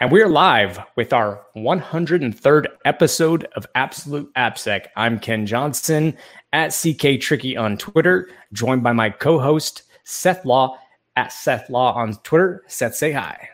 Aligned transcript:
And 0.00 0.12
we're 0.12 0.28
live 0.28 0.78
with 0.94 1.12
our 1.12 1.44
103rd 1.56 2.66
episode 2.84 3.48
of 3.56 3.66
Absolute 3.74 4.32
AppSec. 4.34 4.86
I'm 4.94 5.18
Ken 5.18 5.44
Johnson 5.44 6.16
at 6.52 6.68
CK 6.68 7.20
Tricky 7.20 7.56
on 7.56 7.76
Twitter, 7.76 8.30
joined 8.52 8.84
by 8.84 8.92
my 8.92 9.10
co 9.10 9.40
host, 9.40 9.82
Seth 10.04 10.44
Law 10.44 10.78
at 11.16 11.32
Seth 11.32 11.68
Law 11.68 11.94
on 11.94 12.14
Twitter. 12.22 12.62
Seth, 12.68 12.94
say 12.94 13.10
hi. 13.10 13.48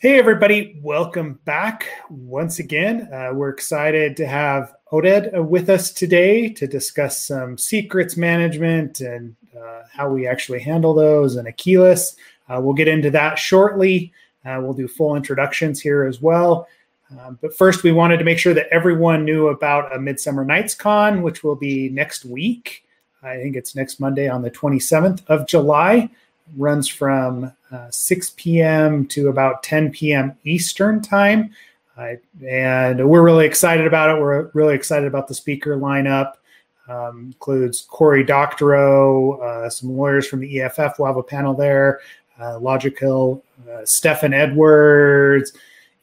Hey, 0.00 0.18
everybody. 0.18 0.80
Welcome 0.82 1.38
back 1.44 1.86
once 2.10 2.58
again. 2.58 3.08
Uh, 3.12 3.30
we're 3.32 3.50
excited 3.50 4.16
to 4.16 4.26
have 4.26 4.74
Oded 4.90 5.36
uh, 5.36 5.40
with 5.40 5.70
us 5.70 5.92
today 5.92 6.48
to 6.48 6.66
discuss 6.66 7.24
some 7.24 7.56
secrets 7.56 8.16
management 8.16 8.98
and 8.98 9.36
uh, 9.56 9.82
how 9.92 10.10
we 10.10 10.26
actually 10.26 10.58
handle 10.58 10.94
those 10.94 11.36
and 11.36 11.46
Akeyless. 11.46 12.16
Uh, 12.48 12.60
we'll 12.60 12.74
get 12.74 12.88
into 12.88 13.10
that 13.12 13.38
shortly. 13.38 14.12
Uh, 14.44 14.58
we'll 14.62 14.72
do 14.72 14.88
full 14.88 15.16
introductions 15.16 15.80
here 15.80 16.04
as 16.04 16.20
well. 16.20 16.68
Um, 17.10 17.38
but 17.40 17.56
first, 17.56 17.82
we 17.82 17.92
wanted 17.92 18.18
to 18.18 18.24
make 18.24 18.38
sure 18.38 18.54
that 18.54 18.68
everyone 18.70 19.24
knew 19.24 19.48
about 19.48 19.94
a 19.94 19.98
Midsummer 19.98 20.44
Nights 20.44 20.74
Con, 20.74 21.22
which 21.22 21.42
will 21.42 21.56
be 21.56 21.88
next 21.88 22.24
week. 22.24 22.84
I 23.22 23.36
think 23.36 23.56
it's 23.56 23.74
next 23.74 23.98
Monday 23.98 24.28
on 24.28 24.42
the 24.42 24.50
27th 24.50 25.26
of 25.26 25.46
July. 25.46 26.10
Runs 26.56 26.88
from 26.88 27.52
uh, 27.72 27.90
6 27.90 28.34
p.m. 28.36 29.06
to 29.06 29.28
about 29.28 29.62
10 29.62 29.90
p.m. 29.90 30.36
Eastern 30.44 31.00
time. 31.02 31.50
Uh, 31.96 32.14
and 32.46 33.08
we're 33.08 33.22
really 33.22 33.44
excited 33.44 33.86
about 33.86 34.16
it. 34.16 34.20
We're 34.20 34.50
really 34.54 34.74
excited 34.74 35.06
about 35.06 35.28
the 35.28 35.34
speaker 35.34 35.76
lineup. 35.76 36.34
Um, 36.88 37.26
includes 37.26 37.82
Corey 37.82 38.24
Doctorow, 38.24 39.40
uh, 39.40 39.68
some 39.68 39.94
lawyers 39.94 40.26
from 40.26 40.40
the 40.40 40.60
EFF. 40.60 40.98
We'll 40.98 41.06
have 41.06 41.16
a 41.16 41.22
panel 41.22 41.52
there 41.54 42.00
uh, 42.40 42.58
Logical, 42.58 43.44
uh, 43.70 43.84
Stefan 43.84 44.32
Edwards, 44.32 45.52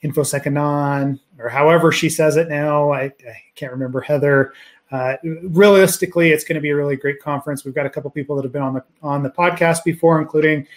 InfoSec 0.03 0.45
Anon, 0.45 1.19
or 1.39 1.49
however 1.49 1.91
she 1.91 2.09
says 2.09 2.37
it 2.37 2.49
now. 2.49 2.91
I, 2.91 3.03
I 3.03 3.41
can't 3.55 3.71
remember 3.71 4.01
Heather. 4.01 4.53
Uh, 4.91 5.15
realistically, 5.23 6.29
it's 6.29 6.43
going 6.43 6.55
to 6.55 6.61
be 6.61 6.69
a 6.69 6.75
really 6.75 6.95
great 6.95 7.19
conference. 7.19 7.65
We've 7.65 7.73
got 7.73 7.85
a 7.85 7.89
couple 7.89 8.09
people 8.11 8.35
that 8.35 8.43
have 8.43 8.53
been 8.53 8.61
on 8.61 8.75
the 8.75 8.83
on 9.01 9.23
the 9.23 9.31
podcast 9.31 9.83
before, 9.83 10.21
including 10.21 10.67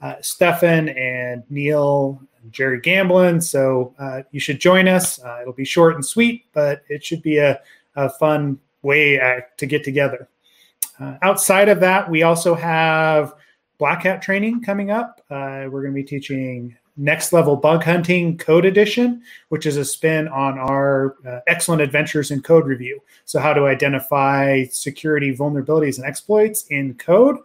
uh, 0.00 0.14
Stefan 0.20 0.90
and 0.90 1.42
Neil, 1.50 2.22
and 2.42 2.52
Jerry 2.52 2.80
Gamblin. 2.80 3.40
So 3.40 3.94
uh, 3.98 4.22
you 4.30 4.38
should 4.38 4.60
join 4.60 4.86
us. 4.86 5.20
Uh, 5.22 5.38
it'll 5.42 5.52
be 5.52 5.64
short 5.64 5.96
and 5.96 6.06
sweet, 6.06 6.44
but 6.52 6.82
it 6.88 7.04
should 7.04 7.22
be 7.22 7.38
a, 7.38 7.60
a 7.96 8.08
fun 8.08 8.58
way 8.82 9.20
uh, 9.20 9.40
to 9.56 9.66
get 9.66 9.82
together. 9.82 10.28
Outside 11.20 11.68
of 11.68 11.80
that, 11.80 12.08
we 12.10 12.22
also 12.22 12.54
have 12.54 13.34
Black 13.78 14.02
Hat 14.02 14.22
training 14.22 14.62
coming 14.62 14.90
up. 14.90 15.20
Uh, 15.30 15.68
we're 15.70 15.82
going 15.82 15.92
to 15.92 16.02
be 16.02 16.04
teaching 16.04 16.76
Next 16.96 17.32
Level 17.32 17.56
Bug 17.56 17.84
Hunting 17.84 18.38
Code 18.38 18.64
Edition, 18.64 19.22
which 19.50 19.66
is 19.66 19.76
a 19.76 19.84
spin 19.84 20.28
on 20.28 20.58
our 20.58 21.16
uh, 21.26 21.40
excellent 21.46 21.82
adventures 21.82 22.30
in 22.30 22.40
code 22.42 22.66
review. 22.66 23.00
So, 23.26 23.38
how 23.38 23.52
to 23.52 23.66
identify 23.66 24.64
security 24.64 25.36
vulnerabilities 25.36 25.98
and 25.98 26.06
exploits 26.06 26.66
in 26.70 26.94
code. 26.94 27.38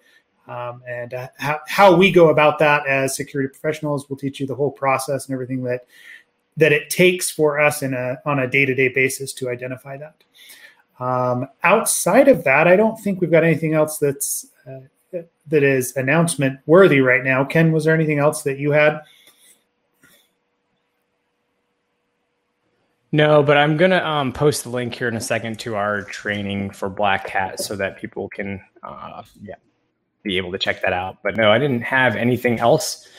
Um, 0.48 0.82
and 0.88 1.14
uh, 1.14 1.28
how, 1.38 1.60
how 1.68 1.96
we 1.96 2.12
go 2.12 2.30
about 2.30 2.60
that 2.60 2.88
as 2.88 3.16
security 3.16 3.50
professionals. 3.50 4.10
We'll 4.10 4.18
teach 4.18 4.40
you 4.40 4.48
the 4.48 4.56
whole 4.56 4.72
process 4.72 5.28
and 5.28 5.34
everything 5.34 5.64
that 5.64 5.86
that 6.58 6.74
it 6.74 6.90
takes 6.90 7.30
for 7.30 7.60
us 7.60 7.82
in 7.82 7.94
a 7.94 8.18
on 8.26 8.40
a 8.40 8.48
day 8.48 8.66
to 8.66 8.74
day 8.74 8.90
basis 8.90 9.34
to 9.34 9.50
identify 9.50 9.98
that. 9.98 10.24
Um, 11.00 11.48
outside 11.64 12.28
of 12.28 12.44
that, 12.44 12.68
I 12.68 12.76
don't 12.76 13.00
think 13.00 13.22
we've 13.22 13.32
got 13.32 13.44
anything 13.44 13.74
else 13.74 13.98
that's 13.98 14.48
uh, 14.68 14.82
that 15.12 15.64
is 15.64 15.96
announcement 15.96 16.60
worthy 16.66 17.02
right 17.02 17.24
now. 17.24 17.44
Ken, 17.44 17.72
was 17.72 17.86
there 17.86 17.94
anything 17.94 18.20
else 18.20 18.44
that 18.44 18.58
you 18.58 18.72
had? 18.72 19.02
No, 23.12 23.44
but 23.44 23.58
I'm 23.58 23.76
gonna 23.76 24.02
um, 24.04 24.32
post 24.32 24.64
the 24.64 24.70
link 24.70 24.96
here 24.96 25.10
in 25.10 25.18
a 25.18 25.22
second 25.22 25.60
to 25.60 25.76
our 25.76 26.04
training 26.04 26.70
for 26.70 26.90
Black 26.90 27.28
Hat 27.28 27.60
so 27.60 27.76
that 27.76 27.98
people 27.98 28.30
can, 28.30 28.62
uh, 28.84 29.24
yeah, 29.42 29.56
be 30.24 30.38
able 30.38 30.52
to 30.54 30.58
check 30.58 30.82
that 30.82 30.94
out. 30.94 31.18
But 31.22 31.36
no, 31.36 31.52
I 31.52 31.60
didn't 31.60 31.82
have 31.82 32.16
anything 32.16 32.60
else 32.60 33.10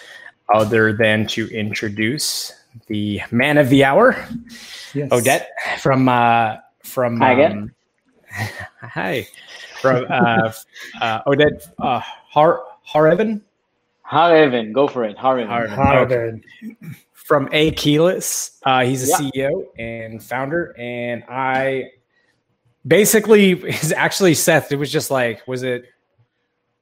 other 0.55 0.95
than 0.95 1.27
to 1.27 1.47
introduce 1.49 2.53
the 2.87 3.21
man 3.31 3.59
of 3.59 3.69
the 3.69 3.85
hour, 3.85 4.13
yes. 4.95 5.11
Oded 5.11 5.45
from 5.79 6.09
uh, 6.09 6.57
from. 6.83 7.21
Hi 7.21 7.33
again. 7.33 7.53
Um, 7.53 7.73
hi 8.81 9.29
from 9.83 10.07
uh, 10.09 10.53
uh, 11.01 11.23
Oded 11.25 11.69
uh, 11.79 12.01
Har 12.01 12.63
Hareven. 12.85 13.43
Hareven, 14.03 14.73
go 14.73 14.87
for 14.87 15.05
it. 15.05 15.19
Hareven. 15.19 15.49
Hareven. 15.49 15.77
Hareven. 15.77 16.45
Okay. 16.65 16.97
From 17.13 17.49
Akeyless. 17.49 18.59
Uh, 18.63 18.85
he's 18.85 19.09
a 19.09 19.31
yeah. 19.35 19.49
CEO 19.49 19.65
and 19.79 20.23
founder, 20.23 20.75
and 20.79 21.25
I 21.29 21.91
basically 22.87 23.53
is 23.69 23.93
actually 23.93 24.35
Seth. 24.35 24.73
It 24.73 24.77
was 24.77 24.91
just 24.91 25.11
like, 25.11 25.47
was 25.47 25.63
it? 25.63 25.85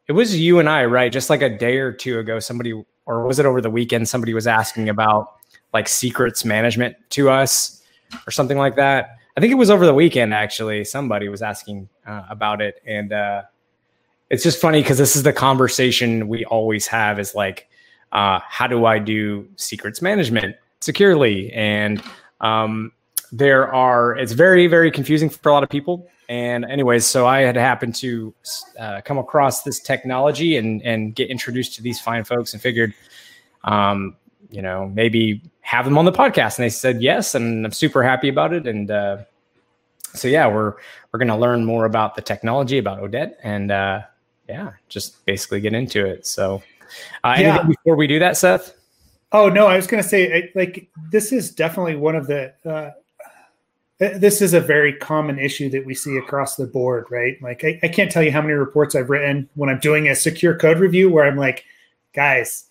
It 0.06 0.12
was 0.12 0.38
you 0.38 0.58
and 0.58 0.68
I, 0.68 0.84
right? 0.86 1.10
Just 1.10 1.30
like 1.30 1.40
a 1.40 1.48
day 1.48 1.78
or 1.78 1.92
two 1.92 2.18
ago, 2.18 2.40
somebody, 2.40 2.72
or 3.06 3.26
was 3.26 3.38
it 3.38 3.46
over 3.46 3.60
the 3.60 3.70
weekend? 3.70 4.08
Somebody 4.08 4.34
was 4.34 4.46
asking 4.46 4.88
about 4.88 5.36
like 5.72 5.88
secrets 5.88 6.44
management 6.44 6.96
to 7.10 7.30
us, 7.30 7.82
or 8.26 8.30
something 8.32 8.58
like 8.58 8.76
that. 8.76 9.19
I 9.40 9.42
think 9.42 9.52
it 9.52 9.56
was 9.56 9.70
over 9.70 9.86
the 9.86 9.94
weekend 9.94 10.34
actually. 10.34 10.84
Somebody 10.84 11.30
was 11.30 11.40
asking 11.40 11.88
uh, 12.06 12.24
about 12.28 12.60
it, 12.60 12.82
and 12.84 13.10
uh, 13.10 13.44
it's 14.28 14.42
just 14.42 14.60
funny 14.60 14.82
because 14.82 14.98
this 14.98 15.16
is 15.16 15.22
the 15.22 15.32
conversation 15.32 16.28
we 16.28 16.44
always 16.44 16.86
have: 16.88 17.18
is 17.18 17.34
like, 17.34 17.66
uh, 18.12 18.40
how 18.46 18.66
do 18.66 18.84
I 18.84 18.98
do 18.98 19.48
secrets 19.56 20.02
management 20.02 20.56
securely? 20.82 21.50
And 21.54 22.02
um, 22.42 22.92
there 23.32 23.72
are 23.72 24.14
it's 24.14 24.32
very 24.32 24.66
very 24.66 24.90
confusing 24.90 25.30
for 25.30 25.48
a 25.48 25.52
lot 25.54 25.62
of 25.62 25.70
people. 25.70 26.06
And 26.28 26.66
anyways, 26.66 27.06
so 27.06 27.26
I 27.26 27.40
had 27.40 27.56
happened 27.56 27.94
to 27.94 28.34
uh, 28.78 29.00
come 29.06 29.16
across 29.16 29.62
this 29.62 29.80
technology 29.80 30.58
and 30.58 30.82
and 30.82 31.14
get 31.14 31.30
introduced 31.30 31.76
to 31.76 31.82
these 31.82 31.98
fine 31.98 32.24
folks, 32.24 32.52
and 32.52 32.60
figured, 32.60 32.92
um, 33.64 34.18
you 34.50 34.60
know, 34.60 34.90
maybe 34.90 35.40
have 35.62 35.86
them 35.86 35.96
on 35.96 36.04
the 36.04 36.12
podcast 36.12 36.58
and 36.58 36.64
they 36.64 36.68
said 36.68 37.00
yes 37.00 37.36
and 37.36 37.64
i'm 37.64 37.70
super 37.70 38.02
happy 38.02 38.28
about 38.28 38.52
it 38.52 38.66
and 38.66 38.90
uh, 38.90 39.18
so 40.14 40.28
yeah 40.28 40.46
we're 40.46 40.74
we're 41.12 41.18
going 41.18 41.28
to 41.28 41.36
learn 41.36 41.64
more 41.64 41.84
about 41.84 42.14
the 42.14 42.22
technology 42.22 42.78
about 42.78 43.00
Oded 43.00 43.34
and 43.42 43.70
uh, 43.70 44.00
yeah 44.48 44.72
just 44.88 45.24
basically 45.26 45.60
get 45.60 45.74
into 45.74 46.04
it 46.04 46.26
so 46.26 46.62
uh, 47.24 47.36
yeah. 47.38 47.54
anything 47.54 47.68
before 47.68 47.96
we 47.96 48.06
do 48.06 48.18
that 48.18 48.36
seth 48.36 48.74
oh 49.32 49.48
no 49.48 49.66
i 49.66 49.76
was 49.76 49.86
going 49.86 50.02
to 50.02 50.08
say 50.08 50.50
like 50.54 50.88
this 51.10 51.32
is 51.32 51.50
definitely 51.52 51.96
one 51.96 52.16
of 52.16 52.26
the 52.26 52.52
uh, 52.64 52.90
this 53.98 54.40
is 54.40 54.54
a 54.54 54.60
very 54.60 54.94
common 54.94 55.38
issue 55.38 55.68
that 55.68 55.84
we 55.84 55.94
see 55.94 56.16
across 56.16 56.56
the 56.56 56.66
board 56.66 57.06
right 57.10 57.40
like 57.42 57.64
I, 57.64 57.78
I 57.82 57.88
can't 57.88 58.10
tell 58.10 58.22
you 58.22 58.32
how 58.32 58.40
many 58.40 58.54
reports 58.54 58.94
i've 58.94 59.10
written 59.10 59.48
when 59.54 59.68
i'm 59.68 59.78
doing 59.78 60.08
a 60.08 60.14
secure 60.14 60.56
code 60.56 60.78
review 60.78 61.10
where 61.10 61.26
i'm 61.26 61.36
like 61.36 61.64
guys 62.14 62.66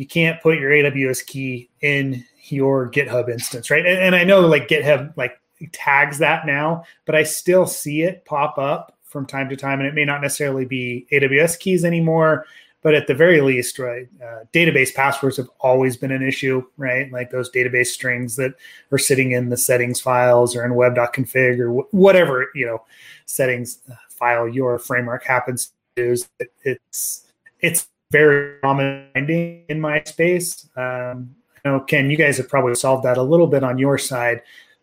you 0.00 0.06
can't 0.06 0.40
put 0.40 0.58
your 0.58 0.70
AWS 0.70 1.26
key 1.26 1.68
in 1.82 2.24
your 2.44 2.90
GitHub 2.90 3.28
instance, 3.28 3.70
right? 3.70 3.84
And, 3.84 3.98
and, 3.98 4.16
I 4.16 4.24
know 4.24 4.40
like 4.40 4.66
GitHub 4.66 5.14
like 5.18 5.38
tags 5.72 6.18
that 6.18 6.46
now, 6.46 6.84
but 7.04 7.14
I 7.14 7.22
still 7.22 7.66
see 7.66 8.02
it 8.02 8.24
pop 8.24 8.58
up 8.58 8.96
from 9.04 9.26
time 9.26 9.48
to 9.48 9.56
time, 9.56 9.80
and 9.80 9.88
it 9.88 9.94
may 9.94 10.04
not 10.04 10.20
necessarily 10.20 10.64
be 10.64 11.06
AWS 11.12 11.58
keys 11.58 11.84
anymore, 11.84 12.46
but 12.82 12.94
at 12.94 13.06
the 13.06 13.14
very 13.14 13.40
least, 13.40 13.78
right, 13.78 14.08
uh, 14.22 14.44
database 14.54 14.94
passwords 14.94 15.36
have 15.36 15.50
always 15.60 15.96
been 15.96 16.12
an 16.12 16.22
issue, 16.22 16.62
right? 16.78 17.12
Like 17.12 17.30
those 17.30 17.50
database 17.50 17.88
strings 17.88 18.36
that 18.36 18.54
are 18.90 18.98
sitting 18.98 19.32
in 19.32 19.50
the 19.50 19.56
settings 19.56 20.00
files 20.00 20.56
or 20.56 20.64
in 20.64 20.74
web.config 20.74 21.58
or 21.58 21.72
whatever 21.90 22.48
you 22.54 22.64
know 22.64 22.82
settings 23.26 23.80
uh, 23.90 23.94
file 24.08 24.48
your 24.48 24.78
framework 24.78 25.24
happens 25.24 25.72
to 25.96 26.02
use. 26.02 26.28
It, 26.38 26.52
it's 26.62 27.26
it's 27.60 27.88
very 28.10 28.58
common 28.60 29.08
in 29.14 29.80
my 29.80 30.02
space. 30.04 30.68
Um, 30.76 31.34
I 31.64 31.68
know 31.68 31.80
Ken, 31.80 32.10
you 32.10 32.16
guys 32.16 32.38
have 32.38 32.48
probably 32.48 32.74
solved 32.74 33.04
that 33.04 33.18
a 33.18 33.22
little 33.22 33.46
bit 33.46 33.62
on 33.62 33.76
your 33.76 33.98
side 33.98 34.40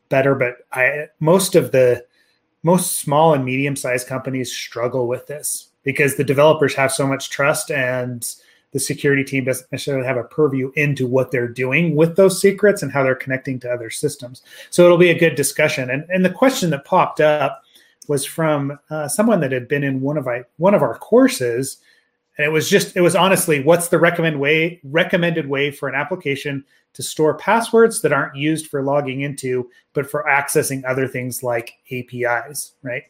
better, 0.09 0.35
but 0.35 0.57
I 0.71 1.07
most 1.19 1.55
of 1.55 1.71
the 1.71 2.05
most 2.63 2.99
small 2.99 3.33
and 3.33 3.45
medium 3.45 3.75
sized 3.75 4.07
companies 4.07 4.53
struggle 4.53 5.07
with 5.07 5.27
this 5.27 5.69
because 5.83 6.15
the 6.15 6.23
developers 6.23 6.75
have 6.75 6.91
so 6.91 7.07
much 7.07 7.29
trust 7.29 7.71
and 7.71 8.35
the 8.73 8.79
security 8.79 9.23
team 9.23 9.45
doesn't 9.45 9.71
necessarily 9.71 10.05
have 10.05 10.17
a 10.17 10.23
purview 10.23 10.71
into 10.75 11.07
what 11.07 11.31
they're 11.31 11.47
doing 11.47 11.95
with 11.95 12.15
those 12.15 12.41
secrets 12.41 12.83
and 12.83 12.91
how 12.91 13.03
they're 13.03 13.15
connecting 13.15 13.59
to 13.59 13.71
other 13.71 13.89
systems. 13.89 14.41
So 14.69 14.83
it'll 14.83 14.97
be 14.97 15.09
a 15.09 15.17
good 15.17 15.35
discussion. 15.35 15.89
And, 15.89 16.03
and 16.09 16.25
the 16.25 16.29
question 16.29 16.69
that 16.71 16.83
popped 16.83 17.21
up 17.21 17.63
was 18.07 18.25
from 18.25 18.77
uh, 18.89 19.07
someone 19.07 19.39
that 19.39 19.51
had 19.51 19.67
been 19.67 19.83
in 19.83 20.01
one 20.01 20.17
of 20.17 20.27
I, 20.27 20.43
one 20.57 20.73
of 20.73 20.81
our 20.81 20.97
courses 20.97 21.77
and 22.37 22.45
it 22.45 22.49
was 22.49 22.69
just 22.69 22.95
it 22.95 23.01
was 23.01 23.15
honestly 23.15 23.63
what's 23.63 23.89
the 23.89 23.97
recommend 23.99 24.39
way 24.39 24.79
recommended 24.83 25.47
way 25.47 25.71
for 25.71 25.89
an 25.89 25.95
application 25.95 26.63
to 26.93 27.03
store 27.03 27.37
passwords 27.37 28.01
that 28.01 28.13
aren't 28.13 28.35
used 28.35 28.67
for 28.67 28.81
logging 28.81 29.21
into 29.21 29.69
but 29.93 30.09
for 30.09 30.25
accessing 30.29 30.83
other 30.87 31.07
things 31.07 31.43
like 31.43 31.73
apis 31.91 32.73
right 32.83 33.03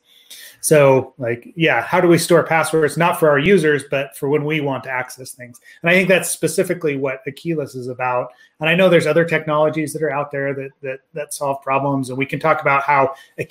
So, 0.60 1.14
like, 1.18 1.54
yeah, 1.56 1.82
how 1.82 2.02
do 2.02 2.08
we 2.08 2.18
store 2.18 2.44
passwords 2.44 2.98
not 2.98 3.20
for 3.20 3.30
our 3.30 3.40
users, 3.40 3.84
but 3.90 4.16
for 4.18 4.28
when 4.28 4.44
we 4.44 4.60
want 4.60 4.84
to 4.84 4.90
access 4.90 5.32
things? 5.32 5.60
And 5.82 5.90
I 5.90 5.94
think 5.94 6.10
that's 6.10 6.30
specifically 6.30 6.98
what 6.98 7.22
Akeyless 7.26 7.76
is 7.76 7.88
about. 7.88 8.32
And 8.60 8.70
I 8.70 8.76
know 8.76 8.90
there's 8.90 9.08
other 9.08 9.24
technologies 9.24 9.94
that 9.94 10.04
are 10.04 10.12
out 10.12 10.32
there 10.32 10.54
that 10.54 10.72
that 10.82 11.00
that 11.14 11.34
solve 11.34 11.62
problems, 11.62 12.10
and 12.10 12.18
we 12.18 12.26
can 12.26 12.40
talk 12.40 12.62
about 12.62 12.84
how 12.84 13.14
uh, 13.40 13.44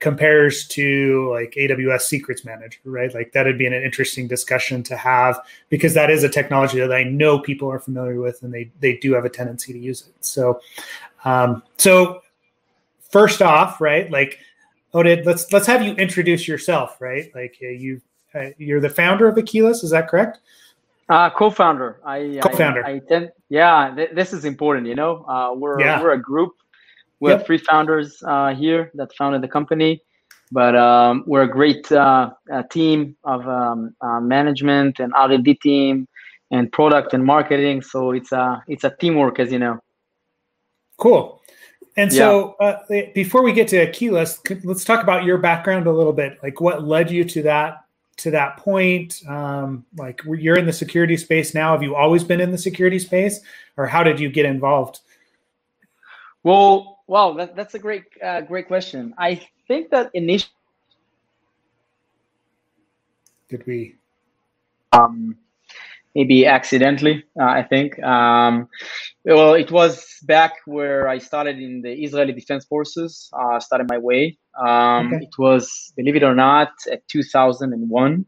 compares 0.00 0.66
to 0.68 1.30
like 1.30 1.52
AWS 1.52 2.02
Secrets 2.02 2.44
Manager, 2.44 2.80
right? 2.84 3.12
Like 3.14 3.32
that'd 3.32 3.58
be 3.58 3.66
an 3.66 3.72
interesting 3.72 4.26
discussion 4.26 4.82
to 4.84 4.96
have 4.96 5.38
because 5.68 5.94
that 5.94 6.10
is 6.10 6.24
a 6.24 6.28
technology 6.28 6.80
that 6.80 6.92
I 6.92 7.04
know 7.04 7.38
people 7.38 7.70
are 7.70 7.78
familiar 7.78 8.20
with, 8.20 8.42
and 8.42 8.52
they 8.52 8.70
they 8.80 8.96
do 8.96 9.14
have 9.14 9.24
a 9.24 9.30
tendency 9.30 9.72
to 9.72 9.78
use 9.78 10.06
it. 10.08 10.24
So, 10.24 10.60
um, 11.24 11.62
so 11.76 12.22
first 13.10 13.42
off, 13.42 13.80
right, 13.80 14.10
like 14.10 14.38
Oded, 14.94 15.24
let's 15.24 15.52
let's 15.52 15.66
have 15.66 15.82
you 15.82 15.92
introduce 15.94 16.48
yourself, 16.48 17.00
right? 17.00 17.30
Like 17.34 17.58
uh, 17.62 17.68
you, 17.68 18.00
uh, 18.34 18.50
you're 18.58 18.80
the 18.80 18.90
founder 18.90 19.28
of 19.28 19.36
Akeyless, 19.36 19.84
is 19.84 19.90
that 19.90 20.08
correct? 20.08 20.38
Uh, 21.08 21.30
co-founder. 21.30 22.00
I 22.04 22.38
co-founder. 22.42 22.84
I, 22.84 22.90
I 22.90 22.98
tend, 22.98 23.32
yeah, 23.48 23.92
th- 23.94 24.10
this 24.12 24.32
is 24.32 24.44
important. 24.44 24.86
You 24.86 24.94
know, 24.94 25.24
uh, 25.24 25.54
we're 25.54 25.80
yeah. 25.80 26.02
we're 26.02 26.12
a 26.12 26.20
group. 26.20 26.52
We 27.20 27.30
yep. 27.30 27.38
have 27.38 27.46
three 27.46 27.58
founders 27.58 28.22
uh, 28.24 28.54
here 28.54 28.90
that 28.94 29.14
founded 29.16 29.42
the 29.42 29.48
company, 29.48 30.02
but 30.52 30.76
um, 30.76 31.24
we're 31.26 31.42
a 31.42 31.50
great 31.50 31.90
uh, 31.90 32.30
team 32.70 33.16
of 33.24 33.46
um, 33.48 33.94
uh, 34.00 34.20
management 34.20 35.00
and 35.00 35.12
R&D 35.14 35.54
team 35.54 36.06
and 36.50 36.70
product 36.72 37.14
and 37.14 37.24
marketing. 37.24 37.82
So 37.82 38.12
it's 38.12 38.32
a 38.32 38.62
it's 38.68 38.84
a 38.84 38.90
teamwork, 38.90 39.38
as 39.40 39.52
you 39.52 39.58
know. 39.58 39.80
Cool. 40.96 41.38
And 41.96 42.12
so, 42.12 42.54
yeah. 42.60 42.66
uh, 42.66 43.02
before 43.12 43.42
we 43.42 43.52
get 43.52 43.66
to 43.68 43.86
Akeyless, 43.86 44.64
let's 44.64 44.84
talk 44.84 45.02
about 45.02 45.24
your 45.24 45.36
background 45.36 45.88
a 45.88 45.92
little 45.92 46.12
bit. 46.12 46.38
Like, 46.44 46.60
what 46.60 46.84
led 46.84 47.10
you 47.10 47.24
to 47.24 47.42
that 47.42 47.84
to 48.18 48.30
that 48.30 48.56
point? 48.58 49.20
Um, 49.28 49.84
like, 49.96 50.22
you're 50.24 50.56
in 50.56 50.64
the 50.66 50.72
security 50.72 51.16
space 51.16 51.54
now. 51.54 51.72
Have 51.72 51.82
you 51.82 51.96
always 51.96 52.22
been 52.22 52.40
in 52.40 52.52
the 52.52 52.58
security 52.58 53.00
space, 53.00 53.40
or 53.76 53.86
how 53.86 54.04
did 54.04 54.20
you 54.20 54.30
get 54.30 54.46
involved? 54.46 55.00
Well, 56.44 56.97
well, 57.08 57.34
that, 57.34 57.56
that's 57.56 57.74
a 57.74 57.78
great 57.78 58.04
uh, 58.22 58.42
great 58.42 58.68
question. 58.68 59.14
I 59.18 59.40
think 59.66 59.90
that 59.90 60.10
initially, 60.14 60.52
did 63.48 63.66
we? 63.66 63.96
Um, 64.92 65.36
maybe 66.14 66.46
accidentally, 66.46 67.24
uh, 67.40 67.44
I 67.44 67.62
think. 67.62 67.98
Um, 68.02 68.68
well, 69.24 69.54
it 69.54 69.70
was 69.70 70.06
back 70.22 70.52
where 70.66 71.08
I 71.08 71.18
started 71.18 71.58
in 71.58 71.82
the 71.82 71.92
Israeli 71.92 72.32
Defense 72.32 72.64
Forces, 72.66 73.30
uh, 73.32 73.58
started 73.60 73.88
my 73.88 73.98
way. 73.98 74.38
Um, 74.58 75.14
okay. 75.14 75.24
It 75.24 75.34
was, 75.38 75.92
believe 75.96 76.16
it 76.16 76.22
or 76.22 76.34
not, 76.34 76.72
at 76.92 77.06
2001. 77.08 78.26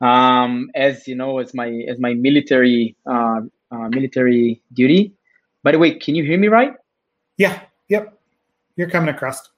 Um, 0.00 0.70
as 0.74 1.06
you 1.06 1.14
know, 1.14 1.38
as 1.38 1.54
my 1.54 1.68
as 1.88 1.98
my 1.98 2.14
military 2.14 2.96
uh, 3.10 3.40
uh, 3.70 3.88
military 3.88 4.62
duty. 4.72 5.14
By 5.62 5.72
the 5.72 5.78
way, 5.78 5.98
can 5.98 6.14
you 6.14 6.24
hear 6.24 6.38
me 6.38 6.48
right? 6.48 6.72
Yeah. 7.36 7.60
Yep. 7.90 8.18
You're 8.76 8.88
coming 8.88 9.14
across. 9.14 9.50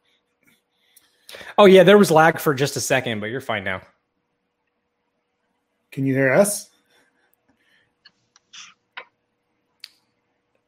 Oh 1.56 1.67
yeah, 1.67 1.84
there 1.84 1.99
was 1.99 2.11
lag 2.11 2.40
for 2.40 2.55
just 2.55 2.76
a 2.76 2.81
second, 2.81 3.20
but 3.20 3.26
you're 3.26 3.40
fine 3.40 3.62
now. 3.62 3.82
Can 5.93 6.06
you 6.06 6.14
hear 6.14 6.32
us? 6.32 6.70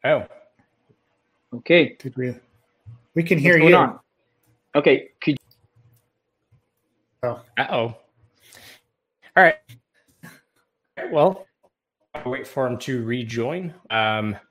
Oh. 0.04 0.26
Okay. 1.54 1.96
Did 1.98 2.16
we? 2.16 2.34
We 3.14 3.22
can 3.22 3.38
hear 3.38 3.56
you. 3.56 3.74
On? 3.74 3.98
Okay. 4.74 5.08
Could. 5.20 5.38
Oh. 7.22 7.40
Uh 7.56 7.66
oh. 7.70 7.96
All 9.36 9.42
right. 9.42 9.56
Well, 11.10 11.46
I'll 12.14 12.30
wait 12.30 12.46
for 12.46 12.66
him 12.66 12.76
to 12.80 13.02
rejoin. 13.04 13.72
Um, 13.88 14.32
let 14.32 14.42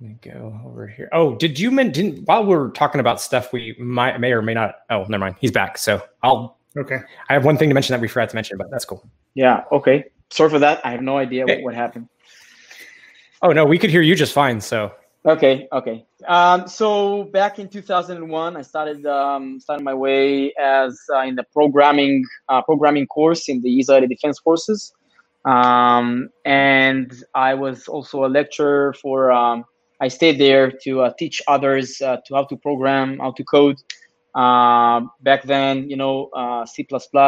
me 0.00 0.16
go 0.22 0.60
over 0.64 0.86
here. 0.86 1.08
Oh, 1.12 1.36
did 1.36 1.58
you 1.58 1.70
mean 1.70 1.92
didn't 1.92 2.24
while 2.26 2.44
we're 2.44 2.70
talking 2.70 3.00
about 3.00 3.20
stuff 3.20 3.52
we 3.52 3.76
might 3.78 4.18
may 4.18 4.32
or 4.32 4.42
may 4.42 4.54
not? 4.54 4.76
Oh, 4.90 5.04
never 5.04 5.18
mind. 5.18 5.36
He's 5.40 5.52
back. 5.52 5.78
So 5.78 6.02
I'll. 6.22 6.58
Okay. 6.76 6.98
I 7.28 7.32
have 7.32 7.44
one 7.44 7.56
thing 7.56 7.68
to 7.68 7.74
mention 7.74 7.94
that 7.94 8.00
we 8.00 8.08
forgot 8.08 8.30
to 8.30 8.34
mention, 8.34 8.58
but 8.58 8.68
that's 8.70 8.84
cool. 8.84 9.08
Yeah. 9.34 9.62
Okay. 9.70 10.04
Sorry 10.30 10.50
for 10.50 10.58
that. 10.58 10.84
I 10.84 10.90
have 10.90 11.02
no 11.02 11.18
idea 11.18 11.46
what, 11.46 11.62
what 11.62 11.74
happened. 11.74 12.08
Oh 13.42 13.52
no, 13.52 13.64
we 13.64 13.78
could 13.78 13.90
hear 13.90 14.02
you 14.02 14.16
just 14.16 14.32
fine. 14.32 14.60
So 14.60 14.92
okay, 15.26 15.68
okay. 15.70 16.04
Um, 16.26 16.66
so 16.66 17.24
back 17.24 17.58
in 17.58 17.68
2001, 17.68 18.56
I 18.56 18.62
started 18.62 19.06
um, 19.06 19.60
started 19.60 19.84
my 19.84 19.94
way 19.94 20.52
as 20.58 20.98
uh, 21.14 21.20
in 21.20 21.36
the 21.36 21.44
programming 21.52 22.24
uh, 22.48 22.62
programming 22.62 23.06
course 23.06 23.48
in 23.48 23.60
the 23.60 23.78
Israeli 23.78 24.06
Defense 24.06 24.38
Forces, 24.40 24.92
um, 25.44 26.30
and 26.44 27.12
I 27.34 27.54
was 27.54 27.86
also 27.86 28.24
a 28.24 28.28
lecturer 28.28 28.94
for. 28.94 29.30
Um, 29.30 29.64
I 30.04 30.08
stayed 30.08 30.38
there 30.38 30.66
to 30.84 30.90
uh, 31.04 31.12
teach 31.18 31.36
others 31.54 31.86
uh, 32.00 32.18
to 32.26 32.34
how 32.36 32.44
to 32.50 32.56
program, 32.56 33.18
how 33.24 33.32
to 33.38 33.44
code. 33.44 33.76
Um, 34.34 35.10
back 35.20 35.40
then, 35.44 35.88
you 35.90 35.96
know, 35.96 36.16
uh, 36.40 36.66
C++, 36.66 36.86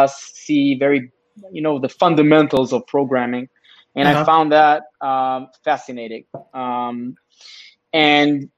C, 0.09 0.75
very, 0.85 1.01
you 1.57 1.63
know, 1.63 1.79
the 1.79 1.89
fundamentals 1.89 2.73
of 2.73 2.87
programming 2.87 3.49
and 3.97 4.07
uh-huh. 4.07 4.21
I 4.21 4.25
found 4.25 4.53
that 4.53 4.85
um, 5.01 5.49
fascinating. 5.65 6.25
Um, 6.55 7.17
and 7.93 8.51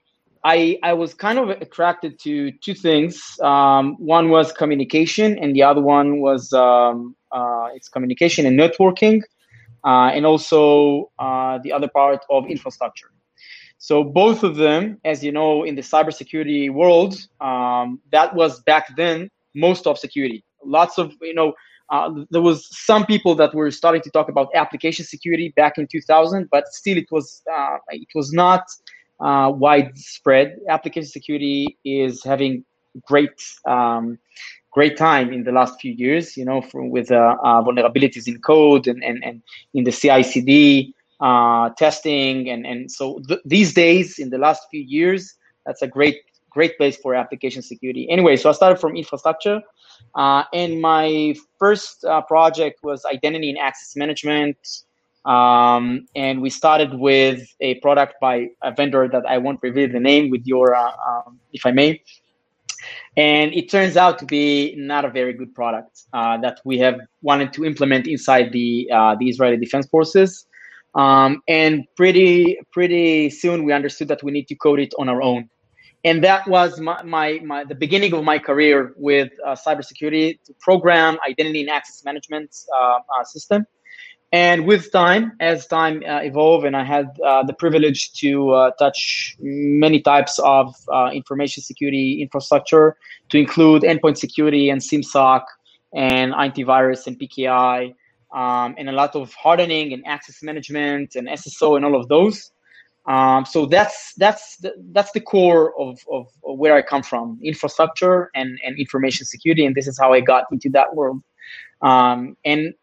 I 0.44 0.78
I 0.82 0.92
was 0.92 1.14
kind 1.14 1.38
of 1.38 1.48
attracted 1.50 2.18
to 2.20 2.52
two 2.52 2.74
things. 2.74 3.38
Um, 3.40 3.94
one 3.98 4.30
was 4.30 4.52
communication, 4.52 5.38
and 5.38 5.54
the 5.54 5.62
other 5.62 5.80
one 5.80 6.20
was 6.20 6.52
um, 6.52 7.16
uh, 7.32 7.68
it's 7.74 7.88
communication 7.88 8.46
and 8.46 8.58
networking, 8.58 9.22
uh, 9.84 10.10
and 10.12 10.26
also 10.26 11.10
uh, 11.18 11.58
the 11.62 11.72
other 11.72 11.88
part 11.88 12.24
of 12.30 12.46
infrastructure. 12.46 13.10
So 13.78 14.02
both 14.02 14.42
of 14.42 14.56
them, 14.56 14.98
as 15.04 15.22
you 15.24 15.32
know, 15.32 15.62
in 15.62 15.76
the 15.76 15.82
cybersecurity 15.82 16.70
world, 16.70 17.14
um, 17.40 18.00
that 18.10 18.34
was 18.34 18.60
back 18.60 18.96
then 18.96 19.30
most 19.54 19.86
of 19.86 19.98
security. 19.98 20.44
Lots 20.64 20.98
of 20.98 21.14
you 21.22 21.34
know 21.34 21.54
uh, 21.90 22.10
there 22.30 22.42
was 22.42 22.68
some 22.70 23.06
people 23.06 23.34
that 23.36 23.54
were 23.54 23.70
starting 23.70 24.02
to 24.02 24.10
talk 24.10 24.28
about 24.28 24.48
application 24.54 25.04
security 25.04 25.52
back 25.56 25.78
in 25.78 25.86
2000, 25.86 26.48
but 26.50 26.66
still 26.68 26.98
it 26.98 27.06
was 27.10 27.42
uh, 27.52 27.78
it 27.88 28.08
was 28.14 28.32
not 28.32 28.64
uh, 29.20 29.50
widespread. 29.54 30.58
Application 30.68 31.08
security 31.08 31.78
is 31.84 32.22
having 32.24 32.64
great 33.06 33.40
um, 33.66 34.18
great 34.72 34.96
time 34.96 35.32
in 35.32 35.44
the 35.44 35.52
last 35.52 35.80
few 35.80 35.92
years. 35.92 36.36
You 36.36 36.44
know, 36.44 36.60
from, 36.60 36.90
with 36.90 37.10
uh, 37.10 37.36
uh, 37.42 37.62
vulnerabilities 37.62 38.26
in 38.26 38.40
code 38.40 38.86
and, 38.86 39.02
and, 39.02 39.22
and 39.24 39.42
in 39.72 39.84
the 39.84 39.92
CI/CD 39.92 40.94
uh, 41.20 41.70
testing, 41.70 42.48
and 42.48 42.66
and 42.66 42.90
so 42.90 43.20
th- 43.28 43.40
these 43.44 43.74
days 43.74 44.18
in 44.18 44.30
the 44.30 44.38
last 44.38 44.62
few 44.70 44.80
years, 44.80 45.34
that's 45.66 45.82
a 45.82 45.88
great 45.88 46.18
great 46.50 46.76
place 46.78 46.96
for 46.96 47.14
application 47.14 47.62
security. 47.62 48.08
Anyway, 48.10 48.36
so 48.36 48.48
I 48.48 48.52
started 48.52 48.80
from 48.80 48.96
infrastructure. 48.96 49.60
Uh, 50.14 50.44
and 50.52 50.80
my 50.80 51.34
first 51.58 52.04
uh, 52.04 52.22
project 52.22 52.80
was 52.82 53.04
identity 53.04 53.50
and 53.50 53.58
access 53.58 53.94
management. 53.96 54.56
Um, 55.24 56.06
and 56.16 56.40
we 56.40 56.50
started 56.50 56.94
with 56.94 57.46
a 57.60 57.74
product 57.80 58.14
by 58.20 58.48
a 58.62 58.72
vendor 58.72 59.08
that 59.08 59.24
I 59.26 59.38
won't 59.38 59.60
reveal 59.62 59.88
the 59.92 60.00
name 60.00 60.30
with 60.30 60.46
your, 60.46 60.74
uh, 60.74 60.92
um, 61.06 61.38
if 61.52 61.66
I 61.66 61.72
may. 61.72 62.02
And 63.16 63.52
it 63.52 63.70
turns 63.70 63.96
out 63.96 64.18
to 64.20 64.24
be 64.24 64.74
not 64.76 65.04
a 65.04 65.10
very 65.10 65.32
good 65.32 65.54
product 65.54 66.02
uh, 66.12 66.38
that 66.38 66.60
we 66.64 66.78
have 66.78 66.98
wanted 67.20 67.52
to 67.54 67.64
implement 67.64 68.06
inside 68.06 68.52
the 68.52 68.88
uh, 68.92 69.16
the 69.18 69.28
Israeli 69.28 69.56
Defense 69.56 69.86
Forces. 69.88 70.46
Um, 70.94 71.42
and 71.46 71.84
pretty 71.96 72.58
pretty 72.72 73.30
soon 73.30 73.64
we 73.64 73.72
understood 73.72 74.08
that 74.08 74.22
we 74.22 74.32
need 74.32 74.48
to 74.48 74.54
code 74.54 74.80
it 74.80 74.94
on 74.98 75.08
our 75.08 75.22
own. 75.22 75.48
And 76.04 76.22
that 76.24 76.46
was 76.46 76.80
my, 76.80 77.02
my, 77.02 77.40
my, 77.44 77.64
the 77.64 77.74
beginning 77.74 78.14
of 78.14 78.24
my 78.24 78.38
career 78.38 78.94
with 78.96 79.30
uh, 79.44 79.56
cybersecurity 79.56 80.40
to 80.44 80.54
program 80.60 81.18
identity 81.28 81.60
and 81.60 81.70
access 81.70 82.04
management 82.04 82.54
uh, 82.74 82.98
uh, 82.98 83.24
system. 83.24 83.66
And 84.30 84.66
with 84.66 84.92
time 84.92 85.32
as 85.40 85.66
time 85.66 86.02
uh, 86.06 86.20
evolved 86.20 86.66
and 86.66 86.76
i 86.76 86.84
had 86.84 87.06
uh, 87.24 87.42
the 87.44 87.54
privilege 87.54 88.12
to 88.20 88.50
uh, 88.50 88.70
touch 88.78 89.34
many 89.40 90.02
types 90.02 90.38
of 90.40 90.74
information 91.14 91.62
security 91.62 92.20
infrastructure 92.20 92.96
to 93.30 93.38
include 93.38 93.82
endpoint 93.82 94.18
security 94.18 94.68
and 94.68 94.82
simsoc 94.82 95.44
and 95.94 96.34
antivirus 96.34 97.06
and 97.06 97.18
pki 97.18 97.94
um, 98.32 98.74
and 98.78 98.88
a 98.88 98.92
lot 98.92 99.14
of 99.16 99.32
hardening 99.34 99.92
and 99.92 100.06
access 100.06 100.42
management 100.42 101.14
and 101.14 101.28
sso 101.28 101.76
and 101.76 101.84
all 101.84 101.96
of 101.96 102.08
those 102.08 102.52
um, 103.08 103.46
so 103.46 103.64
that's 103.64 104.12
that's 104.14 104.58
the, 104.58 104.74
that's 104.92 105.12
the 105.12 105.20
core 105.20 105.72
of, 105.80 105.98
of, 106.12 106.26
where 106.42 106.74
I 106.74 106.82
come 106.82 107.02
from, 107.02 107.40
infrastructure 107.42 108.30
and, 108.34 108.58
and 108.62 108.78
information 108.78 109.24
security, 109.24 109.64
and 109.64 109.74
this 109.74 109.88
is 109.88 109.98
how 109.98 110.12
I 110.12 110.20
got 110.20 110.44
into 110.52 110.68
that 110.70 110.94
world. 110.94 111.22
Um, 111.80 112.36
and 112.44 112.74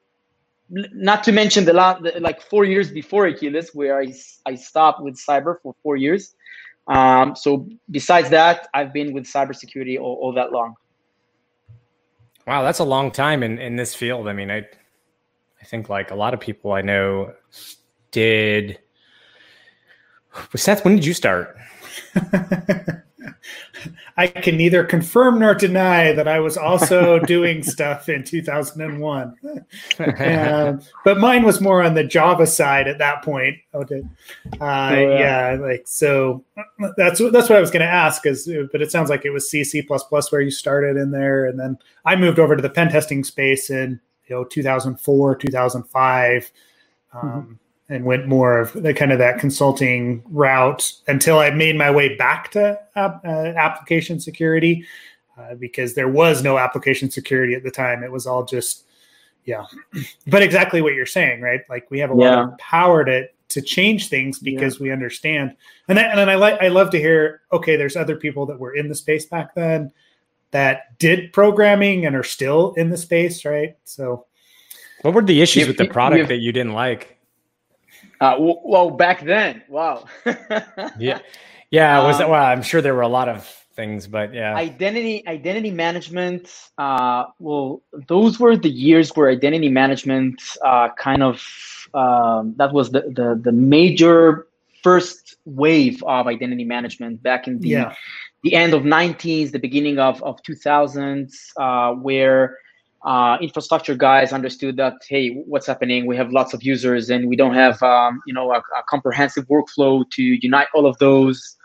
not 0.70 1.24
to 1.26 1.32
mention 1.32 1.66
the 1.66 1.74
last 1.74 2.02
like 2.20 2.42
four 2.42 2.66
years 2.66 2.90
before 2.90 3.28
Akeyless, 3.28 3.76
where 3.76 4.00
I 4.00 4.12
I 4.48 4.56
stopped 4.56 5.04
with 5.04 5.16
cyber 5.16 5.62
for 5.62 5.76
four 5.84 5.96
years. 5.96 6.36
Um, 6.88 7.36
so 7.36 7.70
besides 7.92 8.32
that, 8.32 8.68
I've 8.74 8.94
been 8.94 9.14
with 9.14 9.26
cybersecurity 9.26 10.00
all, 10.00 10.18
all 10.22 10.34
that 10.34 10.52
long. 10.52 10.74
Wow, 12.48 12.64
that's 12.64 12.80
a 12.80 12.84
long 12.84 13.12
time 13.12 13.44
in, 13.44 13.60
in 13.60 13.76
this 13.76 13.94
field. 13.94 14.28
I 14.28 14.34
mean, 14.34 14.50
I 14.50 14.66
I 15.62 15.66
think 15.66 15.90
like 15.90 16.12
a 16.12 16.16
lot 16.16 16.34
of 16.34 16.40
people 16.40 16.74
I 16.74 16.82
know 16.82 17.34
did. 18.12 18.80
Seth, 20.56 20.84
when 20.84 20.96
did 20.96 21.06
you 21.06 21.14
start? 21.14 21.58
I 24.18 24.28
can 24.28 24.56
neither 24.56 24.84
confirm 24.84 25.40
nor 25.40 25.54
deny 25.54 26.14
that 26.14 26.28
I 26.28 26.40
was 26.40 26.58
also 26.58 27.20
doing 27.26 27.64
stuff 27.64 28.08
in 28.08 28.24
2001. 28.24 29.36
uh, 30.00 30.78
but 31.04 31.18
mine 31.20 31.44
was 31.44 31.60
more 31.60 31.84
on 31.84 31.94
the 31.94 32.04
Java 32.04 32.48
side 32.48 32.88
at 32.88 32.98
that 33.00 33.24
point. 33.24 33.58
Okay. 33.74 34.04
Uh, 34.62 34.92
oh, 34.92 34.94
yeah. 34.96 35.54
yeah. 35.54 35.58
like 35.60 35.84
so 35.86 36.44
that's 36.98 37.20
that's 37.32 37.50
what 37.50 37.58
I 37.58 37.62
was 37.62 37.72
going 37.72 37.86
to 37.86 37.92
ask 37.92 38.26
is 38.26 38.50
but 38.72 38.82
it 38.82 38.92
sounds 38.92 39.10
like 39.10 39.26
it 39.26 39.32
was 39.32 39.50
C 39.50 39.64
C++ 39.64 39.86
where 40.30 40.42
you 40.42 40.52
started 40.52 40.98
in 40.98 41.12
there 41.12 41.46
and 41.46 41.60
then 41.60 41.78
I 42.06 42.16
moved 42.16 42.40
over 42.40 42.56
to 42.56 42.62
the 42.62 42.70
pen 42.70 42.90
testing 42.90 43.24
space 43.24 43.70
in 43.70 44.00
you 44.28 44.36
know 44.36 44.44
2004, 44.44 45.36
2005. 45.36 46.52
Um, 47.14 47.22
mm-hmm 47.22 47.54
and 47.90 48.04
went 48.04 48.28
more 48.28 48.60
of 48.60 48.74
the 48.74 48.94
kind 48.94 49.12
of 49.12 49.20
that 49.20 49.40
consulting 49.40 50.24
route 50.26 50.94
until 51.08 51.40
I 51.40 51.52
made 51.52 51.76
my 51.76 51.92
way 51.92 52.16
back 52.16 52.50
to 52.52 52.80
uh, 52.96 53.20
application 53.24 54.20
security 54.20 54.86
uh, 55.38 55.56
because 55.56 55.94
there 55.94 56.10
was 56.10 56.44
no 56.44 56.58
application 56.58 57.12
security 57.12 57.54
at 57.54 57.64
the 57.64 57.72
time. 57.72 58.04
It 58.04 58.12
was 58.12 58.26
all 58.26 58.44
just, 58.44 58.86
yeah. 59.46 59.66
But 60.28 60.42
exactly 60.42 60.82
what 60.82 60.94
you're 60.94 61.06
saying, 61.06 61.42
right? 61.42 61.62
Like 61.70 61.90
we 61.92 62.00
have 62.00 62.12
a 62.12 62.16
yeah. 62.16 62.36
lot 62.36 62.54
of 62.54 62.58
power 62.58 63.04
to 63.06 63.28
to 63.48 63.62
change 63.62 64.10
things 64.10 64.40
because 64.40 64.80
yeah. 64.80 64.84
we 64.84 64.92
understand. 64.92 65.56
And 65.88 65.96
then, 65.98 66.10
and 66.10 66.18
then 66.18 66.30
I 66.30 66.36
like 66.36 66.60
I 66.62 66.70
love 66.70 66.90
to 66.92 67.00
hear. 67.00 67.42
Okay, 67.54 67.76
there's 67.76 67.96
other 67.96 68.16
people 68.16 68.48
that 68.48 68.60
were 68.60 68.76
in 68.76 68.90
the 68.90 68.96
space 68.96 69.28
back 69.28 69.54
then 69.54 69.92
that 70.56 70.98
did 71.00 71.34
programming 71.34 72.06
and 72.06 72.16
are 72.16 72.24
still 72.24 72.74
in 72.76 72.90
the 72.90 72.96
space, 72.96 73.44
right? 73.44 73.76
So, 73.84 74.26
what 75.02 75.14
were 75.14 75.22
the 75.22 75.42
issues 75.42 75.68
with 75.68 75.76
the 75.76 75.86
product 75.86 76.30
that 76.30 76.38
you 76.38 76.54
didn't 76.54 76.72
like? 76.72 77.18
Uh, 78.22 78.38
well, 78.40 78.90
back 78.90 79.26
then, 79.26 79.62
wow. 79.68 80.06
yeah, 80.98 81.20
yeah. 81.72 82.02
Was 82.02 82.22
um, 82.22 82.30
well, 82.30 82.42
I'm 82.42 82.62
sure 82.62 82.82
there 82.82 82.96
were 82.96 83.02
a 83.02 83.10
lot 83.10 83.28
of 83.28 83.46
things, 83.76 84.08
but 84.08 84.34
yeah. 84.34 84.56
Identity 84.56 85.28
identity 85.28 85.72
management. 85.72 86.50
Uh, 86.78 87.26
well, 87.40 87.82
those 88.08 88.40
were 88.40 88.56
the 88.56 88.70
years 88.70 89.10
where 89.10 89.30
identity 89.30 89.68
management 89.68 90.42
uh, 90.64 90.88
kind 90.98 91.22
of 91.22 91.44
um, 91.94 92.54
that 92.56 92.72
was 92.72 92.92
the, 92.92 93.02
the 93.02 93.38
the 93.44 93.52
major 93.52 94.48
first 94.82 95.36
wave 95.44 96.02
of 96.04 96.28
identity 96.28 96.64
management 96.64 97.22
back 97.22 97.46
in 97.46 97.60
the 97.60 97.68
yeah. 97.68 97.96
The 98.46 98.54
end 98.54 98.76
of 98.76 98.84
90s, 98.84 99.52
the 99.52 99.60
beginning 99.68 99.98
of 99.98 100.22
of 100.22 100.42
2000s, 100.44 101.32
uh, 101.58 101.94
where 101.96 102.58
uh, 103.04 103.38
infrastructure 103.42 103.96
guys 103.96 104.32
understood 104.32 104.78
that 104.78 104.94
hey 105.10 105.24
what's 105.52 105.66
happening? 105.66 106.06
We 106.06 106.16
have 106.16 106.32
lots 106.32 106.54
of 106.54 106.62
users 106.64 107.10
and 107.10 107.28
we 107.28 107.36
don't 107.36 107.56
have 107.56 107.82
um, 107.82 108.22
you 108.28 108.34
know 108.34 108.52
a, 108.52 108.60
a, 108.60 108.84
comprehensive 108.88 109.46
workflow 109.48 110.10
to 110.12 110.24
unite 110.24 110.68
all 110.76 110.86
of 110.86 110.96
those. 111.00 111.58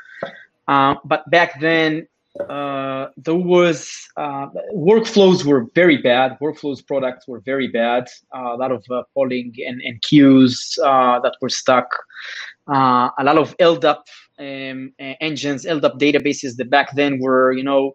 Uh, 0.68 0.94
but 1.04 1.28
back 1.30 1.60
then 1.60 2.08
uh, 2.48 3.08
there 3.18 3.34
was 3.34 4.08
uh, 4.16 4.46
workflows 4.74 5.44
were 5.44 5.66
very 5.74 5.98
bad. 5.98 6.38
Workflows 6.40 6.80
products 6.86 7.28
were 7.28 7.40
very 7.40 7.68
bad. 7.68 8.08
Uh, 8.34 8.54
a 8.54 8.58
lot 8.62 8.72
of 8.72 8.82
polling 9.14 9.52
and, 9.66 9.82
and 9.82 10.00
queues 10.00 10.78
that 10.78 11.34
were 11.42 11.50
stuck. 11.50 11.88
A 12.68 13.24
lot 13.28 13.36
of 13.36 13.54
LDAP 13.58 14.02
um, 14.40 14.92
engines 15.20 15.64
LDAP 15.64 15.98
databases 15.98 16.56
that 16.56 16.70
back 16.70 16.94
then 16.94 17.20
were 17.20 17.52
you 17.52 17.62
know 17.62 17.94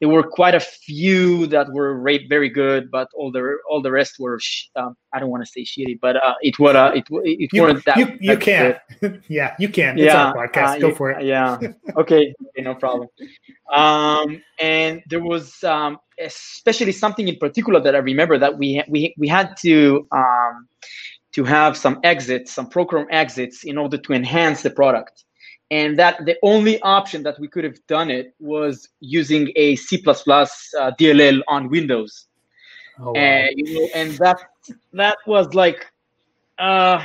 there 0.00 0.08
were 0.08 0.22
quite 0.22 0.54
a 0.54 0.60
few 0.60 1.46
that 1.46 1.72
were 1.72 2.00
very 2.28 2.50
good, 2.50 2.90
but 2.90 3.08
all 3.14 3.32
the 3.32 3.56
all 3.68 3.80
the 3.80 3.90
rest 3.90 4.16
were 4.18 4.38
um, 4.76 4.94
I 5.12 5.20
don't 5.20 5.30
want 5.30 5.44
to 5.44 5.50
say 5.50 5.62
shitty, 5.64 5.98
but 6.00 6.16
uh, 6.16 6.34
it 6.42 6.58
was 6.58 6.76
uh, 6.76 6.92
it 6.94 7.04
it 7.10 7.50
you, 7.52 7.62
weren't 7.62 7.84
that. 7.86 7.96
You, 7.96 8.18
you 8.20 8.36
can, 8.36 8.76
yeah, 9.28 9.54
you 9.58 9.68
can. 9.70 9.96
Yeah, 9.96 10.26
our 10.26 10.48
podcast. 10.48 10.76
Uh, 10.76 10.78
Go 10.80 10.94
for 10.94 11.10
it. 11.12 11.24
Yeah. 11.24 11.54
okay. 11.60 11.72
okay. 11.96 12.34
No 12.58 12.74
problem. 12.74 13.08
Um, 13.74 14.42
and 14.60 15.02
there 15.08 15.22
was 15.22 15.64
um, 15.64 15.98
especially 16.20 16.92
something 16.92 17.28
in 17.28 17.36
particular 17.36 17.80
that 17.80 17.94
I 17.94 17.98
remember 17.98 18.38
that 18.38 18.58
we 18.58 18.82
we 18.88 19.14
we 19.16 19.28
had 19.28 19.56
to 19.62 20.06
um, 20.12 20.68
to 21.32 21.44
have 21.44 21.74
some 21.76 22.00
exits, 22.04 22.52
some 22.52 22.68
program 22.68 23.06
exits, 23.10 23.64
in 23.64 23.78
order 23.78 23.96
to 23.96 24.12
enhance 24.12 24.60
the 24.60 24.70
product 24.70 25.24
and 25.70 25.98
that 25.98 26.24
the 26.24 26.36
only 26.42 26.80
option 26.82 27.22
that 27.24 27.38
we 27.40 27.48
could 27.48 27.64
have 27.64 27.84
done 27.86 28.10
it 28.10 28.34
was 28.38 28.88
using 29.00 29.52
a 29.56 29.76
C++ 29.76 30.02
uh, 30.06 30.12
DLL 30.16 31.40
on 31.48 31.68
Windows. 31.68 32.28
Oh, 32.98 33.12
wow. 33.12 33.20
and, 33.20 33.50
you 33.56 33.74
know, 33.74 33.88
and 33.94 34.12
that 34.18 34.38
that 34.92 35.18
was 35.26 35.52
like 35.54 35.86
uh, 36.58 37.04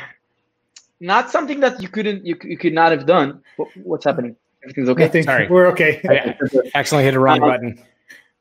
not 1.00 1.30
something 1.30 1.60
that 1.60 1.82
you 1.82 1.90
couldn't 1.90 2.26
you, 2.26 2.38
you 2.44 2.58
could 2.58 2.74
not 2.74 2.92
have 2.92 3.06
done. 3.06 3.42
what's 3.84 4.06
happening? 4.06 4.36
Everything's 4.64 4.90
okay. 4.90 5.06
I 5.06 5.08
think 5.08 5.26
Sorry, 5.26 5.48
we're 5.50 5.68
okay. 5.68 6.02
I 6.08 6.36
accidentally 6.76 7.04
hit 7.06 7.16
a 7.16 7.20
wrong 7.20 7.42
um, 7.42 7.50
button. 7.50 7.84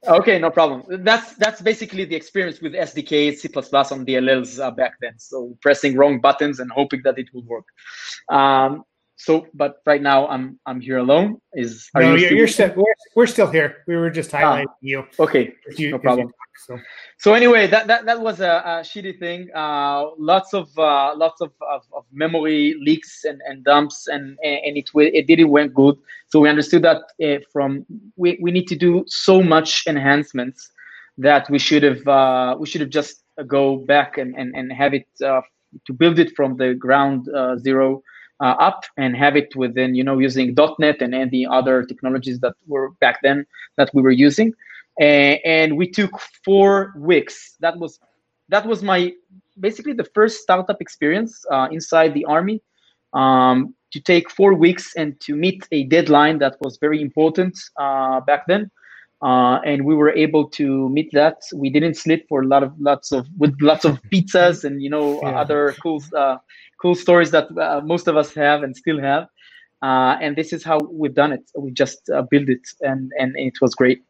Okay, 0.07 0.39
no 0.39 0.51
problem. 0.51 1.05
That's 1.05 1.35
that's 1.35 1.61
basically 1.61 2.05
the 2.05 2.15
experience 2.15 2.61
with 2.61 2.73
SDK, 2.73 3.37
C++ 3.37 3.49
on 3.55 4.07
DLLs 4.07 4.59
uh, 4.59 4.71
back 4.71 4.95
then. 5.01 5.19
So 5.19 5.57
pressing 5.61 5.97
wrong 5.97 6.21
buttons 6.21 6.61
and 6.61 6.71
hoping 6.71 7.03
that 7.05 7.19
it 7.19 7.29
will 7.35 7.45
work. 7.45 7.67
Um, 8.29 8.85
so 9.21 9.47
but 9.53 9.83
right 9.85 10.01
now 10.01 10.27
i'm 10.29 10.59
i'm 10.65 10.81
here 10.81 10.97
alone. 10.97 11.39
Is 11.53 11.91
are 11.95 12.03
no, 12.03 12.15
you 12.15 12.21
you're, 12.23 12.33
you're 12.39 12.49
still 12.49 12.73
we're, 12.75 12.95
we're 13.15 13.27
still 13.27 13.51
here. 13.51 13.85
We 13.87 13.97
were 13.97 14.11
just 14.11 14.31
highlighting 14.31 14.67
ah, 14.69 14.77
you. 14.81 15.05
okay. 15.19 15.53
You, 15.77 15.91
no 15.91 15.99
problem. 15.99 16.33
so. 16.67 16.79
so 17.19 17.35
anyway 17.35 17.67
that, 17.67 17.87
that 17.87 18.07
that 18.07 18.19
was 18.21 18.41
a, 18.41 18.63
a 18.73 18.75
shitty 18.91 19.19
thing. 19.19 19.51
Uh 19.55 20.11
lots 20.17 20.55
of 20.55 20.67
uh 20.79 21.13
lots 21.15 21.43
of, 21.43 21.53
of, 21.61 21.83
of, 21.93 22.05
memory 22.13 22.77
leaks 22.81 23.25
and, 23.25 23.43
and 23.47 23.63
dumps 23.63 24.09
and 24.09 24.39
and 24.43 24.77
it 24.81 24.89
it 24.95 25.27
didn't 25.27 25.51
went 25.51 25.75
good. 25.75 25.97
So 26.29 26.41
we 26.41 26.49
understood 26.49 26.83
that 26.89 27.03
uh, 27.23 27.41
from 27.53 27.85
we, 28.17 28.39
we 28.41 28.51
need 28.51 28.69
to 28.69 28.77
do 28.77 29.05
so 29.07 29.43
much 29.43 29.87
enhancements 29.87 30.71
that 31.19 31.51
we 31.51 31.59
should 31.59 31.83
have 31.83 32.09
uh 32.09 32.57
we 32.59 32.67
should 32.67 32.81
have 32.81 32.91
just 33.01 33.23
go 33.47 33.77
back 33.77 34.17
and 34.17 34.35
and, 34.39 34.55
and 34.57 34.73
have 34.73 34.95
it 34.95 35.09
uh 35.23 35.43
to 35.87 35.93
build 35.93 36.19
it 36.19 36.35
from 36.35 36.57
the 36.57 36.75
ground 36.75 37.29
uh, 37.29 37.57
zero 37.59 38.03
uh, 38.41 38.57
up 38.59 38.85
and 38.97 39.17
have 39.17 39.37
it 39.37 39.55
within, 39.57 39.95
you 39.95 40.05
know, 40.05 40.19
using 40.19 40.55
.NET 40.79 41.03
and 41.03 41.15
any 41.15 41.47
other 41.47 41.85
technologies 41.85 42.41
that 42.41 42.55
were 42.67 42.91
back 43.01 43.21
then 43.23 43.47
that 43.77 43.91
we 43.95 44.03
were 44.03 44.11
using. 44.11 44.55
And, 44.99 45.39
and 45.45 45.77
we 45.77 45.91
took 45.91 46.19
four 46.45 46.93
weeks. 46.97 47.57
That 47.61 47.79
was 47.79 47.99
that 48.49 48.67
was 48.67 48.83
my 48.83 49.13
basically 49.59 49.93
the 49.93 50.09
first 50.15 50.41
startup 50.41 50.81
experience 50.81 51.45
uh, 51.51 51.69
inside 51.71 52.15
the 52.15 52.25
army. 52.25 52.63
Um, 53.13 53.75
to 53.93 54.01
take 54.01 54.31
four 54.31 54.55
weeks 54.55 54.95
and 54.97 55.19
to 55.21 55.35
meet 55.35 55.67
a 55.73 55.85
deadline 55.85 56.39
that 56.39 56.57
was 56.61 56.79
very 56.79 57.01
important 57.01 57.59
uh, 57.77 58.21
back 58.21 58.47
then. 58.47 58.71
Uh, 59.23 59.61
and 59.67 59.85
we 59.85 59.95
were 59.95 60.11
able 60.11 60.49
to 60.49 60.89
meet 60.89 61.11
that. 61.13 61.43
We 61.55 61.69
didn't 61.69 61.95
sleep 61.95 62.27
for 62.29 62.43
a 62.43 62.47
lot 62.47 62.63
of 62.63 62.73
lots 62.79 63.13
of 63.13 63.27
with 63.39 63.55
lots 63.61 63.85
of 63.85 64.01
pizzas 64.13 64.65
and 64.65 64.83
you 64.83 64.89
know 64.89 65.21
yeah. 65.21 65.41
other 65.41 65.75
cool 65.83 66.03
uh, 66.17 66.39
cool 66.81 66.95
stories 66.95 67.31
that 67.33 67.47
uh, 67.59 67.83
most 67.85 68.09
of 68.09 68.17
us 68.17 68.33
have 68.35 68.63
and 68.63 68.75
still 68.75 68.99
have. 69.01 69.29
Uh, 69.83 70.17
and 70.21 70.37
this 70.37 70.53
is 70.53 70.63
how 70.63 70.79
we've 70.91 71.15
done 71.15 71.33
it. 71.33 71.51
We 71.57 71.71
just 71.71 72.09
uh, 72.11 72.23
built 72.23 72.49
it, 72.49 72.63
and 72.81 73.11
and 73.19 73.35
it 73.37 73.61
was 73.61 73.75
great, 73.75 74.03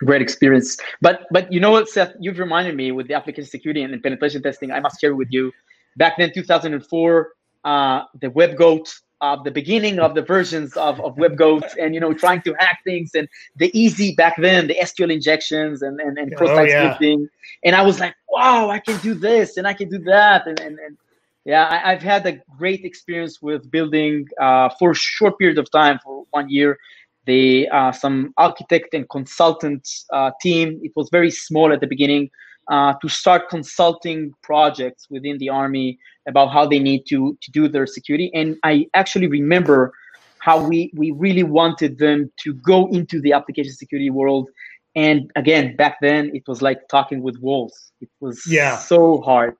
great 0.00 0.22
experience. 0.22 0.78
But 1.00 1.26
but 1.30 1.52
you 1.52 1.60
know 1.60 1.70
what, 1.70 1.88
Seth, 1.88 2.12
you've 2.20 2.38
reminded 2.38 2.74
me 2.74 2.92
with 2.92 3.08
the 3.08 3.14
application 3.14 3.48
security 3.48 3.82
and 3.82 4.02
penetration 4.02 4.42
testing. 4.42 4.70
I 4.70 4.80
must 4.80 5.00
share 5.00 5.14
with 5.14 5.28
you, 5.30 5.52
back 5.96 6.16
then, 6.18 6.32
2004, 6.32 7.28
uh, 7.64 8.02
the 8.20 8.28
WebGoat 8.28 8.88
of 9.20 9.44
the 9.44 9.50
beginning 9.50 9.98
of 9.98 10.14
the 10.14 10.22
versions 10.22 10.76
of, 10.76 11.00
of 11.00 11.16
WebGoat 11.16 11.64
and 11.80 11.94
you 11.94 12.00
know 12.00 12.12
trying 12.12 12.42
to 12.42 12.54
hack 12.58 12.80
things 12.84 13.10
and 13.14 13.28
the 13.56 13.70
easy 13.78 14.14
back 14.14 14.34
then 14.38 14.66
the 14.66 14.76
SQL 14.82 15.12
injections 15.12 15.82
and 15.82 16.00
and, 16.00 16.18
and 16.18 16.36
cross-site 16.36 16.58
oh, 16.58 16.72
yeah. 16.72 16.96
scripting 16.96 17.28
and 17.64 17.76
I 17.76 17.82
was 17.82 18.00
like 18.00 18.14
wow 18.28 18.70
I 18.70 18.80
can 18.80 18.98
do 19.00 19.14
this 19.14 19.56
and 19.56 19.66
I 19.66 19.72
can 19.72 19.88
do 19.88 19.98
that 20.00 20.46
and 20.46 20.58
and, 20.60 20.78
and 20.78 20.96
yeah, 21.44 21.68
I, 21.84 21.92
have 21.92 22.02
had 22.02 22.26
a 22.26 22.40
great 22.56 22.84
experience 22.84 23.42
with 23.42 23.70
building 23.70 24.26
uh, 24.40 24.70
for 24.78 24.92
a 24.92 24.94
short 24.94 25.38
period 25.38 25.58
of 25.58 25.70
time, 25.70 25.98
for 26.02 26.24
one 26.30 26.48
year, 26.48 26.78
the 27.26 27.68
uh, 27.68 27.92
some 27.92 28.32
architect 28.38 28.94
and 28.94 29.08
consultant 29.10 29.86
uh, 30.10 30.30
team. 30.40 30.80
It 30.82 30.92
was 30.96 31.10
very 31.10 31.30
small 31.30 31.70
at 31.72 31.80
the 31.80 31.86
beginning 31.86 32.30
uh, 32.68 32.94
to 32.94 33.08
start 33.08 33.50
consulting 33.50 34.32
projects 34.42 35.06
within 35.10 35.36
the 35.36 35.50
army 35.50 35.98
about 36.26 36.52
how 36.52 36.66
they 36.66 36.78
need 36.78 37.04
to 37.06 37.36
to 37.40 37.50
do 37.50 37.68
their 37.68 37.86
security. 37.86 38.30
And 38.34 38.56
I 38.62 38.86
actually 38.94 39.26
remember 39.26 39.92
how 40.38 40.66
we 40.66 40.92
we 40.94 41.10
really 41.12 41.42
wanted 41.42 41.98
them 41.98 42.30
to 42.42 42.54
go 42.54 42.88
into 42.88 43.20
the 43.20 43.32
application 43.32 43.72
security 43.72 44.10
world. 44.10 44.50
And 44.96 45.30
again, 45.34 45.74
back 45.76 45.96
then 46.00 46.30
it 46.34 46.46
was 46.46 46.62
like 46.62 46.88
talking 46.88 47.20
with 47.22 47.36
walls. 47.38 47.90
It 48.00 48.10
was 48.20 48.46
yeah. 48.46 48.78
so 48.78 49.20
hard 49.22 49.56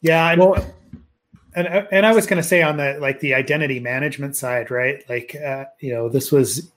yeah, 0.00 0.30
and, 0.30 0.40
well, 0.40 0.74
and 1.54 1.68
and 1.90 2.06
I 2.06 2.14
was 2.14 2.26
going 2.26 2.42
to 2.42 2.48
say 2.48 2.62
on 2.62 2.76
the 2.76 2.98
like 3.00 3.20
the 3.20 3.34
identity 3.34 3.80
management 3.80 4.36
side, 4.36 4.70
right? 4.70 5.02
Like, 5.08 5.36
uh, 5.36 5.66
you 5.80 5.92
know, 5.92 6.08
this 6.08 6.32
was 6.32 6.70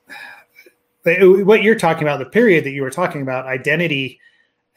what 1.03 1.63
you're 1.63 1.75
talking 1.75 2.03
about, 2.03 2.19
the 2.19 2.25
period 2.25 2.65
that 2.65 2.71
you 2.71 2.81
were 2.81 2.91
talking 2.91 3.21
about, 3.21 3.45
identity 3.45 4.19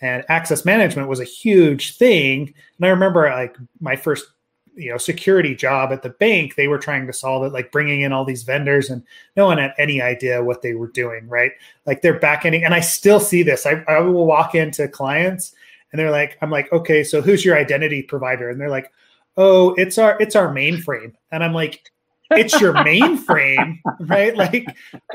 and 0.00 0.24
access 0.28 0.64
management 0.64 1.08
was 1.08 1.20
a 1.20 1.24
huge 1.24 1.96
thing. 1.96 2.54
And 2.76 2.86
I 2.86 2.90
remember 2.90 3.28
like 3.30 3.56
my 3.80 3.96
first 3.96 4.26
you 4.74 4.90
know 4.90 4.96
security 4.96 5.56
job 5.56 5.90
at 5.90 6.04
the 6.04 6.08
bank 6.08 6.54
they 6.54 6.68
were 6.68 6.78
trying 6.78 7.04
to 7.04 7.12
solve 7.12 7.42
it 7.42 7.52
like 7.52 7.72
bringing 7.72 8.02
in 8.02 8.12
all 8.12 8.24
these 8.24 8.44
vendors 8.44 8.90
and 8.90 9.02
no 9.36 9.44
one 9.44 9.58
had 9.58 9.74
any 9.76 10.00
idea 10.00 10.42
what 10.42 10.62
they 10.62 10.74
were 10.74 10.86
doing 10.88 11.26
right? 11.28 11.50
Like 11.84 12.00
they're 12.00 12.20
backending 12.20 12.64
and 12.64 12.72
i 12.72 12.80
still 12.80 13.20
see 13.20 13.42
this. 13.42 13.66
I, 13.66 13.84
I 13.88 13.98
will 14.00 14.26
walk 14.26 14.54
into 14.54 14.86
clients 14.86 15.52
and 15.90 15.98
they're 15.98 16.12
like 16.12 16.38
i'm 16.42 16.50
like 16.50 16.72
okay 16.72 17.02
so 17.02 17.20
who's 17.20 17.44
your 17.44 17.58
identity 17.58 18.02
provider? 18.02 18.50
And 18.50 18.60
they're 18.60 18.70
like 18.70 18.92
oh 19.36 19.74
it's 19.74 19.98
our 19.98 20.16
it's 20.20 20.36
our 20.36 20.48
mainframe. 20.48 21.12
And 21.32 21.42
i'm 21.42 21.54
like 21.54 21.90
it's 22.32 22.60
your 22.60 22.74
mainframe 22.74 23.78
right 24.00 24.36
like 24.36 24.66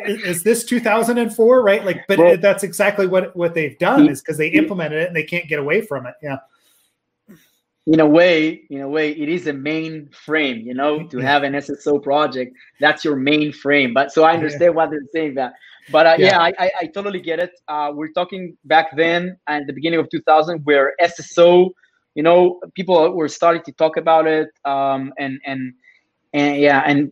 is, 0.06 0.24
is, 0.24 0.44
this 0.44 0.66
2004 0.66 1.62
right 1.64 1.86
like 1.86 2.06
but 2.08 2.18
well, 2.18 2.38
that's 2.38 2.64
exactly 2.64 3.06
what 3.06 3.36
what 3.36 3.54
they've 3.54 3.78
done 3.78 4.10
is 4.10 4.22
because 4.22 4.38
they 4.38 4.48
implemented 4.48 5.02
it 5.02 5.08
and 5.08 5.16
they 5.16 5.24
can't 5.24 5.48
get 5.48 5.60
away 5.60 5.82
from 5.82 6.06
it 6.06 6.16
yeah 6.22 6.38
in 7.86 8.00
a 8.00 8.08
way, 8.08 8.64
in 8.70 8.82
a 8.82 8.88
way, 8.88 9.12
it 9.12 9.28
is 9.28 9.48
a 9.48 9.54
mainframe. 9.54 10.64
you 10.64 10.74
know, 10.74 11.06
to 11.08 11.18
have 11.18 11.44
an 11.44 11.54
SSO 11.54 12.02
project, 12.02 12.56
that's 12.80 13.04
your 13.04 13.18
mainframe. 13.18 13.94
But 13.94 14.12
so 14.12 14.24
I 14.24 14.34
understand 14.34 14.62
yeah. 14.62 14.70
why 14.70 14.88
they're 14.88 15.02
saying 15.12 15.36
that. 15.36 15.54
But 15.92 16.06
uh, 16.06 16.16
yeah, 16.18 16.28
yeah 16.28 16.40
I, 16.40 16.54
I, 16.60 16.72
I, 16.82 16.86
totally 16.88 17.20
get 17.20 17.40
it. 17.40 17.52
Uh, 17.68 17.92
we're 17.94 18.12
talking 18.14 18.56
back 18.64 18.96
then 18.96 19.38
at 19.48 19.68
the 19.68 19.74
beginning 19.74 20.00
of 20.00 20.10
2000 20.10 20.62
where 20.64 20.94
SSO, 21.02 21.72
you 22.16 22.24
know, 22.24 22.62
people 22.74 23.14
were 23.14 23.28
starting 23.28 23.64
to 23.64 23.74
talk 23.74 23.98
about 23.98 24.28
it. 24.28 24.48
Um, 24.64 25.14
and, 25.18 25.42
and, 25.46 25.74
and 26.34 26.60
yeah, 26.60 26.84
and 26.86 27.12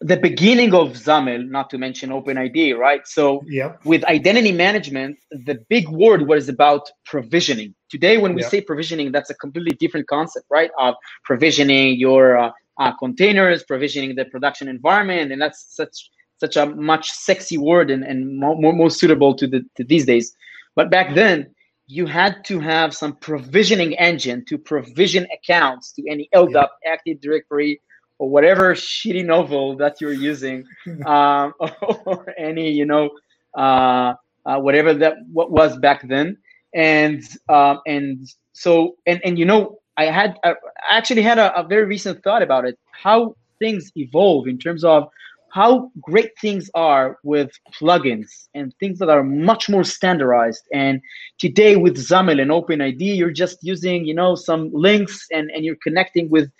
the 0.00 0.16
beginning 0.16 0.74
of 0.74 0.96
SAML, 0.96 1.44
not 1.44 1.70
to 1.70 1.78
mention 1.78 2.10
OpenID, 2.10 2.76
right? 2.76 3.06
So 3.06 3.42
yep. 3.46 3.80
with 3.84 4.04
identity 4.04 4.52
management, 4.52 5.18
the 5.30 5.64
big 5.70 5.88
word 5.88 6.28
was 6.28 6.48
about 6.48 6.90
provisioning. 7.06 7.74
Today, 7.88 8.18
when 8.18 8.34
we 8.34 8.42
yep. 8.42 8.50
say 8.50 8.60
provisioning, 8.60 9.10
that's 9.10 9.30
a 9.30 9.34
completely 9.34 9.74
different 9.80 10.06
concept, 10.06 10.46
right? 10.50 10.70
Of 10.78 10.96
provisioning 11.24 11.98
your 11.98 12.36
uh, 12.36 12.50
uh, 12.78 12.92
containers, 12.98 13.62
provisioning 13.64 14.16
the 14.16 14.26
production 14.26 14.68
environment, 14.68 15.32
and 15.32 15.40
that's 15.40 15.74
such 15.74 16.10
such 16.38 16.56
a 16.56 16.66
much 16.66 17.10
sexy 17.10 17.56
word 17.56 17.90
and, 17.90 18.04
and 18.04 18.38
more, 18.38 18.54
more, 18.56 18.74
more 18.74 18.90
suitable 18.90 19.34
to 19.34 19.46
the 19.46 19.64
to 19.76 19.84
these 19.84 20.04
days. 20.04 20.34
But 20.74 20.90
back 20.90 21.14
then, 21.14 21.54
you 21.86 22.04
had 22.04 22.44
to 22.46 22.60
have 22.60 22.94
some 22.94 23.16
provisioning 23.16 23.94
engine 23.94 24.44
to 24.48 24.58
provision 24.58 25.26
accounts 25.32 25.92
to 25.92 26.02
any 26.10 26.28
LDAP, 26.34 26.52
yep. 26.52 26.70
Active 26.86 27.20
Directory, 27.22 27.80
or 28.18 28.28
whatever 28.28 28.74
shitty 28.88 29.24
novel 29.24 29.76
that 29.76 30.00
you're 30.00 30.12
using, 30.12 30.64
um, 31.06 31.52
or 32.04 32.34
any 32.38 32.70
you 32.70 32.84
know 32.84 33.10
uh, 33.56 34.14
uh, 34.44 34.58
whatever 34.58 34.94
that 34.94 35.14
what 35.32 35.50
was 35.50 35.76
back 35.78 36.06
then, 36.08 36.36
and 36.74 37.22
um, 37.48 37.80
and 37.86 38.26
so 38.52 38.96
and 39.06 39.20
and 39.24 39.38
you 39.38 39.44
know 39.44 39.78
I 39.96 40.06
had 40.06 40.36
I 40.44 40.54
actually 40.90 41.22
had 41.22 41.38
a, 41.38 41.58
a 41.58 41.66
very 41.66 41.84
recent 41.84 42.22
thought 42.22 42.42
about 42.42 42.64
it 42.64 42.78
how 42.92 43.34
things 43.58 43.90
evolve 43.96 44.46
in 44.46 44.58
terms 44.58 44.84
of 44.84 45.08
how 45.56 45.90
great 46.02 46.32
things 46.38 46.68
are 46.74 47.18
with 47.22 47.50
plugins 47.80 48.48
and 48.54 48.74
things 48.78 48.98
that 48.98 49.08
are 49.08 49.24
much 49.24 49.70
more 49.70 49.84
standardized. 49.84 50.62
And 50.74 51.00
today 51.38 51.76
with 51.76 51.96
SAML 51.96 52.40
and 52.40 52.50
OpenID, 52.50 53.16
you're 53.16 53.30
just 53.30 53.58
using, 53.62 54.04
you 54.04 54.14
know, 54.14 54.34
some 54.34 54.70
links 54.74 55.26
and, 55.32 55.50
and 55.52 55.64
you're 55.64 55.78
connecting 55.82 56.28
with 56.28 56.50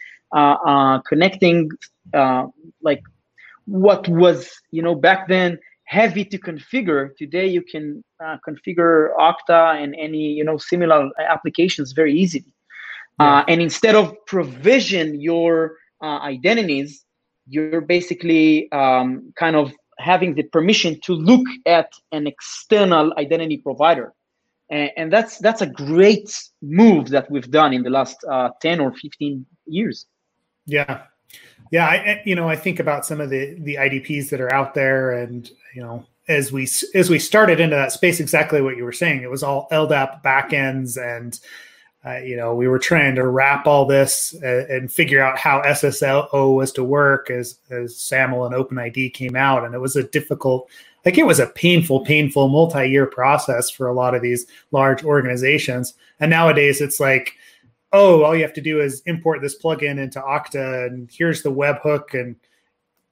connecting 1.08 1.70
uh, 2.14 2.46
like 2.82 3.02
what 3.66 4.08
was 4.08 4.50
you 4.70 4.82
know 4.82 4.94
back 4.94 5.28
then 5.28 5.58
heavy 5.84 6.24
to 6.24 6.38
configure. 6.38 7.16
Today 7.16 7.46
you 7.46 7.62
can 7.62 8.04
uh, 8.24 8.36
configure 8.46 9.10
okta 9.18 9.82
and 9.82 9.94
any 9.98 10.32
you 10.32 10.44
know 10.44 10.56
similar 10.56 11.10
applications 11.18 11.92
very 11.92 12.14
easily. 12.14 12.52
Yeah. 13.18 13.38
uh, 13.38 13.44
and 13.48 13.62
instead 13.62 13.94
of 13.94 14.14
provision 14.26 15.20
your 15.20 15.76
uh, 16.02 16.18
identities 16.18 17.06
you're 17.48 17.80
basically 17.80 18.70
um, 18.72 19.32
kind 19.38 19.54
of 19.56 19.72
having 19.98 20.34
the 20.34 20.42
permission 20.42 20.98
to 21.00 21.12
look 21.14 21.46
at 21.64 21.88
an 22.10 22.26
external 22.26 23.14
identity 23.18 23.58
provider. 23.58 24.12
And, 24.68 24.90
and 24.96 25.12
that's 25.12 25.38
that's 25.38 25.62
a 25.62 25.66
great 25.66 26.28
move 26.60 27.08
that 27.10 27.30
we've 27.30 27.50
done 27.50 27.72
in 27.72 27.82
the 27.84 27.90
last 27.90 28.18
10 28.60 28.80
or 28.80 28.92
15 28.92 29.46
years 29.66 30.06
yeah. 30.66 31.02
Yeah, 31.72 31.86
I, 31.86 32.22
you 32.24 32.36
know, 32.36 32.48
I 32.48 32.54
think 32.54 32.78
about 32.78 33.04
some 33.04 33.20
of 33.20 33.30
the 33.30 33.56
the 33.60 33.74
IDPs 33.74 34.28
that 34.30 34.40
are 34.40 34.54
out 34.54 34.74
there, 34.74 35.12
and 35.12 35.50
you 35.74 35.82
know, 35.82 36.06
as 36.28 36.52
we 36.52 36.68
as 36.94 37.10
we 37.10 37.18
started 37.18 37.58
into 37.58 37.74
that 37.74 37.92
space, 37.92 38.20
exactly 38.20 38.60
what 38.60 38.76
you 38.76 38.84
were 38.84 38.92
saying, 38.92 39.22
it 39.22 39.30
was 39.30 39.42
all 39.42 39.66
LDAP 39.72 40.22
backends, 40.22 40.96
and 40.96 41.40
uh, 42.06 42.18
you 42.18 42.36
know, 42.36 42.54
we 42.54 42.68
were 42.68 42.78
trying 42.78 43.16
to 43.16 43.26
wrap 43.26 43.66
all 43.66 43.84
this 43.84 44.34
uh, 44.44 44.66
and 44.68 44.92
figure 44.92 45.20
out 45.20 45.38
how 45.38 45.60
SSO 45.62 46.54
was 46.54 46.70
to 46.72 46.84
work 46.84 47.30
as 47.30 47.58
as 47.70 47.96
SAML 47.96 48.46
and 48.46 48.54
OpenID 48.54 49.12
came 49.12 49.34
out, 49.34 49.64
and 49.64 49.74
it 49.74 49.80
was 49.80 49.96
a 49.96 50.04
difficult, 50.04 50.70
like 51.04 51.18
it 51.18 51.26
was 51.26 51.40
a 51.40 51.48
painful, 51.48 52.04
painful 52.04 52.48
multi-year 52.48 53.06
process 53.06 53.70
for 53.70 53.88
a 53.88 53.94
lot 53.94 54.14
of 54.14 54.22
these 54.22 54.46
large 54.70 55.02
organizations, 55.04 55.94
and 56.20 56.30
nowadays 56.30 56.80
it's 56.80 57.00
like 57.00 57.32
oh, 57.96 58.22
all 58.22 58.34
you 58.36 58.42
have 58.42 58.52
to 58.54 58.60
do 58.60 58.80
is 58.80 59.02
import 59.06 59.40
this 59.42 59.60
plugin 59.60 59.98
into 59.98 60.20
Okta, 60.20 60.86
and 60.86 61.10
here's 61.12 61.42
the 61.42 61.50
webhook, 61.50 62.18
and 62.18 62.36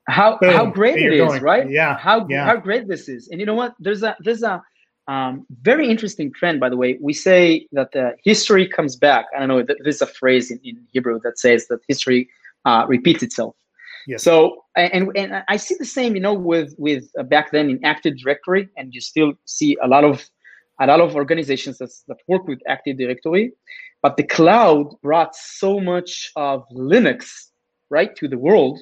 how 0.08 0.38
boom, 0.38 0.52
how 0.52 0.66
great 0.66 0.98
it 0.98 1.12
is, 1.12 1.20
going. 1.20 1.42
right? 1.42 1.68
Yeah, 1.68 1.96
how 1.96 2.26
yeah. 2.28 2.44
how 2.44 2.56
great 2.56 2.88
this 2.88 3.08
is. 3.08 3.28
And 3.28 3.40
you 3.40 3.46
know 3.46 3.54
what? 3.54 3.74
There's 3.78 4.02
a 4.02 4.16
there's 4.20 4.42
a 4.42 4.62
um, 5.08 5.46
very 5.62 5.88
interesting 5.88 6.32
trend, 6.32 6.60
by 6.60 6.68
the 6.68 6.76
way. 6.76 6.98
We 7.00 7.12
say 7.12 7.66
that 7.72 7.92
the 7.92 8.14
history 8.24 8.66
comes 8.68 8.96
back. 8.96 9.26
I 9.34 9.38
don't 9.40 9.48
know. 9.48 9.64
There's 9.82 10.02
a 10.02 10.06
phrase 10.06 10.50
in, 10.50 10.60
in 10.64 10.86
Hebrew 10.92 11.20
that 11.24 11.38
says 11.38 11.66
that 11.68 11.80
history 11.88 12.28
uh, 12.64 12.84
repeats 12.88 13.22
itself. 13.22 13.54
Yes. 14.06 14.22
So 14.22 14.64
and 14.76 15.10
and 15.16 15.42
I 15.48 15.56
see 15.56 15.76
the 15.78 15.84
same, 15.84 16.14
you 16.14 16.20
know, 16.20 16.34
with 16.34 16.74
with 16.78 17.04
uh, 17.18 17.22
back 17.22 17.50
then 17.52 17.70
in 17.70 17.84
Active 17.84 18.18
Directory, 18.18 18.68
and 18.76 18.94
you 18.94 19.00
still 19.00 19.32
see 19.46 19.76
a 19.82 19.88
lot 19.88 20.04
of 20.04 20.28
a 20.80 20.86
lot 20.86 21.00
of 21.00 21.14
organizations 21.14 21.78
that, 21.78 21.90
that 22.08 22.18
work 22.28 22.46
with 22.46 22.60
Active 22.68 22.98
Directory. 22.98 23.52
But 24.04 24.18
the 24.18 24.22
cloud 24.22 25.00
brought 25.00 25.34
so 25.34 25.80
much 25.80 26.30
of 26.36 26.62
Linux, 26.68 27.24
right, 27.88 28.14
to 28.16 28.28
the 28.28 28.36
world. 28.36 28.78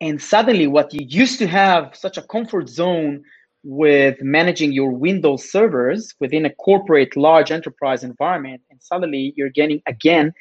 And 0.00 0.22
suddenly, 0.22 0.68
what 0.68 0.94
you 0.94 1.04
used 1.04 1.40
to 1.40 1.48
have 1.48 1.96
such 1.96 2.16
a 2.16 2.22
comfort 2.22 2.68
zone 2.68 3.24
with 3.64 4.22
managing 4.22 4.70
your 4.70 4.92
Windows 4.92 5.50
servers 5.50 6.14
within 6.20 6.46
a 6.46 6.54
corporate 6.54 7.16
large 7.16 7.50
enterprise 7.50 8.04
environment, 8.04 8.62
and 8.70 8.80
suddenly 8.80 9.34
you're 9.36 9.50
getting 9.50 9.82
again 9.86 10.32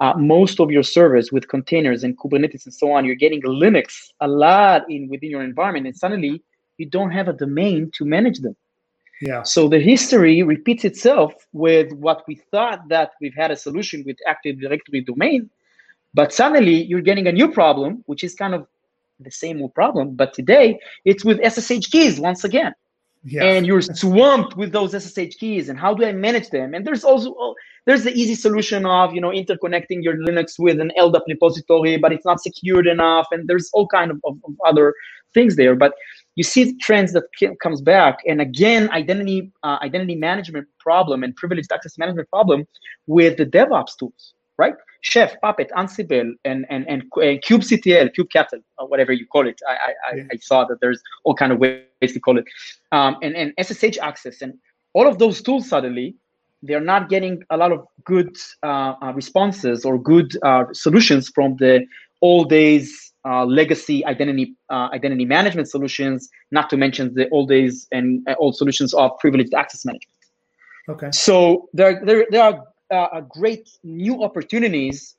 uh, 0.00 0.14
most 0.18 0.58
of 0.58 0.72
your 0.72 0.82
servers 0.82 1.30
with 1.30 1.46
containers 1.46 2.02
and 2.02 2.18
Kubernetes 2.18 2.64
and 2.64 2.74
so 2.74 2.90
on. 2.90 3.04
You're 3.04 3.14
getting 3.14 3.42
Linux 3.42 4.08
a 4.20 4.26
lot 4.26 4.90
in 4.90 5.08
within 5.08 5.30
your 5.30 5.44
environment, 5.44 5.86
and 5.86 5.96
suddenly 5.96 6.42
you 6.78 6.86
don't 6.86 7.12
have 7.12 7.28
a 7.28 7.32
domain 7.32 7.92
to 7.94 8.04
manage 8.04 8.40
them. 8.40 8.56
Yeah. 9.20 9.42
So 9.42 9.68
the 9.68 9.80
history 9.80 10.42
repeats 10.42 10.84
itself 10.84 11.32
with 11.52 11.92
what 11.92 12.24
we 12.28 12.34
thought 12.50 12.88
that 12.88 13.12
we've 13.20 13.34
had 13.34 13.50
a 13.50 13.56
solution 13.56 14.02
with 14.04 14.16
Active 14.26 14.60
Directory 14.60 15.00
domain, 15.00 15.50
but 16.12 16.32
suddenly 16.32 16.84
you're 16.84 17.00
getting 17.00 17.26
a 17.26 17.32
new 17.32 17.50
problem, 17.50 18.02
which 18.06 18.22
is 18.22 18.34
kind 18.34 18.54
of 18.54 18.66
the 19.20 19.30
same 19.30 19.62
old 19.62 19.74
problem, 19.74 20.14
but 20.14 20.34
today 20.34 20.78
it's 21.04 21.24
with 21.24 21.38
SSH 21.42 21.90
keys 21.90 22.20
once 22.20 22.44
again. 22.44 22.74
Yeah. 23.24 23.42
And 23.42 23.66
you're 23.66 23.82
swamped 23.82 24.56
with 24.56 24.70
those 24.70 24.92
SSH 24.92 25.36
keys, 25.40 25.68
and 25.68 25.76
how 25.78 25.94
do 25.94 26.04
I 26.04 26.12
manage 26.12 26.50
them? 26.50 26.74
And 26.74 26.86
there's 26.86 27.02
also 27.02 27.34
oh, 27.36 27.56
there's 27.84 28.04
the 28.04 28.12
easy 28.12 28.36
solution 28.36 28.86
of 28.86 29.14
you 29.14 29.20
know 29.20 29.30
interconnecting 29.30 30.04
your 30.04 30.16
Linux 30.16 30.60
with 30.60 30.78
an 30.78 30.92
LDAP 30.96 31.22
repository, 31.26 31.96
but 31.96 32.12
it's 32.12 32.24
not 32.24 32.40
secured 32.40 32.86
enough, 32.86 33.26
and 33.32 33.48
there's 33.48 33.68
all 33.72 33.88
kind 33.88 34.12
of, 34.12 34.20
of, 34.22 34.38
of 34.44 34.54
other 34.64 34.94
things 35.34 35.56
there. 35.56 35.74
But 35.74 35.94
you 36.36 36.44
see 36.44 36.64
the 36.64 36.76
trends 36.80 37.12
that 37.12 37.24
comes 37.62 37.80
back 37.80 38.18
and 38.26 38.40
again 38.40 38.90
identity 38.92 39.50
uh, 39.62 39.78
identity 39.82 40.14
management 40.14 40.66
problem 40.78 41.22
and 41.22 41.34
privileged 41.36 41.72
access 41.72 41.98
management 41.98 42.28
problem 42.30 42.66
with 43.06 43.36
the 43.36 43.46
devops 43.46 43.96
tools 43.98 44.34
right? 44.58 44.74
Chef 45.02 45.40
puppet 45.40 45.70
ansible 45.76 46.32
and 46.44 46.66
and 46.70 46.88
and, 46.88 47.02
and 47.16 47.42
kubectl 47.42 48.10
kubectl 48.16 48.60
or 48.78 48.88
whatever 48.88 49.12
you 49.12 49.26
call 49.26 49.46
it. 49.46 49.60
I 49.68 49.72
I, 49.72 50.16
yeah. 50.16 50.22
I 50.32 50.36
saw 50.36 50.64
that 50.64 50.80
there's 50.80 51.00
all 51.24 51.34
kind 51.34 51.52
of 51.52 51.58
ways 51.58 52.12
to 52.12 52.20
call 52.20 52.38
it. 52.38 52.44
Um, 52.92 53.16
and 53.22 53.36
and 53.36 53.52
ssh 53.58 53.98
access 53.98 54.42
and 54.42 54.54
all 54.94 55.06
of 55.06 55.18
those 55.18 55.42
tools 55.42 55.68
suddenly 55.68 56.16
they're 56.62 56.80
not 56.80 57.10
getting 57.10 57.42
a 57.50 57.56
lot 57.56 57.70
of 57.70 57.86
good 58.04 58.34
uh, 58.62 58.94
uh, 59.02 59.12
responses 59.14 59.84
or 59.84 59.98
good 59.98 60.36
uh, 60.42 60.64
solutions 60.72 61.28
from 61.28 61.54
the 61.56 61.86
old 62.22 62.48
days 62.48 63.05
uh, 63.26 63.44
legacy 63.44 64.04
identity 64.06 64.54
uh, 64.70 64.88
identity 64.92 65.24
management 65.24 65.68
solutions, 65.68 66.28
not 66.52 66.70
to 66.70 66.76
mention 66.76 67.12
the 67.14 67.28
old 67.30 67.48
days 67.48 67.88
and 67.90 68.26
uh, 68.28 68.34
old 68.38 68.56
solutions 68.56 68.94
of 68.94 69.10
privileged 69.18 69.52
access 69.52 69.84
management. 69.84 70.16
Okay. 70.88 71.10
So 71.12 71.68
there 71.72 72.00
there 72.04 72.26
there 72.30 72.44
are 72.44 72.62
uh, 72.90 73.20
great 73.22 73.68
new 73.82 74.22
opportunities 74.22 75.16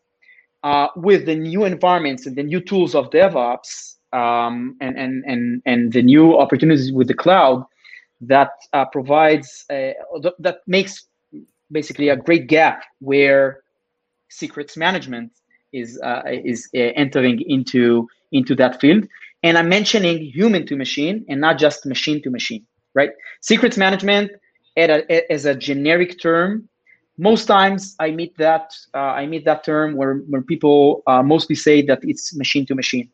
uh, 0.63 0.87
with 0.95 1.25
the 1.25 1.35
new 1.35 1.65
environments 1.65 2.25
and 2.25 2.35
the 2.35 2.43
new 2.43 2.61
tools 2.61 2.95
of 2.95 3.09
DevOps 3.09 3.95
um, 4.13 4.77
and 4.79 4.97
and 4.97 5.23
and 5.25 5.61
and 5.65 5.91
the 5.91 6.01
new 6.01 6.37
opportunities 6.37 6.93
with 6.93 7.07
the 7.09 7.13
cloud 7.13 7.65
that 8.21 8.51
uh, 8.71 8.85
provides 8.85 9.65
that 9.67 10.57
makes 10.65 11.05
basically 11.71 12.07
a 12.07 12.15
great 12.15 12.47
gap 12.47 12.83
where 12.99 13.63
secrets 14.29 14.77
management 14.77 15.31
is 15.73 15.99
uh, 16.03 16.21
is 16.25 16.69
uh, 16.75 16.79
entering 16.95 17.41
into 17.47 18.07
into 18.31 18.55
that 18.55 18.79
field. 18.79 19.07
And 19.43 19.57
I'm 19.57 19.69
mentioning 19.69 20.25
human 20.25 20.65
to 20.67 20.75
machine 20.75 21.25
and 21.29 21.39
not 21.39 21.57
just 21.57 21.85
machine 21.85 22.21
to 22.23 22.29
machine, 22.29 22.65
right? 22.95 23.11
Secrets 23.41 23.77
management 23.77 24.31
a, 24.77 25.31
as 25.31 25.45
a 25.45 25.55
generic 25.55 26.19
term. 26.21 26.67
Most 27.17 27.45
times 27.45 27.95
I 27.99 28.11
meet 28.11 28.37
that 28.37 28.73
uh, 28.93 28.97
I 28.97 29.25
meet 29.25 29.45
that 29.45 29.63
term 29.63 29.95
where 29.95 30.15
when 30.29 30.43
people 30.43 31.03
uh, 31.07 31.23
mostly 31.23 31.55
say 31.55 31.81
that 31.83 31.99
it's 32.03 32.35
machine 32.35 32.65
to 32.67 32.75
machine. 32.75 33.09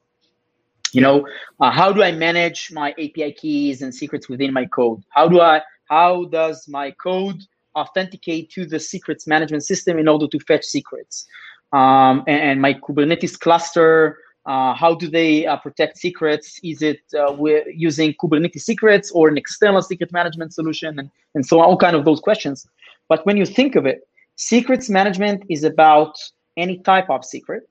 You 0.92 1.02
know, 1.02 1.28
uh, 1.60 1.72
how 1.72 1.92
do 1.92 2.04
I 2.04 2.12
manage 2.12 2.72
my 2.72 2.92
API 2.92 3.34
keys 3.34 3.82
and 3.82 3.96
secrets 3.96 4.30
within 4.30 4.54
my 4.54 4.66
code? 4.66 5.04
How 5.10 5.28
do 5.28 5.42
I? 5.42 5.62
How 5.90 6.26
does 6.26 6.68
my 6.68 6.92
code 6.92 7.42
authenticate 7.76 8.52
to 8.52 8.66
the 8.66 8.80
secrets 8.80 9.26
management 9.26 9.64
system 9.64 9.98
in 9.98 10.08
order 10.08 10.28
to 10.28 10.40
fetch 10.40 10.66
secrets? 10.66 11.26
Um, 11.74 12.24
and, 12.28 12.62
my 12.62 12.74
Kubernetes 12.76 13.38
cluster. 13.40 14.20
Uh, 14.46 14.74
how 14.74 14.94
do 14.94 15.08
they 15.10 15.46
uh, 15.46 15.58
protect 15.58 15.98
secrets? 15.98 16.60
Is 16.64 16.82
it 16.82 17.02
uh, 17.18 17.34
using 17.74 18.14
Kubernetes 18.22 18.62
secrets 18.62 19.10
or 19.12 19.28
an 19.30 19.38
external 19.38 19.82
secret 19.82 20.12
management 20.12 20.54
solution, 20.54 21.00
and, 21.00 21.10
and 21.34 21.46
so 21.46 21.60
on, 21.60 21.66
all 21.66 21.78
kind 21.78 21.96
of 21.96 22.06
those 22.06 22.20
questions. 22.20 22.68
But 23.08 23.26
when 23.26 23.38
you 23.38 23.46
think 23.46 23.76
of 23.76 23.86
it, 23.86 24.08
secrets 24.36 24.90
management 24.90 25.44
is 25.50 25.64
about 25.64 26.16
any 26.58 26.78
type 26.80 27.10
of 27.10 27.26
secret 27.26 27.68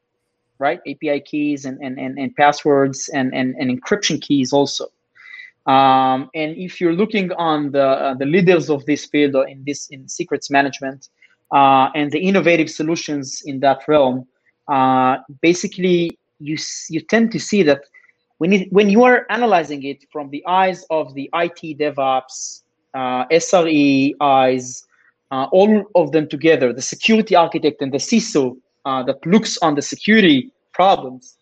right? 0.62 0.80
API 0.88 1.20
keys 1.20 1.64
and, 1.64 1.76
and, 1.82 1.98
and, 1.98 2.16
and 2.18 2.34
passwords 2.36 3.10
and, 3.12 3.34
and, 3.34 3.54
and 3.58 3.68
encryption 3.68 4.20
keys 4.22 4.52
also. 4.52 4.86
Um, 5.66 6.30
and 6.34 6.56
if 6.56 6.80
you're 6.80 6.92
looking 6.92 7.32
on 7.32 7.70
the 7.70 7.86
uh, 7.86 8.14
the 8.14 8.26
leaders 8.26 8.68
of 8.68 8.84
this 8.84 9.06
field 9.06 9.36
or 9.36 9.46
in 9.46 9.62
this 9.64 9.80
in 9.94 10.08
secrets 10.08 10.50
management 10.50 11.08
uh, 11.52 11.90
and 11.94 12.10
the 12.10 12.18
innovative 12.18 12.70
solutions 12.70 13.42
in 13.44 13.60
that 13.60 13.86
realm, 13.86 14.26
uh, 14.68 15.18
basically 15.40 16.18
you 16.38 16.56
you 16.88 17.00
tend 17.00 17.30
to 17.32 17.38
see 17.38 17.62
that 17.62 17.82
when 18.38 18.52
when 18.70 18.88
you 18.90 19.04
are 19.04 19.26
analyzing 19.30 19.82
it 19.84 20.04
from 20.10 20.30
the 20.30 20.44
eyes 20.46 20.84
of 20.90 21.14
the 21.14 21.30
IT 21.34 21.78
DevOps, 21.78 22.62
uh, 22.94 23.26
SRE 23.26 24.14
eyes, 24.20 24.84
uh, 25.30 25.46
all 25.52 25.84
of 25.94 26.12
them 26.12 26.28
together, 26.28 26.72
the 26.72 26.82
security 26.82 27.36
architect 27.36 27.80
and 27.82 27.92
the 27.92 27.98
CISO 27.98 28.56
uh, 28.84 29.02
that 29.04 29.24
looks 29.26 29.58
on 29.58 29.74
the 29.74 29.82
security 29.82 30.50
problems, 30.72 31.36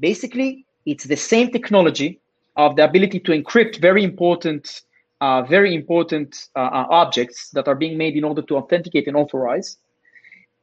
basically 0.00 0.64
it's 0.86 1.04
the 1.04 1.16
same 1.16 1.50
technology 1.50 2.20
of 2.56 2.76
the 2.76 2.84
ability 2.84 3.20
to 3.20 3.32
encrypt 3.32 3.80
very 3.80 4.04
important, 4.04 4.82
uh, 5.22 5.42
very 5.42 5.72
important 5.72 6.48
uh, 6.56 6.58
uh, 6.58 6.86
objects 6.90 7.50
that 7.50 7.68
are 7.68 7.76
being 7.76 7.96
made 7.96 8.16
in 8.16 8.24
order 8.24 8.42
to 8.42 8.56
authenticate 8.56 9.06
and 9.06 9.16
authorize. 9.16 9.78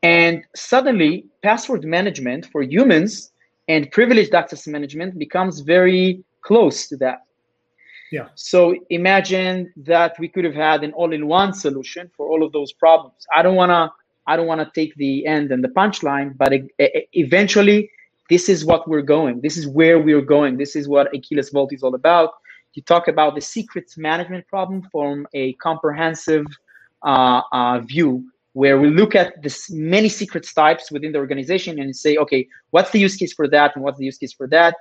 And 0.04 0.44
suddenly, 0.54 1.14
password 1.42 1.86
management 1.86 2.46
for 2.52 2.62
humans 2.62 3.32
and 3.70 3.90
privileged 3.92 4.34
access 4.36 4.68
management 4.68 5.18
becomes 5.18 5.62
very 5.62 6.24
close 6.42 6.88
to 6.90 6.98
that. 6.98 7.20
Yeah. 8.12 8.28
So 8.36 8.76
imagine 8.90 9.72
that 9.94 10.20
we 10.20 10.28
could 10.28 10.44
have 10.44 10.56
had 10.56 10.84
an 10.84 10.92
all-in-one 10.92 11.54
solution 11.54 12.12
for 12.18 12.28
all 12.28 12.44
of 12.44 12.52
those 12.52 12.74
problems. 12.74 13.20
I 13.34 13.42
don't 13.44 13.56
want 13.56 13.72
to 13.72 13.84
I 14.28 14.36
don't 14.36 14.48
want 14.48 14.62
to 14.62 14.70
take 14.80 14.94
the 14.96 15.26
end 15.26 15.52
and 15.54 15.64
the 15.64 15.70
punchline, 15.70 16.38
but 16.38 16.54
it, 16.54 16.64
it, 16.78 17.08
eventually, 17.14 17.90
this 18.30 18.48
is 18.48 18.64
what 18.64 18.88
we're 18.90 19.08
going. 19.18 19.42
This 19.42 19.58
is 19.58 19.66
where 19.68 19.98
we're 20.00 20.28
going. 20.38 20.58
This 20.58 20.76
is 20.76 20.88
what 20.88 21.12
Akeyless 21.14 21.52
Vault 21.52 21.74
is 21.74 21.82
all 21.82 21.96
about. 21.96 22.30
You 22.80 22.84
talk 22.84 23.10
about 23.10 23.36
the 23.36 23.42
secrets 23.42 23.98
management 23.98 24.48
problem 24.48 24.88
from 24.90 25.28
a 25.34 25.52
comprehensive 25.68 26.46
uh, 27.04 27.42
uh, 27.52 27.82
view 27.82 28.24
where 28.54 28.80
we 28.80 28.90
look 28.90 29.16
at 29.16 29.44
this 29.44 29.70
many 29.70 30.08
secrets 30.08 30.54
types 30.54 30.90
within 30.90 31.12
the 31.12 31.20
organization 31.20 31.78
and 31.82 31.94
say, 31.94 32.16
okay, 32.16 32.48
what's 32.70 32.92
the 32.92 33.00
use 33.08 33.18
case 33.18 33.34
for 33.34 33.50
that 33.50 33.76
and 33.76 33.84
what's 33.84 34.00
the 34.00 34.06
use 34.06 34.18
case 34.18 34.32
for 34.32 34.48
that? 34.48 34.78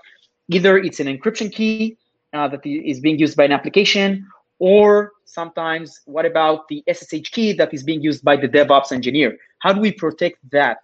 Either 0.49 0.79
it's 0.79 1.01
an 1.01 1.09
encryption 1.09 1.53
key 1.53 1.97
uh, 2.35 2.47
that 2.47 2.65
is 2.65 3.01
being 3.01 3.19
used 3.19 3.37
by 3.37 3.47
an 3.47 3.51
application, 3.51 4.25
or 4.61 5.11
sometimes, 5.25 6.01
what 6.05 6.25
about 6.25 6.69
the 6.69 6.85
SSH 6.89 7.31
key 7.33 7.53
that 7.55 7.75
is 7.75 7.83
being 7.83 8.01
used 8.01 8.23
by 8.23 8.37
the 8.37 8.49
DevOps 8.49 8.93
engineer? 8.93 9.37
How 9.59 9.73
do 9.73 9.81
we 9.81 9.91
protect 9.91 10.39
that? 10.53 10.79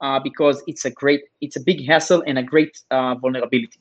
Uh, 0.00 0.20
because 0.20 0.62
it's 0.68 0.84
a 0.84 0.90
great, 0.92 1.22
it's 1.40 1.56
a 1.56 1.60
big 1.70 1.84
hassle 1.84 2.22
and 2.28 2.38
a 2.38 2.44
great 2.44 2.80
uh, 2.92 3.16
vulnerability. 3.16 3.80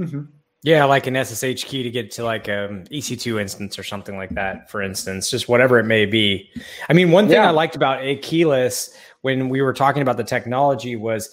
Mm-hmm. 0.00 0.22
Yeah, 0.66 0.84
like 0.86 1.06
an 1.06 1.14
SSH 1.14 1.62
key 1.62 1.84
to 1.84 1.90
get 1.92 2.10
to 2.10 2.24
like 2.24 2.48
a 2.48 2.66
um, 2.68 2.84
EC2 2.86 3.40
instance 3.40 3.78
or 3.78 3.84
something 3.84 4.16
like 4.16 4.30
that, 4.30 4.68
for 4.68 4.82
instance, 4.82 5.30
just 5.30 5.48
whatever 5.48 5.78
it 5.78 5.84
may 5.84 6.06
be. 6.06 6.50
I 6.88 6.92
mean, 6.92 7.12
one 7.12 7.28
thing 7.28 7.36
yeah. 7.36 7.46
I 7.46 7.50
liked 7.52 7.76
about 7.76 8.00
Akeyless 8.00 8.92
when 9.20 9.48
we 9.48 9.62
were 9.62 9.72
talking 9.72 10.02
about 10.02 10.16
the 10.16 10.24
technology 10.24 10.96
was 10.96 11.32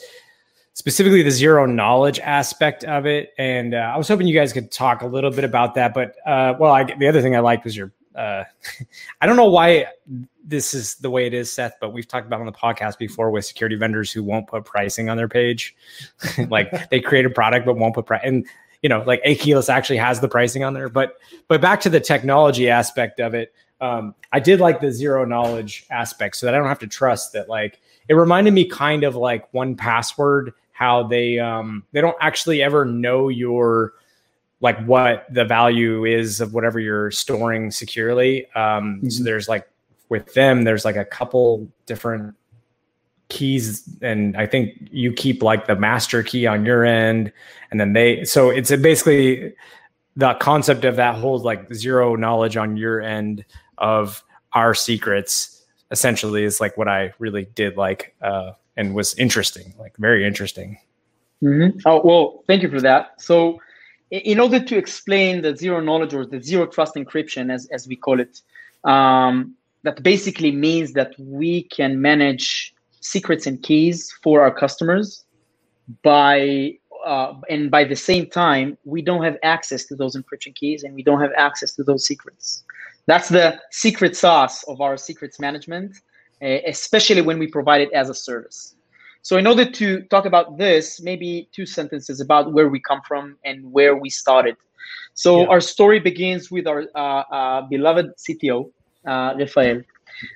specifically 0.74 1.24
the 1.24 1.32
zero 1.32 1.66
knowledge 1.66 2.20
aspect 2.20 2.84
of 2.84 3.08
it. 3.08 3.34
And 3.40 3.74
uh, 3.74 3.78
I 3.78 3.98
was 3.98 4.08
hoping 4.08 4.28
you 4.28 4.36
guys 4.36 4.54
could 4.54 4.72
talk 4.72 5.02
a 5.02 5.08
little 5.08 5.32
bit 5.32 5.46
about 5.46 5.74
that. 5.74 5.96
But 5.96 6.16
uh, 6.28 6.54
well, 6.60 6.72
I, 6.72 6.84
the 6.84 7.08
other 7.08 7.24
thing 7.24 7.36
I 7.36 7.40
liked 7.40 7.64
was 7.64 7.76
your. 7.76 7.92
Uh, 8.14 8.44
I 9.22 9.26
don't 9.26 9.36
know 9.36 9.50
why 9.50 9.88
this 10.46 10.76
is 10.76 10.94
the 10.98 11.10
way 11.10 11.26
it 11.26 11.34
is, 11.34 11.52
Seth, 11.52 11.78
but 11.82 11.92
we've 11.92 12.08
talked 12.08 12.28
about 12.28 12.40
on 12.40 12.46
the 12.46 12.52
podcast 12.52 13.00
before 13.00 13.32
with 13.32 13.46
security 13.46 13.78
vendors 13.78 14.12
who 14.12 14.22
won't 14.22 14.46
put 14.46 14.64
pricing 14.64 15.10
on 15.10 15.18
their 15.18 15.28
page. 15.28 15.76
like 16.50 16.92
they 16.92 17.00
create 17.00 17.26
a 17.26 17.32
product 17.32 17.66
but 17.66 17.78
won't 17.78 17.96
put 17.96 18.06
price, 18.06 18.22
and 18.24 18.46
you 18.84 18.90
know, 18.90 19.02
like 19.08 19.24
Keyless 19.24 19.70
actually 19.70 19.98
has 19.98 20.20
the 20.20 20.28
pricing 20.28 20.64
on 20.64 20.74
there. 20.74 20.90
But 20.90 21.18
but 21.48 21.62
back 21.62 21.82
to 21.82 21.90
the 21.90 22.00
technology 22.00 22.70
aspect 22.70 23.20
of 23.20 23.34
it. 23.34 23.54
Um, 23.82 24.14
I 24.32 24.40
did 24.40 24.60
like 24.60 24.80
the 24.80 24.92
zero 24.92 25.26
knowledge 25.26 25.86
aspect 25.90 26.36
so 26.36 26.46
that 26.46 26.54
I 26.54 26.58
don't 26.58 26.68
have 26.68 26.80
to 26.80 26.88
trust 26.88 27.34
that 27.34 27.50
like 27.50 27.80
it 28.08 28.14
reminded 28.14 28.54
me 28.54 28.66
kind 28.66 29.04
of 29.04 29.16
like 29.16 29.52
1Password 29.52 30.54
how 30.74 31.04
they 31.04 31.40
um 31.40 31.84
they 31.92 32.02
don't 32.02 32.18
actually 32.20 32.62
ever 32.62 32.86
know 32.86 33.30
your 33.30 33.94
like 34.62 34.82
what 34.86 35.26
the 35.30 35.44
value 35.44 36.06
is 36.06 36.40
of 36.40 36.54
whatever 36.54 36.80
you're 36.80 37.12
storing 37.12 37.72
securely. 37.72 38.46
Um, 38.54 38.98
mm-hmm. 38.98 39.10
So 39.10 39.24
there's 39.24 39.50
like 39.50 39.68
with 40.08 40.34
them, 40.34 40.64
there's 40.64 40.86
like 40.86 40.96
a 40.96 41.06
couple 41.06 41.68
different 41.86 42.36
keys, 43.34 43.84
and 44.02 44.38
I 44.38 44.46
think 44.46 44.90
you 44.92 45.12
keep 45.12 45.44
like 45.44 45.68
the 45.68 45.76
master 45.76 46.24
key 46.24 46.48
on 46.48 46.66
your 46.66 46.86
end, 46.86 47.34
and 47.72 47.80
then 47.80 47.94
they. 47.94 48.24
So 48.24 48.50
it's 48.50 48.74
basically 48.78 49.54
the 50.16 50.36
concept 50.36 50.86
of 50.86 50.96
that 50.96 51.16
whole 51.16 51.40
like 51.40 51.74
zero 51.74 52.16
knowledge 52.16 52.56
on 52.56 52.78
your 52.78 53.02
end 53.02 53.44
of 53.78 54.24
our 54.54 54.74
secrets. 54.74 55.50
Essentially, 55.92 56.44
is 56.44 56.60
like 56.60 56.78
what 56.78 56.88
I 56.88 57.14
really 57.20 57.46
did 57.54 57.78
like. 57.78 58.16
Uh, 58.22 58.54
and 58.76 58.96
was 58.96 59.14
interesting, 59.16 59.74
like 59.78 59.96
very 59.98 60.26
interesting. 60.26 60.78
Mm-hmm. 61.44 61.80
Oh 61.86 62.02
well, 62.04 62.44
thank 62.48 62.64
you 62.64 62.70
for 62.70 62.82
that. 62.82 63.22
So, 63.22 63.60
in 64.10 64.40
order 64.40 64.60
to 64.64 64.78
explain 64.78 65.42
the 65.42 65.56
zero 65.56 65.80
knowledge 65.82 66.14
or 66.14 66.26
the 66.26 66.42
zero 66.42 66.66
trust 66.66 66.96
encryption, 66.96 67.52
as 67.52 67.68
as 67.68 67.88
we 67.88 67.96
call 67.96 68.20
it, 68.20 68.42
um, 68.84 69.56
that 69.84 70.02
basically 70.02 70.52
means 70.52 70.94
that 70.94 71.14
we 71.20 71.64
can 71.64 72.02
manage 72.02 72.73
secrets 73.04 73.48
and 73.48 73.62
keys 73.64 74.12
for 74.24 74.42
our 74.42 74.54
customers 74.54 75.26
by 76.04 76.74
uh, 77.06 77.34
and 77.50 77.70
by 77.70 77.84
the 77.84 77.96
same 77.96 78.26
time 78.30 78.78
we 78.86 79.02
don't 79.02 79.24
have 79.24 79.38
access 79.44 79.86
to 79.86 79.96
those 79.96 80.16
encryption 80.16 80.56
keys 80.56 80.84
and 80.84 80.96
we 80.96 81.04
don't 81.04 81.20
have 81.20 81.32
access 81.38 81.76
to 81.76 81.84
those 81.84 82.06
secrets 82.06 82.64
that's 83.06 83.30
the 83.30 83.60
secret 83.72 84.16
sauce 84.16 84.64
of 84.64 84.80
our 84.80 84.96
secrets 84.96 85.40
management 85.40 85.94
uh, 86.44 86.60
especially 86.68 87.22
when 87.22 87.40
we 87.40 87.48
provide 87.48 87.80
it 87.80 87.92
as 87.94 88.10
a 88.10 88.14
service. 88.14 88.76
So, 89.22 89.38
in 89.38 89.48
order 89.48 89.64
to 89.64 90.02
talk 90.04 90.26
about 90.26 90.58
this, 90.58 91.02
maybe 91.02 91.48
two 91.54 91.66
sentences 91.66 92.20
about 92.20 92.52
where 92.52 92.68
we 92.68 92.82
come 92.82 93.02
from 93.08 93.38
and 93.46 93.72
where 93.72 93.96
we 93.96 94.10
started. 94.10 94.58
So, 95.14 95.42
yeah. 95.42 95.48
our 95.48 95.62
story 95.62 96.00
begins 96.00 96.52
with 96.52 96.68
our 96.68 96.84
uh, 96.96 97.00
uh, 97.00 97.62
beloved 97.62 98.08
CTO, 98.18 98.70
uh, 99.08 99.36
Rafael. 99.40 99.84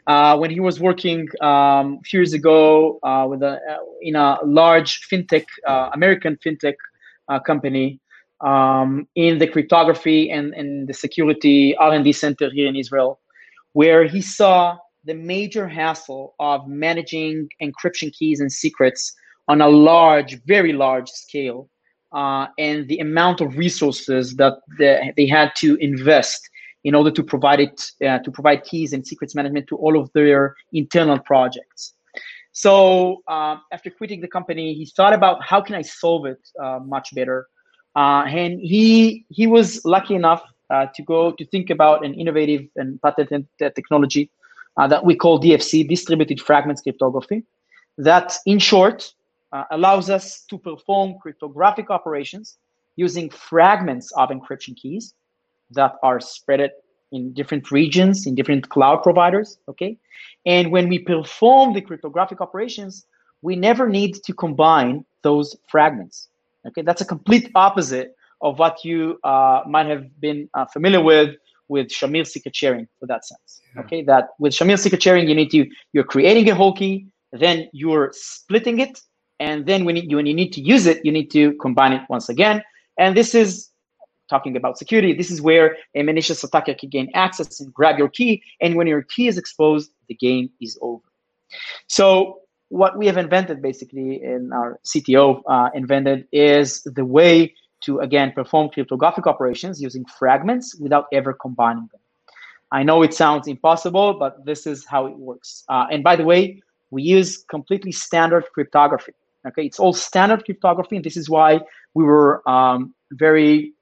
Uh, 0.06 0.38
when 0.38 0.50
he 0.52 0.60
was 0.60 0.80
working 0.80 1.28
um, 1.42 2.00
a 2.00 2.04
few 2.04 2.20
years 2.20 2.34
ago 2.34 3.00
uh, 3.04 3.26
with 3.30 3.42
a, 3.44 3.60
in 4.02 4.16
a 4.16 4.38
large 4.44 5.08
fintech, 5.10 5.46
American 5.94 6.38
fintech 6.46 6.76
company, 7.46 8.00
um, 8.42 9.08
in 9.16 9.40
the 9.40 9.48
cryptography 9.48 10.30
and, 10.30 10.54
and 10.54 10.88
the 10.88 10.94
security 10.94 11.76
R&D 11.78 12.14
center 12.14 12.50
here 12.50 12.68
in 12.68 12.76
Israel, 12.76 13.20
where 13.74 14.06
he 14.06 14.22
saw 14.22 14.78
the 15.06 15.14
major 15.14 15.68
hassle 15.68 16.36
of 16.40 16.68
managing 16.68 17.48
encryption 17.62 18.12
keys 18.14 18.40
and 18.40 18.52
secrets 18.52 19.14
on 19.48 19.62
a 19.62 19.70
large, 19.70 20.44
very 20.44 20.74
large 20.74 21.10
scale, 21.10 21.70
uh, 22.12 22.48
and 22.58 22.88
the 22.88 23.00
amount 23.00 23.42
of 23.42 23.58
resources 23.58 24.36
that 24.36 24.54
the, 24.78 25.14
they 25.16 25.28
had 25.28 25.52
to 25.56 25.76
invest 25.76 26.50
in 26.88 26.96
order 26.96 27.12
to 27.12 27.22
provide 27.22 27.60
it 27.60 27.78
uh, 28.08 28.20
to 28.20 28.32
provide 28.32 28.64
keys 28.64 28.94
and 28.94 29.06
secrets 29.06 29.36
management 29.36 29.68
to 29.68 29.76
all 29.76 30.00
of 30.00 30.10
their 30.14 30.56
internal 30.72 31.20
projects. 31.20 31.94
So 32.54 33.24
uh, 33.28 33.58
after 33.74 33.90
quitting 33.90 34.22
the 34.22 34.32
company, 34.38 34.74
he 34.74 34.86
thought 34.86 35.14
about 35.14 35.44
how 35.44 35.60
can 35.60 35.76
I 35.76 35.82
solve 35.82 36.26
it 36.26 36.40
uh, 36.64 36.80
much 36.96 37.14
better, 37.14 37.48
uh, 37.98 38.24
and 38.44 38.62
he 38.62 39.26
he 39.28 39.48
was 39.48 39.68
lucky 39.84 40.16
enough 40.16 40.44
uh, 40.70 40.86
to 40.96 41.02
go 41.04 41.20
to 41.34 41.44
think 41.54 41.70
about 41.70 42.06
an 42.06 42.14
innovative 42.14 42.64
and 42.78 43.02
patented 43.02 43.46
technology 43.80 44.32
uh, 44.78 44.88
that 44.88 45.04
we 45.04 45.14
call 45.14 45.42
DFC, 45.42 45.86
distributed 45.96 46.40
fragments 46.40 46.82
cryptography, 46.82 47.44
that 47.98 48.28
in 48.46 48.60
short 48.60 49.14
allows 49.72 50.10
us 50.10 50.26
to 50.50 50.58
perform 50.58 51.16
cryptographic 51.22 51.90
operations 51.90 52.58
using 52.96 53.30
fragments 53.30 54.12
of 54.14 54.30
encryption 54.30 54.76
keys 54.76 55.14
that 55.72 55.96
are 56.04 56.20
spread 56.20 56.72
in 57.12 57.34
different 57.34 57.72
regions, 57.72 58.26
in 58.28 58.36
different 58.36 58.70
cloud 58.70 59.04
providers. 59.04 59.58
Okay. 59.70 59.98
And 60.46 60.72
when 60.72 60.88
we 60.90 61.00
perform 61.00 61.74
the 61.74 61.82
cryptographic 61.82 62.42
operations, 62.42 63.06
we 63.42 63.56
never 63.56 63.88
need 63.88 64.16
to 64.24 64.34
combine 64.34 65.06
those 65.24 65.56
fragments. 65.70 66.30
Okay. 66.68 66.82
That's 66.82 67.02
a 67.02 67.06
complete 67.06 67.52
opposite 67.56 68.16
of 68.42 68.60
what 68.60 68.84
you 68.84 69.20
uh, 69.24 69.62
might 69.68 69.88
have 69.88 70.20
been 70.20 70.50
uh, 70.54 70.66
familiar 70.66 71.02
with 71.02 71.36
with 71.70 71.88
Shamir 71.90 72.26
secret 72.26 72.56
sharing 72.56 72.88
for 72.98 73.08
that 73.08 73.26
sense. 73.26 73.62
Yeah. 73.76 73.82
Okay. 73.82 74.04
That 74.04 74.30
with 74.40 74.54
Shamir 74.54 74.80
secret 74.80 75.04
sharing, 75.04 75.28
you 75.28 75.36
need 75.36 75.52
to, 75.52 75.68
you're 75.92 76.06
creating 76.06 76.50
a 76.50 76.56
whole 76.56 76.74
key, 76.74 77.08
then 77.34 77.68
you're 77.74 78.12
splitting 78.14 78.80
it. 78.80 79.02
And 79.40 79.66
then 79.66 79.84
when 79.84 79.98
you, 79.98 80.16
when 80.16 80.26
you 80.26 80.34
need 80.34 80.54
to 80.54 80.62
use 80.62 80.86
it, 80.86 81.04
you 81.04 81.12
need 81.12 81.30
to 81.32 81.54
combine 81.56 81.94
it 81.94 82.02
once 82.10 82.30
again. 82.30 82.64
And 82.98 83.16
this 83.16 83.36
is 83.36 83.70
talking 84.30 84.56
about 84.56 84.78
security, 84.78 85.14
this 85.14 85.32
is 85.32 85.42
where 85.42 85.78
a 85.96 86.04
malicious 86.04 86.44
attacker 86.44 86.74
can 86.74 86.90
gain 86.90 87.10
access 87.14 87.60
and 87.60 87.74
grab 87.74 87.98
your 87.98 88.10
key. 88.10 88.44
And 88.62 88.76
when 88.76 88.88
your 88.88 89.04
key 89.04 89.28
is 89.28 89.38
exposed, 89.38 89.92
the 90.08 90.16
game 90.16 90.50
is 90.62 90.78
over. 90.82 91.04
So 91.88 92.42
what 92.70 92.98
we 92.98 93.06
have 93.08 93.18
invented 93.18 93.62
basically 93.62 94.22
in 94.22 94.52
our 94.54 94.80
CTO 94.86 95.42
uh, 95.48 95.70
invented 95.74 96.28
is 96.32 96.84
the 96.84 97.06
way 97.06 97.54
to 97.84 98.00
again 98.00 98.32
perform 98.34 98.70
cryptographic 98.70 99.28
operations 99.28 99.82
using 99.82 100.04
fragments 100.06 100.76
without 100.80 101.06
ever 101.14 101.34
combining 101.34 101.88
them. 101.92 102.02
I 102.72 102.84
know 102.84 103.02
it 103.02 103.14
sounds 103.14 103.48
impossible, 103.48 104.16
but 104.16 104.46
this 104.46 104.68
is 104.68 104.86
how 104.86 105.06
it 105.06 105.18
works. 105.18 105.64
Uh, 105.70 105.86
and 105.90 106.04
by 106.04 106.16
the 106.16 106.26
way, 106.26 106.62
we 106.90 107.04
use 107.04 107.46
completely 107.50 107.92
standard 107.92 108.46
cryptography. 108.54 109.14
Okay, 109.48 109.66
it's 109.66 109.80
all 109.80 109.94
standard 109.94 110.44
cryptography, 110.44 110.98
and 110.98 111.06
this 111.06 111.16
is 111.16 111.30
why 111.30 111.62
we 111.94 112.04
were 112.04 112.48
um, 112.50 112.94
very 113.12 113.74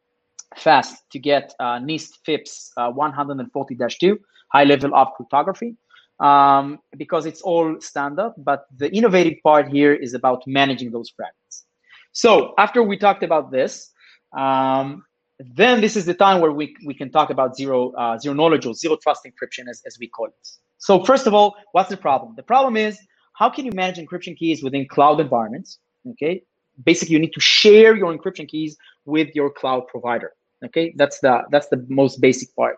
fast 0.55 1.03
to 1.11 1.19
get 1.19 1.53
uh, 1.59 1.79
NIST 1.79 2.17
FIPS 2.25 2.71
uh, 2.77 2.91
140-2, 2.91 4.17
high 4.51 4.63
level 4.63 4.95
of 4.95 5.13
cryptography, 5.15 5.75
um, 6.19 6.79
because 6.97 7.25
it's 7.25 7.41
all 7.41 7.79
standard. 7.81 8.33
But 8.37 8.65
the 8.77 8.91
innovative 8.91 9.39
part 9.43 9.67
here 9.67 9.93
is 9.93 10.13
about 10.13 10.43
managing 10.47 10.91
those 10.91 11.09
fragments. 11.09 11.65
So 12.11 12.53
after 12.57 12.81
we 12.81 12.97
talked 12.97 13.23
about 13.23 13.51
this, 13.51 13.91
um, 14.37 15.03
then 15.39 15.81
this 15.81 15.97
is 15.97 16.05
the 16.05 16.13
time 16.13 16.39
where 16.39 16.51
we, 16.51 16.75
we 16.85 16.93
can 16.93 17.11
talk 17.11 17.29
about 17.29 17.57
zero, 17.57 17.91
uh, 17.91 18.17
zero 18.17 18.33
knowledge 18.33 18.65
or 18.65 18.73
zero 18.73 18.97
trust 19.01 19.25
encryption 19.25 19.69
as, 19.69 19.81
as 19.85 19.97
we 19.99 20.07
call 20.07 20.27
it. 20.27 20.47
So 20.77 21.03
first 21.03 21.27
of 21.27 21.33
all, 21.33 21.55
what's 21.73 21.89
the 21.89 21.97
problem? 21.97 22.35
The 22.35 22.43
problem 22.43 22.77
is 22.77 22.97
how 23.33 23.49
can 23.49 23.65
you 23.65 23.71
manage 23.73 23.97
encryption 23.97 24.37
keys 24.37 24.63
within 24.63 24.87
cloud 24.87 25.19
environments? 25.19 25.79
Okay, 26.11 26.43
basically 26.83 27.13
you 27.13 27.19
need 27.19 27.33
to 27.33 27.41
share 27.41 27.95
your 27.95 28.15
encryption 28.15 28.47
keys 28.47 28.77
with 29.05 29.29
your 29.35 29.49
cloud 29.49 29.87
provider. 29.87 30.33
Okay, 30.65 30.93
that's 30.95 31.19
the 31.19 31.43
that's 31.51 31.67
the 31.69 31.85
most 31.89 32.21
basic 32.21 32.55
part. 32.55 32.77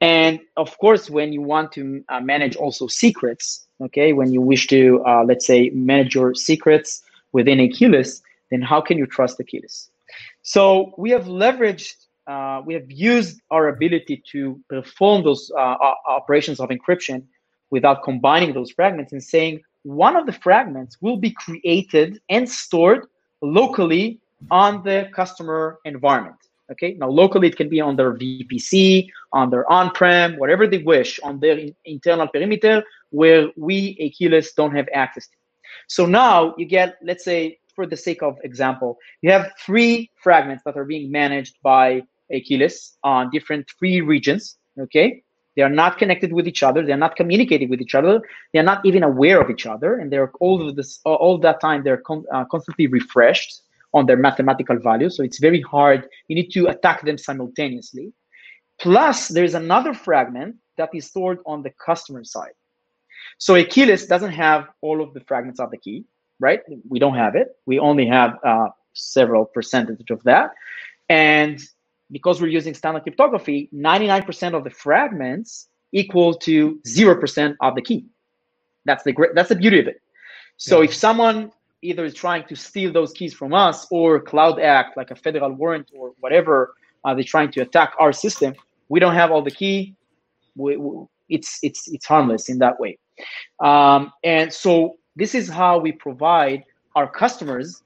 And 0.00 0.40
of 0.56 0.76
course, 0.78 1.10
when 1.10 1.32
you 1.32 1.42
want 1.42 1.72
to 1.72 2.02
uh, 2.08 2.20
manage 2.20 2.56
also 2.56 2.86
secrets, 2.86 3.66
okay, 3.82 4.12
when 4.12 4.32
you 4.32 4.40
wish 4.40 4.66
to 4.68 5.02
uh, 5.06 5.24
let's 5.24 5.46
say 5.46 5.70
manage 5.70 6.14
your 6.14 6.34
secrets 6.34 7.02
within 7.32 7.58
Akeyless, 7.58 8.22
then 8.50 8.62
how 8.62 8.80
can 8.80 8.98
you 8.98 9.06
trust 9.06 9.40
list? 9.52 9.90
So 10.42 10.94
we 10.96 11.10
have 11.10 11.24
leveraged, 11.24 11.94
uh, 12.26 12.62
we 12.64 12.74
have 12.74 12.90
used 12.90 13.40
our 13.50 13.68
ability 13.68 14.22
to 14.32 14.60
perform 14.68 15.24
those 15.24 15.50
uh, 15.56 15.76
operations 16.08 16.60
of 16.60 16.70
encryption 16.70 17.24
without 17.70 18.02
combining 18.02 18.52
those 18.52 18.70
fragments 18.70 19.12
and 19.12 19.22
saying 19.22 19.60
one 19.82 20.16
of 20.16 20.26
the 20.26 20.32
fragments 20.32 20.98
will 21.00 21.16
be 21.16 21.30
created 21.30 22.20
and 22.28 22.48
stored 22.48 23.06
locally 23.42 24.20
on 24.50 24.82
the 24.82 25.08
customer 25.14 25.78
environment. 25.84 26.36
Okay, 26.72 26.94
now 26.94 27.08
locally 27.08 27.48
it 27.48 27.56
can 27.56 27.68
be 27.68 27.80
on 27.80 27.96
their 27.96 28.14
VPC, 28.14 29.08
on 29.32 29.50
their 29.50 29.70
on-prem, 29.70 30.36
whatever 30.36 30.68
they 30.68 30.78
wish, 30.78 31.18
on 31.20 31.40
their 31.40 31.58
in- 31.58 31.74
internal 31.84 32.28
perimeter 32.28 32.84
where 33.10 33.50
we, 33.56 33.96
Akeyless 34.00 34.54
don't 34.54 34.74
have 34.74 34.88
access 34.94 35.26
to. 35.26 35.36
So 35.88 36.06
now 36.06 36.54
you 36.58 36.66
get, 36.66 36.96
let's 37.02 37.24
say, 37.24 37.58
for 37.74 37.86
the 37.86 37.96
sake 37.96 38.22
of 38.22 38.36
example, 38.44 38.98
you 39.22 39.30
have 39.30 39.52
three 39.58 40.10
fragments 40.22 40.62
that 40.64 40.76
are 40.76 40.84
being 40.84 41.10
managed 41.10 41.56
by 41.62 42.02
Akeyless 42.32 42.96
on 43.02 43.30
different 43.30 43.66
three 43.78 44.00
regions. 44.00 44.56
Okay, 44.78 45.22
they 45.56 45.62
are 45.62 45.68
not 45.68 45.98
connected 45.98 46.32
with 46.32 46.46
each 46.46 46.62
other. 46.62 46.86
They're 46.86 46.96
not 46.96 47.16
communicating 47.16 47.68
with 47.68 47.80
each 47.80 47.94
other. 47.94 48.22
They're 48.52 48.62
not 48.62 48.84
even 48.86 49.02
aware 49.02 49.40
of 49.40 49.50
each 49.50 49.66
other, 49.66 49.98
and 49.98 50.12
they're 50.12 50.30
all 50.40 50.68
of 50.68 50.76
this 50.76 51.00
all 51.04 51.38
that 51.38 51.60
time 51.60 51.82
they're 51.82 52.02
con- 52.02 52.24
uh, 52.32 52.44
constantly 52.44 52.86
refreshed 52.86 53.62
on 53.92 54.06
their 54.06 54.16
mathematical 54.16 54.78
value. 54.78 55.10
So 55.10 55.22
it's 55.22 55.38
very 55.38 55.60
hard. 55.60 56.08
You 56.28 56.36
need 56.36 56.50
to 56.52 56.68
attack 56.68 57.04
them 57.04 57.18
simultaneously. 57.18 58.12
Plus, 58.78 59.28
there's 59.28 59.54
another 59.54 59.92
fragment 59.92 60.56
that 60.76 60.90
is 60.94 61.06
stored 61.06 61.38
on 61.44 61.62
the 61.62 61.70
customer 61.70 62.24
side. 62.24 62.52
So 63.38 63.54
Akeyless 63.54 64.08
doesn't 64.08 64.32
have 64.32 64.68
all 64.80 65.02
of 65.02 65.12
the 65.12 65.20
fragments 65.20 65.60
of 65.60 65.70
the 65.70 65.76
key, 65.76 66.04
right? 66.38 66.60
We 66.88 66.98
don't 66.98 67.16
have 67.16 67.34
it. 67.36 67.56
We 67.66 67.78
only 67.78 68.06
have 68.06 68.38
uh, 68.44 68.68
several 68.94 69.44
percentage 69.44 70.10
of 70.10 70.22
that. 70.22 70.54
And 71.08 71.60
because 72.10 72.40
we're 72.40 72.48
using 72.48 72.74
standard 72.74 73.02
cryptography, 73.02 73.68
99% 73.74 74.54
of 74.54 74.64
the 74.64 74.70
fragments 74.70 75.68
equal 75.92 76.34
to 76.34 76.80
0% 76.86 77.56
of 77.60 77.74
the 77.74 77.82
key. 77.82 78.06
That's 78.84 79.02
the 79.04 79.12
great, 79.12 79.34
that's 79.34 79.48
the 79.48 79.56
beauty 79.56 79.80
of 79.80 79.88
it. 79.88 80.00
So 80.56 80.78
yeah. 80.78 80.84
if 80.84 80.94
someone 80.94 81.52
either 81.82 82.04
is 82.04 82.14
trying 82.14 82.44
to 82.48 82.56
steal 82.56 82.92
those 82.92 83.12
keys 83.12 83.34
from 83.34 83.54
us 83.54 83.86
or 83.90 84.20
cloud 84.20 84.60
act 84.60 84.96
like 84.96 85.10
a 85.10 85.16
federal 85.16 85.52
warrant 85.52 85.90
or 85.94 86.12
whatever 86.20 86.74
uh, 87.04 87.14
they're 87.14 87.24
trying 87.24 87.50
to 87.52 87.60
attack 87.60 87.94
our 87.98 88.12
system, 88.12 88.54
we 88.88 89.00
don't 89.00 89.14
have 89.14 89.30
all 89.30 89.42
the 89.42 89.50
key. 89.50 89.94
We, 90.56 90.76
we, 90.76 91.06
it's 91.28 91.58
it's 91.62 91.88
it's 91.88 92.06
harmless 92.06 92.48
in 92.48 92.58
that 92.58 92.78
way. 92.78 92.98
Um, 93.60 94.12
and 94.24 94.52
so 94.52 94.96
this 95.16 95.34
is 95.34 95.48
how 95.48 95.78
we 95.78 95.92
provide 95.92 96.64
our 96.96 97.08
customers 97.08 97.82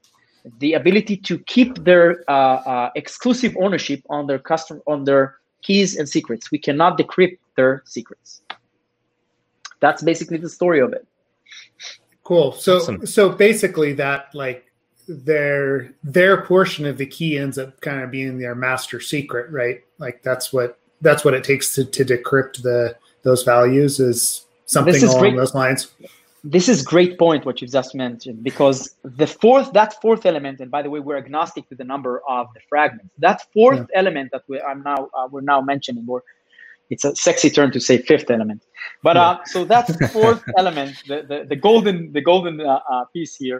the 0.59 0.73
ability 0.73 1.17
to 1.17 1.39
keep 1.39 1.83
their 1.83 2.23
uh, 2.29 2.31
uh, 2.31 2.89
exclusive 2.95 3.55
ownership 3.59 4.01
on 4.09 4.27
their 4.27 4.39
custom 4.39 4.81
on 4.87 5.03
their 5.03 5.37
keys 5.61 5.95
and 5.95 6.07
secrets. 6.07 6.51
We 6.51 6.59
cannot 6.59 6.97
decrypt 6.97 7.37
their 7.55 7.83
secrets. 7.85 8.41
That's 9.79 10.03
basically 10.03 10.37
the 10.37 10.49
story 10.49 10.79
of 10.79 10.93
it. 10.93 11.07
Cool. 12.25 12.51
So 12.51 12.77
awesome. 12.77 13.05
so 13.05 13.29
basically 13.29 13.93
that 13.93 14.33
like 14.33 14.65
their 15.07 15.93
their 16.03 16.41
portion 16.41 16.85
of 16.85 16.97
the 16.97 17.05
key 17.05 17.37
ends 17.37 17.57
up 17.57 17.79
kind 17.81 18.01
of 18.01 18.11
being 18.11 18.37
their 18.37 18.55
master 18.55 18.99
secret, 18.99 19.49
right? 19.51 19.81
Like 19.99 20.21
that's 20.23 20.51
what 20.51 20.77
that's 21.01 21.23
what 21.23 21.33
it 21.33 21.43
takes 21.43 21.73
to, 21.75 21.85
to 21.85 22.03
decrypt 22.03 22.61
the 22.61 22.97
those 23.23 23.43
values 23.43 23.99
is 23.99 24.45
something 24.65 24.93
is 24.95 25.03
along 25.03 25.19
great. 25.19 25.35
those 25.35 25.53
lines 25.53 25.91
this 26.43 26.69
is 26.69 26.83
great 26.83 27.17
point 27.17 27.43
what 27.45 27.59
you've 27.59 27.71
just 27.71 27.95
mentioned 27.95 28.43
because 28.43 28.95
the 29.03 29.25
fourth 29.25 29.73
that 29.73 29.99
fourth 30.01 30.25
element 30.25 30.59
and 30.59 30.69
by 30.69 30.81
the 30.81 30.89
way 30.89 30.99
we're 30.99 31.17
agnostic 31.17 31.67
to 31.67 31.75
the 31.75 31.83
number 31.83 32.21
of 32.29 32.47
the 32.53 32.59
fragments 32.69 33.11
that 33.17 33.41
fourth 33.51 33.79
yeah. 33.79 33.99
element 33.99 34.29
that 34.31 34.43
we, 34.47 34.61
i'm 34.61 34.83
now 34.83 35.09
uh, 35.15 35.27
we're 35.31 35.41
now 35.41 35.59
mentioning 35.59 36.05
or 36.07 36.23
it's 36.89 37.05
a 37.05 37.15
sexy 37.15 37.49
term 37.49 37.71
to 37.71 37.79
say 37.79 37.97
fifth 37.97 38.29
element. 38.29 38.61
But 39.01 39.17
uh, 39.17 39.39
so 39.45 39.65
that 39.65 39.85
fourth 40.11 40.43
element 40.57 40.95
the, 41.07 41.23
the, 41.23 41.45
the, 41.47 41.55
golden 41.55 42.11
the 42.13 42.21
golden 42.21 42.61
uh, 42.61 42.79
uh, 42.89 43.05
piece 43.05 43.35
here. 43.35 43.59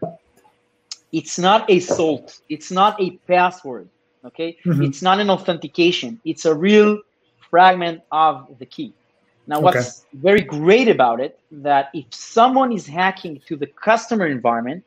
It's 1.11 1.39
not 1.39 1.69
a 1.69 1.79
salt. 1.79 2.41
It's 2.49 2.71
not 2.71 2.99
a 3.01 3.11
password 3.27 3.87
okay? 4.25 4.57
Mm-hmm. 4.65 4.83
it's 4.83 5.01
not 5.01 5.19
an 5.19 5.29
authentication. 5.29 6.19
It's 6.25 6.45
a 6.45 6.53
real 6.53 6.99
fragment 7.49 8.01
of 8.11 8.47
the 8.59 8.65
key. 8.65 8.93
Now, 9.47 9.59
what's 9.59 9.99
okay. 9.99 10.07
very 10.13 10.41
great 10.41 10.87
about 10.87 11.19
it 11.19 11.39
that 11.51 11.89
if 11.93 12.05
someone 12.09 12.71
is 12.71 12.87
hacking 12.87 13.41
to 13.47 13.55
the 13.55 13.67
customer 13.67 14.25
environment 14.25 14.83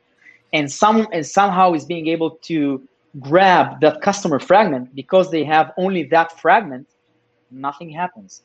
and 0.51 0.69
some 0.69 1.07
and 1.13 1.25
somehow 1.25 1.73
is 1.73 1.85
being 1.85 2.07
able 2.07 2.31
to 2.51 2.83
grab 3.19 3.79
that 3.79 4.01
customer 4.01 4.37
fragment 4.37 4.93
because 4.93 5.31
they 5.31 5.45
have 5.45 5.71
only 5.77 6.03
that 6.03 6.37
fragment, 6.39 6.87
nothing 7.51 7.89
happens. 7.89 8.43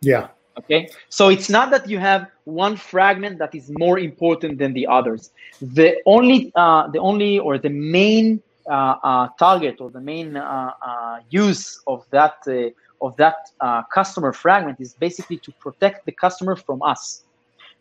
Yeah. 0.00 0.28
Okay. 0.58 0.90
So 1.08 1.28
it's 1.28 1.48
not 1.48 1.70
that 1.70 1.88
you 1.88 1.98
have 1.98 2.28
one 2.44 2.76
fragment 2.76 3.38
that 3.38 3.54
is 3.54 3.70
more 3.78 3.98
important 3.98 4.58
than 4.58 4.72
the 4.74 4.86
others. 4.86 5.30
The 5.60 6.02
only, 6.04 6.52
uh, 6.54 6.88
the 6.88 6.98
only, 6.98 7.38
or 7.38 7.56
the 7.58 7.70
main 7.70 8.42
uh, 8.66 8.96
uh, 9.02 9.28
target 9.38 9.80
or 9.80 9.90
the 9.90 10.00
main 10.00 10.36
uh, 10.36 10.72
uh, 10.80 11.18
use 11.30 11.80
of 11.86 12.04
that 12.10 12.36
uh, 12.46 12.70
of 13.04 13.16
that 13.16 13.50
uh, 13.60 13.82
customer 13.92 14.32
fragment 14.32 14.80
is 14.80 14.94
basically 14.94 15.36
to 15.38 15.50
protect 15.58 16.06
the 16.06 16.12
customer 16.12 16.54
from 16.54 16.80
us, 16.82 17.24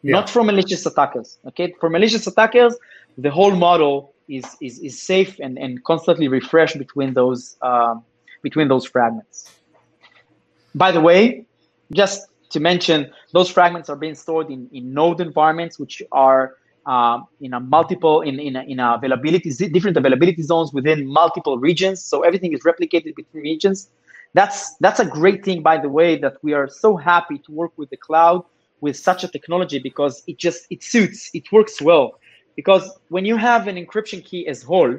yeah. 0.02 0.14
not 0.14 0.28
from 0.28 0.48
malicious 0.48 0.86
attackers. 0.88 1.38
Okay, 1.46 1.74
for 1.80 1.90
malicious 1.90 2.26
attackers, 2.26 2.76
the 3.18 3.30
whole 3.30 3.52
model 3.52 4.14
is 4.28 4.46
is, 4.62 4.80
is 4.80 5.00
safe 5.02 5.40
and, 5.40 5.60
and 5.60 5.84
constantly 5.84 6.28
refreshed 6.28 6.78
between 6.80 7.14
those 7.14 7.58
uh, 7.62 7.96
between 8.42 8.68
those 8.68 8.86
fragments. 8.86 9.52
By 10.76 10.92
the 10.92 11.02
way, 11.02 11.46
just 11.92 12.28
to 12.52 12.60
mention, 12.60 13.12
those 13.34 13.50
fragments 13.50 13.90
are 13.90 13.96
being 13.96 14.16
stored 14.16 14.50
in, 14.50 14.70
in 14.72 14.94
node 14.94 15.22
environments, 15.22 15.80
which 15.80 16.02
are 16.12 16.56
um, 16.86 17.28
in 17.40 17.54
a 17.54 17.60
multiple 17.60 18.22
in 18.22 18.40
in 18.40 18.56
in 18.56 18.80
a 18.80 18.96
availability 18.96 19.52
different 19.70 19.98
availability 19.98 20.42
zones 20.42 20.74
within 20.74 21.06
multiple 21.06 21.58
regions. 21.60 22.04
So 22.04 22.22
everything 22.22 22.54
is 22.54 22.62
replicated 22.62 23.16
between 23.16 23.44
regions. 23.44 23.90
That's 24.34 24.76
that's 24.78 25.00
a 25.00 25.06
great 25.06 25.44
thing, 25.44 25.62
by 25.62 25.78
the 25.78 25.90
way, 25.90 26.18
that 26.18 26.36
we 26.42 26.54
are 26.54 26.68
so 26.68 26.96
happy 26.96 27.38
to 27.40 27.52
work 27.52 27.72
with 27.78 27.90
the 27.90 27.98
cloud 27.98 28.44
with 28.80 28.98
such 28.98 29.24
a 29.24 29.28
technology 29.28 29.80
because 29.80 30.24
it 30.28 30.38
just 30.38 30.66
it 30.70 30.84
suits, 30.84 31.30
it 31.34 31.52
works 31.52 31.82
well. 31.82 32.20
Because 32.56 33.00
when 33.10 33.26
you 33.26 33.38
have 33.38 33.68
an 33.68 33.76
encryption 33.76 34.24
key 34.24 34.48
as 34.48 34.64
whole, 34.64 34.98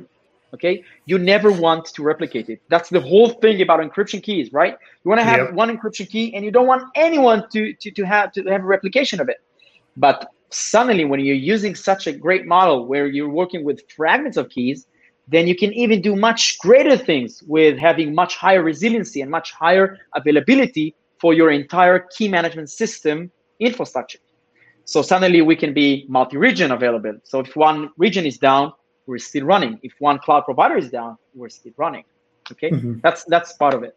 okay, 0.54 0.84
you 1.06 1.18
never 1.18 1.50
want 1.50 1.86
to 1.86 2.02
replicate 2.02 2.48
it. 2.48 2.60
That's 2.68 2.90
the 2.90 3.00
whole 3.00 3.30
thing 3.30 3.62
about 3.62 3.80
encryption 3.80 4.22
keys, 4.22 4.52
right? 4.52 4.76
You 5.04 5.08
want 5.08 5.20
to 5.20 5.24
have 5.24 5.38
yep. 5.38 5.52
one 5.54 5.74
encryption 5.74 6.08
key 6.08 6.34
and 6.34 6.44
you 6.44 6.50
don't 6.50 6.66
want 6.66 6.84
anyone 6.94 7.44
to, 7.52 7.72
to, 7.74 7.90
to 7.90 8.02
have 8.04 8.32
to 8.32 8.42
have 8.44 8.62
a 8.62 8.66
replication 8.66 9.20
of 9.20 9.28
it. 9.28 9.38
But 9.96 10.28
suddenly 10.50 11.04
when 11.04 11.20
you're 11.20 11.34
using 11.34 11.74
such 11.74 12.06
a 12.06 12.12
great 12.12 12.46
model 12.46 12.86
where 12.86 13.06
you're 13.06 13.30
working 13.30 13.64
with 13.64 13.80
fragments 13.90 14.36
of 14.36 14.48
keys, 14.50 14.86
then 15.28 15.46
you 15.46 15.56
can 15.56 15.72
even 15.72 16.02
do 16.02 16.16
much 16.16 16.58
greater 16.58 16.96
things 16.96 17.42
with 17.46 17.78
having 17.78 18.14
much 18.14 18.36
higher 18.36 18.62
resiliency 18.62 19.20
and 19.22 19.30
much 19.30 19.52
higher 19.52 19.98
availability 20.14 20.94
for 21.18 21.32
your 21.32 21.50
entire 21.50 22.00
key 22.00 22.28
management 22.28 22.68
system 22.68 23.30
infrastructure. 23.60 24.18
So 24.84 25.00
suddenly 25.00 25.40
we 25.42 25.54
can 25.54 25.72
be 25.72 26.04
multi-region 26.08 26.72
available. 26.72 27.16
So 27.22 27.38
if 27.40 27.54
one 27.54 27.90
region 27.96 28.26
is 28.26 28.36
down, 28.36 28.72
we're 29.06 29.18
still 29.18 29.44
running. 29.44 29.78
If 29.82 29.92
one 29.98 30.18
cloud 30.18 30.42
provider 30.42 30.76
is 30.76 30.90
down, 30.90 31.18
we're 31.34 31.48
still 31.48 31.72
running. 31.76 32.04
Okay, 32.50 32.70
mm-hmm. 32.70 33.00
that's 33.02 33.24
that's 33.24 33.52
part 33.54 33.74
of 33.74 33.82
it. 33.82 33.96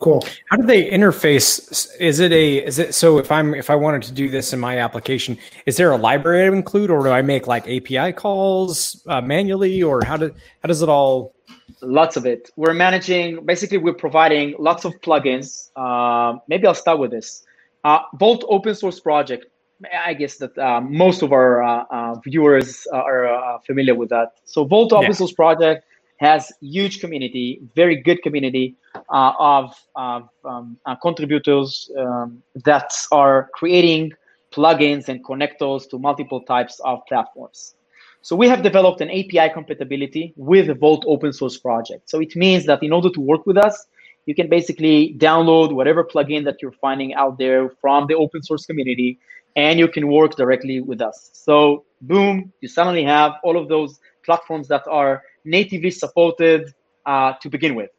Cool. 0.00 0.26
How 0.50 0.56
do 0.56 0.66
they 0.66 0.90
interface? 0.90 1.88
Is 2.00 2.20
it 2.20 2.32
a 2.32 2.58
is 2.58 2.78
it 2.78 2.94
so 2.94 3.18
if 3.18 3.30
I'm 3.30 3.54
if 3.54 3.70
I 3.70 3.76
wanted 3.76 4.02
to 4.02 4.12
do 4.12 4.28
this 4.28 4.52
in 4.52 4.60
my 4.60 4.78
application, 4.78 5.38
is 5.66 5.76
there 5.76 5.92
a 5.92 5.96
library 5.96 6.50
to 6.50 6.56
include, 6.56 6.90
or 6.90 7.02
do 7.04 7.10
I 7.10 7.22
make 7.22 7.46
like 7.46 7.64
API 7.68 8.12
calls 8.12 9.02
uh, 9.08 9.20
manually, 9.20 9.82
or 9.82 10.04
how 10.04 10.16
do 10.16 10.34
how 10.62 10.66
does 10.66 10.82
it 10.82 10.88
all? 10.88 11.34
Lots 11.80 12.16
of 12.16 12.26
it. 12.26 12.50
We're 12.56 12.74
managing. 12.74 13.44
Basically, 13.46 13.78
we're 13.78 13.94
providing 13.94 14.54
lots 14.58 14.84
of 14.84 14.92
plugins. 15.00 15.70
Uh, 15.76 16.38
maybe 16.48 16.66
I'll 16.66 16.74
start 16.74 16.98
with 16.98 17.10
this. 17.10 17.44
Uh, 17.84 18.00
Vault 18.14 18.44
open 18.48 18.74
source 18.74 18.98
project. 18.98 19.46
I 19.92 20.14
guess 20.14 20.36
that 20.38 20.56
uh, 20.56 20.80
most 20.80 21.22
of 21.22 21.32
our 21.32 21.62
uh, 21.62 21.84
uh, 21.90 22.14
viewers 22.24 22.86
are 22.92 23.60
familiar 23.66 23.94
with 23.94 24.08
that. 24.10 24.32
So 24.44 24.64
Vault 24.64 24.92
open 24.92 25.08
yeah. 25.08 25.12
source 25.12 25.32
project 25.32 25.84
has 26.18 26.52
huge 26.60 27.00
community, 27.00 27.60
very 27.74 27.96
good 27.96 28.22
community 28.22 28.76
uh, 29.10 29.32
of, 29.38 29.74
of 29.96 30.28
um, 30.44 30.76
uh, 30.86 30.94
contributors 30.96 31.90
um, 31.98 32.42
that 32.64 32.92
are 33.10 33.50
creating 33.54 34.12
plugins 34.52 35.08
and 35.08 35.24
connectors 35.24 35.88
to 35.90 35.98
multiple 35.98 36.40
types 36.42 36.80
of 36.84 37.00
platforms. 37.08 37.74
So 38.22 38.34
we 38.36 38.48
have 38.48 38.62
developed 38.62 39.00
an 39.00 39.10
API 39.10 39.52
compatibility 39.52 40.32
with 40.36 40.68
the 40.68 40.74
Vault 40.74 41.04
open 41.06 41.32
source 41.32 41.58
project. 41.58 42.08
So 42.08 42.20
it 42.20 42.34
means 42.36 42.64
that 42.66 42.82
in 42.82 42.92
order 42.92 43.10
to 43.10 43.20
work 43.20 43.44
with 43.44 43.58
us, 43.58 43.86
you 44.26 44.34
can 44.34 44.48
basically 44.48 45.14
download 45.18 45.72
whatever 45.72 46.02
plugin 46.04 46.44
that 46.44 46.62
you're 46.62 46.72
finding 46.72 47.12
out 47.14 47.36
there 47.36 47.70
from 47.82 48.06
the 48.06 48.14
open 48.14 48.42
source 48.42 48.64
community, 48.64 49.18
and 49.56 49.78
you 49.78 49.88
can 49.88 50.08
work 50.08 50.36
directly 50.36 50.80
with 50.80 51.00
us. 51.00 51.30
So 51.32 51.84
boom, 52.00 52.52
you 52.60 52.68
suddenly 52.68 53.04
have 53.04 53.32
all 53.42 53.56
of 53.56 53.68
those 53.68 53.98
platforms 54.24 54.68
that 54.68 54.86
are 54.88 55.22
natively 55.44 55.90
supported 55.90 56.72
uh, 57.06 57.34
to 57.40 57.48
begin 57.48 57.74
with. 57.74 57.90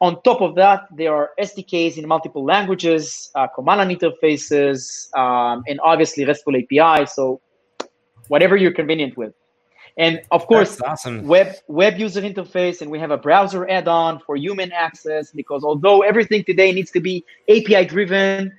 On 0.00 0.20
top 0.22 0.40
of 0.40 0.56
that, 0.56 0.88
there 0.96 1.14
are 1.14 1.30
SDKs 1.40 1.96
in 1.96 2.08
multiple 2.08 2.44
languages, 2.44 3.30
uh, 3.36 3.46
command 3.46 3.78
line 3.78 3.96
interfaces, 3.96 5.16
um, 5.16 5.62
and 5.68 5.78
obviously 5.84 6.24
RESTful 6.24 6.56
API. 6.56 7.06
So 7.06 7.40
whatever 8.26 8.56
you're 8.56 8.72
convenient 8.72 9.16
with. 9.16 9.32
And 9.96 10.22
of 10.30 10.46
course, 10.46 10.80
awesome. 10.80 11.26
web 11.26 11.54
web 11.68 11.98
user 11.98 12.22
interface, 12.22 12.80
and 12.80 12.90
we 12.90 12.98
have 12.98 13.10
a 13.10 13.18
browser 13.18 13.68
add-on 13.68 14.20
for 14.20 14.36
human 14.36 14.72
access 14.72 15.30
because 15.32 15.62
although 15.64 16.00
everything 16.02 16.44
today 16.44 16.72
needs 16.72 16.90
to 16.92 17.00
be 17.00 17.24
API 17.48 17.84
driven, 17.84 18.52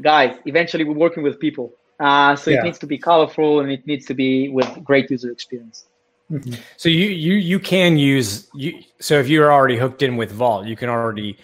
guys, 0.00 0.36
eventually 0.46 0.84
we're 0.84 0.94
working 0.94 1.22
with 1.22 1.38
people. 1.38 1.72
Uh, 2.00 2.36
so 2.36 2.50
yeah. 2.50 2.60
it 2.60 2.64
needs 2.64 2.78
to 2.78 2.86
be 2.86 2.96
colorful 2.96 3.60
and 3.60 3.70
it 3.70 3.86
needs 3.86 4.06
to 4.06 4.14
be 4.14 4.48
with 4.48 4.68
great 4.84 5.10
user 5.10 5.30
experience. 5.30 5.86
Mm-hmm. 6.30 6.54
So 6.76 6.88
you 6.88 7.06
you 7.06 7.34
you 7.34 7.58
can 7.58 7.96
use 7.96 8.48
you. 8.54 8.82
So 9.00 9.18
if 9.18 9.28
you're 9.28 9.50
already 9.50 9.78
hooked 9.78 10.02
in 10.02 10.16
with 10.16 10.30
Vault, 10.30 10.66
you 10.66 10.76
can 10.76 10.90
already 10.90 11.38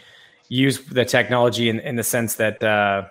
use 0.48 0.78
the 0.84 1.06
technology 1.06 1.70
in, 1.70 1.80
in 1.80 1.96
the 1.96 2.02
sense 2.02 2.34
that 2.34 2.62
uh, 2.62 3.06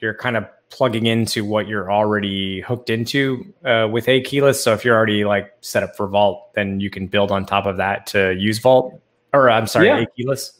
you're 0.00 0.14
kind 0.14 0.36
of 0.36 0.46
plugging 0.68 1.06
into 1.06 1.44
what 1.44 1.66
you're 1.66 1.90
already 1.90 2.60
hooked 2.60 2.90
into 2.90 3.52
uh, 3.64 3.88
with 3.90 4.06
Akeyless. 4.06 4.56
So 4.56 4.74
if 4.74 4.84
you're 4.84 4.94
already 4.94 5.24
like 5.24 5.52
set 5.62 5.82
up 5.82 5.96
for 5.96 6.06
Vault, 6.06 6.52
then 6.54 6.78
you 6.78 6.90
can 6.90 7.06
build 7.06 7.30
on 7.30 7.46
top 7.46 7.64
of 7.64 7.78
that 7.78 8.06
to 8.08 8.34
use 8.34 8.58
Vault. 8.58 9.00
Or 9.32 9.50
I'm 9.50 9.66
sorry, 9.66 9.86
yeah. 9.86 10.04
Akeyless. 10.04 10.58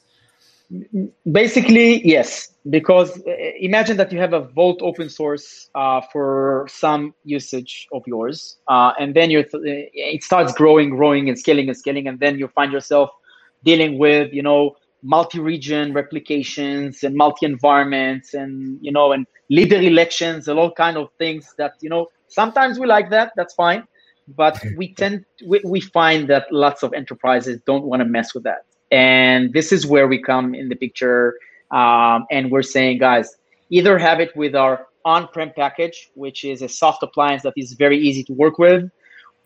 Basically, 1.31 2.07
yes 2.09 2.52
because 2.71 3.21
uh, 3.27 3.33
imagine 3.61 3.97
that 3.97 4.13
you 4.13 4.19
have 4.19 4.33
a 4.33 4.41
vault 4.41 4.81
open 4.83 5.09
source 5.09 5.69
uh, 5.75 6.01
for 6.13 6.67
some 6.69 7.15
usage 7.25 7.89
of 7.93 8.03
yours 8.07 8.59
uh, 8.69 8.93
and 8.99 9.15
then 9.15 9.31
you 9.31 9.43
th- 9.43 9.91
it 9.93 10.23
starts 10.23 10.53
growing 10.53 10.91
growing 10.91 11.29
and 11.29 11.39
scaling 11.39 11.69
and 11.69 11.77
scaling 11.77 12.07
and 12.07 12.21
then 12.21 12.39
you 12.39 12.47
find 12.49 12.73
yourself 12.73 13.11
dealing 13.65 13.99
with 13.99 14.33
you 14.33 14.43
know 14.43 14.77
multi-region 15.03 15.93
replications 15.93 17.03
and 17.03 17.17
multi-environments 17.17 18.35
and 18.35 18.79
you 18.81 18.93
know 18.93 19.11
and 19.13 19.27
leader 19.51 19.81
elections 19.81 20.47
and 20.47 20.59
all 20.59 20.71
kind 20.71 20.97
of 20.97 21.09
things 21.19 21.55
that 21.59 21.75
you 21.81 21.91
know 21.91 22.07
sometimes 22.29 22.79
we 22.79 22.87
like 22.87 23.11
that 23.11 23.33
that's 23.37 23.55
fine 23.55 23.83
but 24.29 24.63
we 24.77 24.95
tend 24.95 25.25
we, 25.47 25.61
we 25.65 25.81
find 25.81 26.29
that 26.29 26.47
lots 26.51 26.83
of 26.83 26.93
enterprises 26.95 27.61
don't 27.67 27.85
want 27.85 28.01
to 28.01 28.07
mess 28.07 28.35
with 28.35 28.45
that. 28.45 28.65
And 28.91 29.53
this 29.53 29.73
is 29.73 29.87
where 29.87 30.07
we 30.07 30.21
come 30.21 30.55
in 30.55 30.69
the 30.69 30.75
picture 30.77 31.35
um, 31.73 32.27
and 32.31 32.51
we're 32.51 32.63
saying, 32.63 32.99
guys, 32.99 33.37
either 33.71 33.99
have 33.99 34.21
it 34.21 34.35
with 34.37 34.55
our 34.55 34.87
on-prem 35.05 35.53
package, 35.57 36.11
which 36.15 36.45
is 36.45 36.63
a 36.63 36.69
soft 36.69 37.03
appliance 37.03 37.43
that 37.43 37.55
is 37.57 37.73
very 37.73 37.99
easy 37.99 38.23
to 38.25 38.33
work 38.35 38.59
with, 38.59 38.91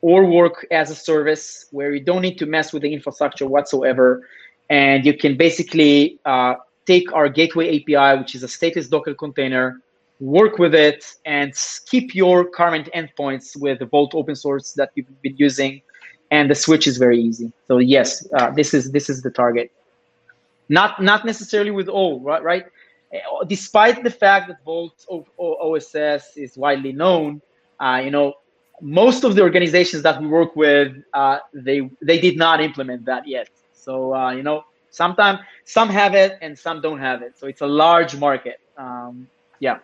or 0.03 0.27
work 0.27 0.67
as 0.71 0.91
a 0.91 0.95
service 0.95 1.67
where 1.71 1.95
you 1.95 2.01
don't 2.01 2.23
need 2.23 2.37
to 2.39 2.47
mess 2.47 2.73
with 2.73 2.83
the 2.83 2.93
infrastructure 2.93 3.47
whatsoever, 3.47 4.29
and 4.69 5.07
you 5.07 5.17
can 5.17 5.37
basically 5.37 6.19
uh, 6.25 6.55
take 6.87 7.13
our 7.13 7.29
gateway 7.29 7.81
API, 7.81 8.19
which 8.19 8.35
is 8.35 8.43
a 8.43 8.47
stateless 8.47 8.91
Docker 8.91 9.15
container, 9.15 9.81
work 10.21 10.59
with 10.59 10.75
it, 10.75 11.05
and 11.25 11.53
keep 11.87 12.15
your 12.15 12.45
current 12.45 12.89
endpoints 12.95 13.59
with 13.59 13.79
the 13.79 13.87
Vault 13.87 14.15
open 14.15 14.35
source 14.35 14.73
that 14.73 14.91
you've 14.95 15.23
been 15.23 15.37
using, 15.37 15.81
and 16.31 16.51
the 16.51 16.55
switch 16.55 16.87
is 16.87 16.97
very 16.97 17.21
easy. 17.21 17.53
So 17.69 17.79
yes, 17.79 18.27
uh, 18.35 18.51
this 18.51 18.75
is 18.75 18.91
this 18.93 19.09
is 19.09 19.23
the 19.23 19.31
target. 19.31 19.71
Not 20.69 21.03
not 21.03 21.25
necessarily 21.25 21.71
with 21.71 21.89
all, 21.89 22.21
right? 22.21 22.43
Right. 22.43 22.65
Despite 23.47 24.03
the 24.03 24.11
fact 24.11 24.49
that 24.49 24.63
Vault 24.65 25.07
OSS 25.39 26.37
is 26.37 26.57
widely 26.57 26.93
known, 26.93 27.41
uh, 27.79 28.01
you 28.05 28.11
know, 28.11 28.35
most 28.81 29.25
of 29.25 29.37
the 29.37 29.43
organizations 29.43 30.03
that 30.03 30.21
we 30.21 30.27
work 30.27 30.57
with, 30.57 30.97
uh, 31.15 31.39
they 31.55 31.89
they 32.03 32.19
did 32.19 32.37
not 32.37 32.61
implement 32.61 33.05
that 33.05 33.27
yet. 33.27 33.49
So 33.73 34.15
uh, 34.15 34.33
you 34.33 34.43
know, 34.43 34.65
sometimes 34.91 35.41
some 35.65 35.89
have 35.89 36.15
it 36.15 36.39
and 36.43 36.59
some 36.59 36.81
don't 36.81 36.99
have 36.99 37.23
it. 37.23 37.39
So 37.39 37.47
it's 37.47 37.61
a 37.61 37.67
large 37.67 38.17
market. 38.17 38.61
Um, 38.77 39.29
yeah. 39.61 39.79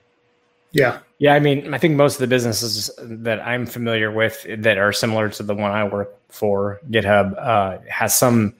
Yeah. 0.73 1.01
Yeah. 1.19 1.35
I 1.35 1.41
mean, 1.41 1.73
I 1.75 1.79
think 1.79 1.97
most 1.97 2.15
of 2.15 2.21
the 2.21 2.27
businesses 2.27 2.91
that 2.99 3.41
I'm 3.41 3.67
familiar 3.67 4.11
with 4.11 4.47
that 4.59 4.79
are 4.79 4.93
similar 4.93 5.29
to 5.29 5.43
the 5.43 5.55
one 5.55 5.71
I 5.71 5.85
work 5.85 6.17
for, 6.29 6.81
GitHub, 6.91 7.35
uh, 7.39 7.79
has 7.89 8.17
some 8.17 8.55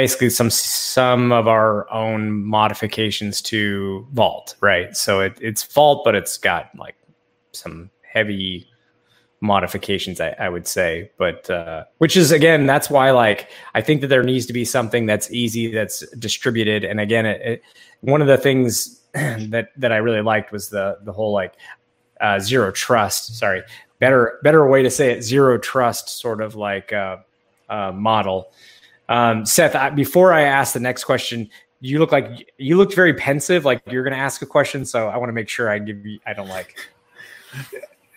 basically 0.00 0.30
some 0.30 0.48
some 0.48 1.30
of 1.30 1.46
our 1.46 1.86
own 1.92 2.42
modifications 2.42 3.42
to 3.42 4.06
Vault, 4.14 4.56
right? 4.62 4.96
So 4.96 5.20
it, 5.20 5.36
it's 5.42 5.62
Vault, 5.62 6.06
but 6.06 6.14
it's 6.14 6.38
got 6.38 6.70
like 6.74 6.96
some 7.52 7.90
heavy 8.00 8.66
modifications, 9.42 10.18
I, 10.18 10.34
I 10.38 10.48
would 10.48 10.66
say. 10.66 11.10
But 11.18 11.50
uh, 11.50 11.84
which 11.98 12.16
is 12.16 12.32
again, 12.32 12.64
that's 12.64 12.88
why 12.88 13.10
like 13.10 13.50
I 13.74 13.82
think 13.82 14.00
that 14.00 14.06
there 14.06 14.22
needs 14.22 14.46
to 14.46 14.54
be 14.54 14.64
something 14.64 15.04
that's 15.04 15.30
easy, 15.32 15.70
that's 15.70 15.98
distributed. 16.16 16.82
And 16.82 16.98
again, 16.98 17.26
it, 17.26 17.40
it, 17.42 17.62
one 18.00 18.22
of 18.22 18.26
the 18.26 18.38
things 18.38 19.02
that 19.12 19.68
that 19.76 19.92
I 19.92 19.98
really 19.98 20.22
liked 20.22 20.50
was 20.50 20.70
the 20.70 20.96
the 21.02 21.12
whole 21.12 21.34
like 21.34 21.52
uh, 22.22 22.38
zero 22.38 22.72
trust. 22.72 23.36
Sorry, 23.38 23.62
better 23.98 24.40
better 24.42 24.66
way 24.66 24.82
to 24.82 24.90
say 24.90 25.12
it, 25.12 25.20
zero 25.22 25.58
trust 25.58 26.08
sort 26.08 26.40
of 26.40 26.54
like 26.54 26.90
uh, 26.90 27.18
uh 27.68 27.92
model 27.92 28.50
um, 29.10 29.44
Seth, 29.44 29.74
I, 29.74 29.90
before 29.90 30.32
I 30.32 30.42
ask 30.42 30.72
the 30.72 30.80
next 30.80 31.04
question, 31.04 31.50
you 31.80 31.98
look 31.98 32.12
like 32.12 32.52
you 32.58 32.76
looked 32.76 32.94
very 32.94 33.12
pensive, 33.12 33.64
like 33.64 33.82
you're 33.90 34.04
going 34.04 34.14
to 34.14 34.18
ask 34.18 34.40
a 34.40 34.46
question. 34.46 34.84
So 34.84 35.08
I 35.08 35.16
want 35.16 35.28
to 35.28 35.32
make 35.32 35.48
sure 35.48 35.68
I 35.68 35.78
give 35.80 36.06
you. 36.06 36.20
I 36.26 36.32
don't 36.32 36.48
like. 36.48 36.76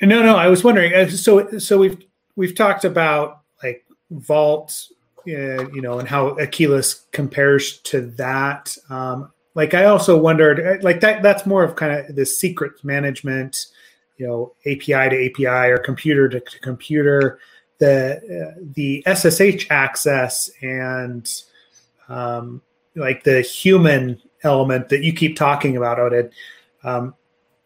No, 0.01 0.21
no. 0.21 0.35
I 0.35 0.49
was 0.49 0.65
wondering. 0.65 0.93
Uh, 0.93 1.07
so, 1.07 1.59
so 1.59 1.77
we've 1.77 1.97
we've 2.35 2.55
talked 2.55 2.83
about 2.83 3.43
like 3.63 3.85
Vault, 4.11 4.89
uh, 5.19 5.69
you 5.69 5.81
know, 5.81 5.99
and 5.99 6.09
how 6.09 6.31
Akeyless 6.31 7.09
compares 7.11 7.77
to 7.83 8.01
that. 8.17 8.75
Um, 8.89 9.31
like 9.55 9.73
I 9.73 9.85
also 9.85 10.17
wondered, 10.17 10.59
uh, 10.59 10.83
like 10.83 10.99
that 10.99 11.23
that's 11.23 11.45
more 11.45 11.63
of 11.63 11.77
kind 11.77 11.93
of 11.93 12.17
the 12.17 12.25
secret 12.25 12.73
management, 12.83 13.67
you 14.17 14.27
know, 14.27 14.53
API 14.65 15.09
to 15.09 15.25
API 15.29 15.71
or 15.71 15.77
computer 15.77 16.27
to 16.27 16.41
computer. 16.59 17.39
The 17.83 18.55
uh, 18.55 18.59
the 18.75 19.03
SSH 19.05 19.67
access 19.69 20.49
and 20.61 21.29
um, 22.07 22.61
like 22.95 23.23
the 23.23 23.41
human 23.41 24.21
element 24.43 24.89
that 24.89 25.03
you 25.03 25.13
keep 25.13 25.35
talking 25.35 25.77
about, 25.77 25.97
Oded, 25.97 26.31
um, 26.83 27.15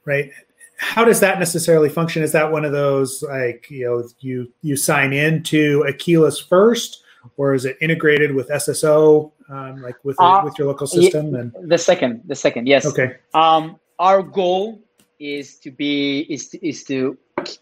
right? 0.06 0.32
How 0.78 1.04
does 1.04 1.20
that 1.22 1.40
necessarily 1.40 1.90
function? 1.90 2.24
Is 2.24 2.32
that 2.34 2.52
one 2.52 2.64
of 2.64 2.72
those 2.72 3.24
like 3.24 3.68
you 3.70 3.86
know 3.86 4.10
you 4.20 4.52
you 4.62 4.76
sign 4.76 5.12
in 5.12 5.44
to 5.44 5.86
Akeyless 5.88 6.48
first, 6.48 7.04
or 7.36 7.54
is 7.54 7.66
it 7.66 7.78
integrated 7.82 8.34
with 8.34 8.50
SSO, 8.50 9.32
um, 9.50 9.82
like 9.82 9.96
with 10.04 10.20
uh, 10.20 10.42
with 10.44 10.58
your 10.58 10.68
local 10.68 10.88
system? 10.88 11.36
And 11.36 11.52
the 11.62 11.78
second, 11.78 12.22
the 12.26 12.36
second, 12.36 12.68
yes. 12.68 12.86
Okay. 12.86 13.18
Um, 13.34 13.80
our 14.00 14.22
goal 14.22 14.82
is 15.20 15.58
to 15.58 15.72
be 15.72 16.22
is 16.30 16.50
to, 16.50 16.68
is 16.68 16.84
to 16.86 17.18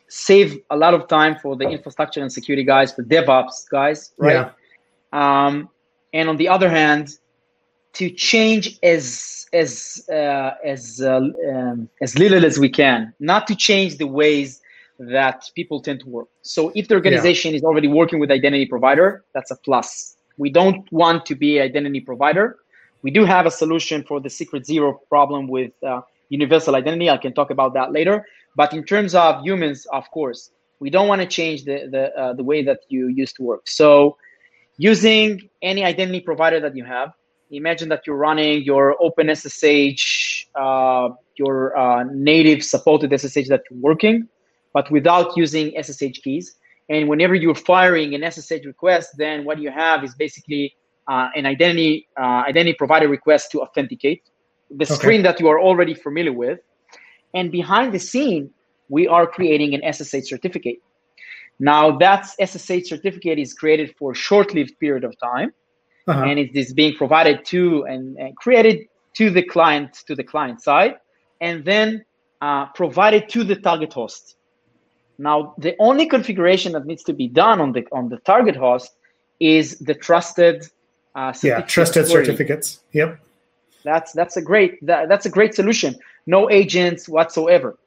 save 0.08 0.60
a 0.70 0.78
lot 0.78 0.94
of 0.94 1.08
time 1.08 1.36
for 1.42 1.56
the 1.56 1.68
infrastructure 1.68 2.22
and 2.22 2.32
security 2.32 2.64
guys, 2.64 2.94
for 2.94 3.04
DevOps 3.04 3.70
guys, 3.70 4.12
right? 4.18 4.48
Yeah. 5.14 5.46
Um, 5.46 5.70
and 6.14 6.30
on 6.30 6.38
the 6.38 6.48
other 6.48 6.70
hand, 6.70 7.18
to 7.94 8.10
change 8.10 8.78
as 8.84 9.46
as 9.54 10.06
uh, 10.12 10.52
as 10.64 11.02
uh, 11.02 11.22
um, 11.50 11.90
as 12.02 12.18
little 12.18 12.46
as 12.46 12.60
we 12.60 12.70
can, 12.70 13.14
not 13.20 13.48
to 13.48 13.56
change 13.56 13.98
the 13.98 14.08
ways 14.08 14.62
that 15.00 15.50
people 15.56 15.82
tend 15.82 16.00
to 16.02 16.08
work. 16.08 16.28
So 16.42 16.72
if 16.76 16.88
the 16.88 16.96
organization 16.96 17.52
yeah. 17.52 17.58
is 17.58 17.64
already 17.64 17.88
working 17.88 18.20
with 18.20 18.32
identity 18.32 18.66
provider, 18.66 19.24
that's 19.34 19.52
a 19.52 19.56
plus. 19.58 20.16
We 20.38 20.50
don't 20.50 20.90
want 20.92 21.26
to 21.28 21.36
be 21.36 21.60
identity 21.60 22.02
provider. 22.02 22.58
We 23.02 23.12
do 23.12 23.24
have 23.26 23.46
a 23.46 23.52
solution 23.52 24.04
for 24.04 24.20
the 24.20 24.30
secret 24.30 24.66
zero 24.66 25.02
problem 25.10 25.48
with 25.48 25.72
uh, 25.84 26.02
universal 26.30 26.76
identity. 26.76 27.10
I 27.10 27.18
can 27.18 27.34
talk 27.34 27.50
about 27.50 27.74
that 27.74 27.92
later. 27.92 28.26
But 28.56 28.74
in 28.74 28.84
terms 28.84 29.16
of 29.16 29.44
humans, 29.44 29.86
of 29.92 30.10
course, 30.12 30.52
we 30.80 30.90
don't 30.90 31.08
want 31.08 31.22
to 31.22 31.28
change 31.28 31.66
the 31.66 31.88
the 31.90 32.04
uh, 32.16 32.34
the 32.34 32.44
way 32.44 32.64
that 32.64 32.80
you 32.90 33.08
used 33.08 33.36
to 33.38 33.44
work. 33.44 33.68
So 33.68 34.18
using 34.78 35.50
any 35.62 35.84
identity 35.84 36.22
provider 36.22 36.60
that 36.60 36.76
you 36.76 36.84
have, 36.84 37.14
imagine 37.52 37.90
that 37.90 38.06
you're 38.06 38.18
running 38.18 38.64
your 38.64 38.96
OpenSSH, 39.02 40.46
uh, 40.56 41.10
your 41.38 41.78
uh, 41.78 42.04
native 42.12 42.64
supported 42.64 43.18
SSH 43.18 43.48
that 43.48 43.62
you're 43.70 43.80
working, 43.80 44.28
but 44.74 44.90
without 44.92 45.36
using 45.38 45.72
SSH 45.82 46.20
keys. 46.24 46.56
And 46.88 47.10
whenever 47.10 47.34
you're 47.34 47.56
firing 47.56 48.14
an 48.14 48.32
SSH 48.32 48.64
request, 48.66 49.18
then 49.18 49.44
what 49.44 49.58
you 49.60 49.72
have 49.72 50.04
is 50.04 50.14
basically 50.14 50.76
uh, 51.08 51.30
an 51.36 51.46
identity 51.46 52.08
uh, 52.20 52.44
identity 52.48 52.74
provider 52.74 53.08
request 53.08 53.52
to 53.52 53.62
authenticate 53.62 54.24
the 54.70 54.86
okay. 54.86 54.94
screen 54.94 55.22
that 55.24 55.40
you 55.40 55.48
are 55.48 55.60
already 55.60 55.94
familiar 55.94 56.34
with. 56.34 56.60
And 57.34 57.52
behind 57.52 57.94
the 57.94 58.00
scene, 58.00 58.52
we 58.90 59.08
are 59.08 59.28
creating 59.28 59.74
an 59.74 59.94
SSH 59.94 60.30
certificate. 60.30 60.78
Now 61.60 61.98
that 61.98 62.28
SSH 62.40 62.90
certificate 62.90 63.40
is 63.40 63.54
created 63.54 63.96
for 63.98 64.12
a 64.12 64.16
short-lived 64.16 64.78
period 64.80 65.04
of 65.04 65.18
time 65.20 65.54
uh-huh. 66.08 66.24
and 66.24 66.40
it 66.40 66.56
is 66.56 66.74
being 66.74 66.96
provided 66.96 67.46
to 67.46 67.84
and, 67.86 68.18
and, 68.18 68.36
created 68.36 68.88
to 69.14 69.30
the 69.30 69.44
client 69.44 70.04
to 70.08 70.16
the 70.16 70.24
client 70.24 70.62
side, 70.62 70.96
and 71.42 71.66
then 71.66 72.04
uh, 72.42 72.66
provided 72.68 73.30
to 73.30 73.44
the 73.44 73.56
target 73.56 73.94
host. 73.94 74.36
Now, 75.18 75.56
the 75.58 75.76
only 75.80 76.06
configuration 76.06 76.74
that 76.74 76.86
needs 76.86 77.04
to 77.04 77.14
be 77.14 77.28
done 77.28 77.62
on 77.62 77.72
the 77.72 77.86
on 77.92 78.10
the 78.10 78.18
target 78.18 78.56
host 78.56 78.96
is 79.40 79.80
the 79.80 79.94
trusted. 79.94 80.68
Uh, 81.16 81.34
yeah, 81.42 81.62
trusted 81.62 82.08
certificates. 82.08 82.82
Yep. 82.92 83.20
That's 83.86 84.12
that's 84.12 84.36
a 84.36 84.42
great 84.42 84.86
that, 84.86 85.08
that's 85.08 85.26
a 85.26 85.30
great 85.30 85.54
solution. 85.56 85.96
No 86.26 86.50
agents 86.50 87.08
whatsoever. 87.08 87.78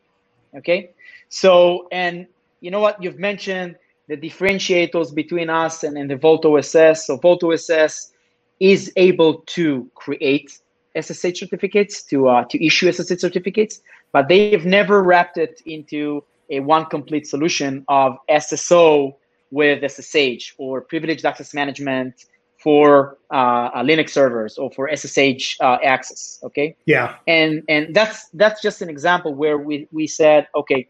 Okay, 0.57 0.90
so 1.28 1.88
and 1.92 2.26
you 2.61 2.70
know 2.70 2.80
what 2.80 3.03
you've 3.03 3.18
mentioned 3.18 3.76
the 4.09 4.16
differentiators 4.16 5.14
between 5.14 5.51
us 5.51 5.84
and, 5.84 5.99
and 5.99 6.11
the 6.11 6.16
Vault 6.16 6.44
OSS. 6.44 7.07
So 7.07 7.16
Vault 7.18 7.44
OSS 7.44 8.12
is 8.59 8.90
able 8.96 9.40
to 9.40 9.88
create 9.94 10.59
SSH 10.99 11.40
certificates, 11.40 12.03
to 12.05 12.28
uh, 12.28 12.44
to 12.44 12.64
issue 12.64 12.90
SSH 12.90 13.20
certificates, 13.20 13.82
but 14.12 14.28
they've 14.28 14.64
never 14.64 15.03
wrapped 15.03 15.36
it 15.36 15.61
into 15.66 16.24
a 16.49 16.61
one 16.61 16.86
complete 16.86 17.26
solution 17.26 17.84
of 17.88 18.16
SSO 18.30 19.14
with 19.51 19.82
SSH 19.90 20.55
or 20.59 20.80
privileged 20.80 21.24
access 21.24 21.53
management 21.55 22.24
for 22.59 23.18
uh, 23.30 23.82
Linux 23.82 24.11
servers 24.11 24.59
or 24.59 24.70
for 24.72 24.90
SSH 24.94 25.56
uh, 25.61 25.78
access. 25.84 26.40
Okay. 26.42 26.76
Yeah. 26.86 27.16
And 27.26 27.62
and 27.68 27.94
that's 27.94 28.28
that's 28.34 28.61
just 28.61 28.82
an 28.82 28.88
example 28.88 29.34
where 29.34 29.59
we 29.59 29.88
we 29.92 30.06
said 30.06 30.48
okay 30.54 30.88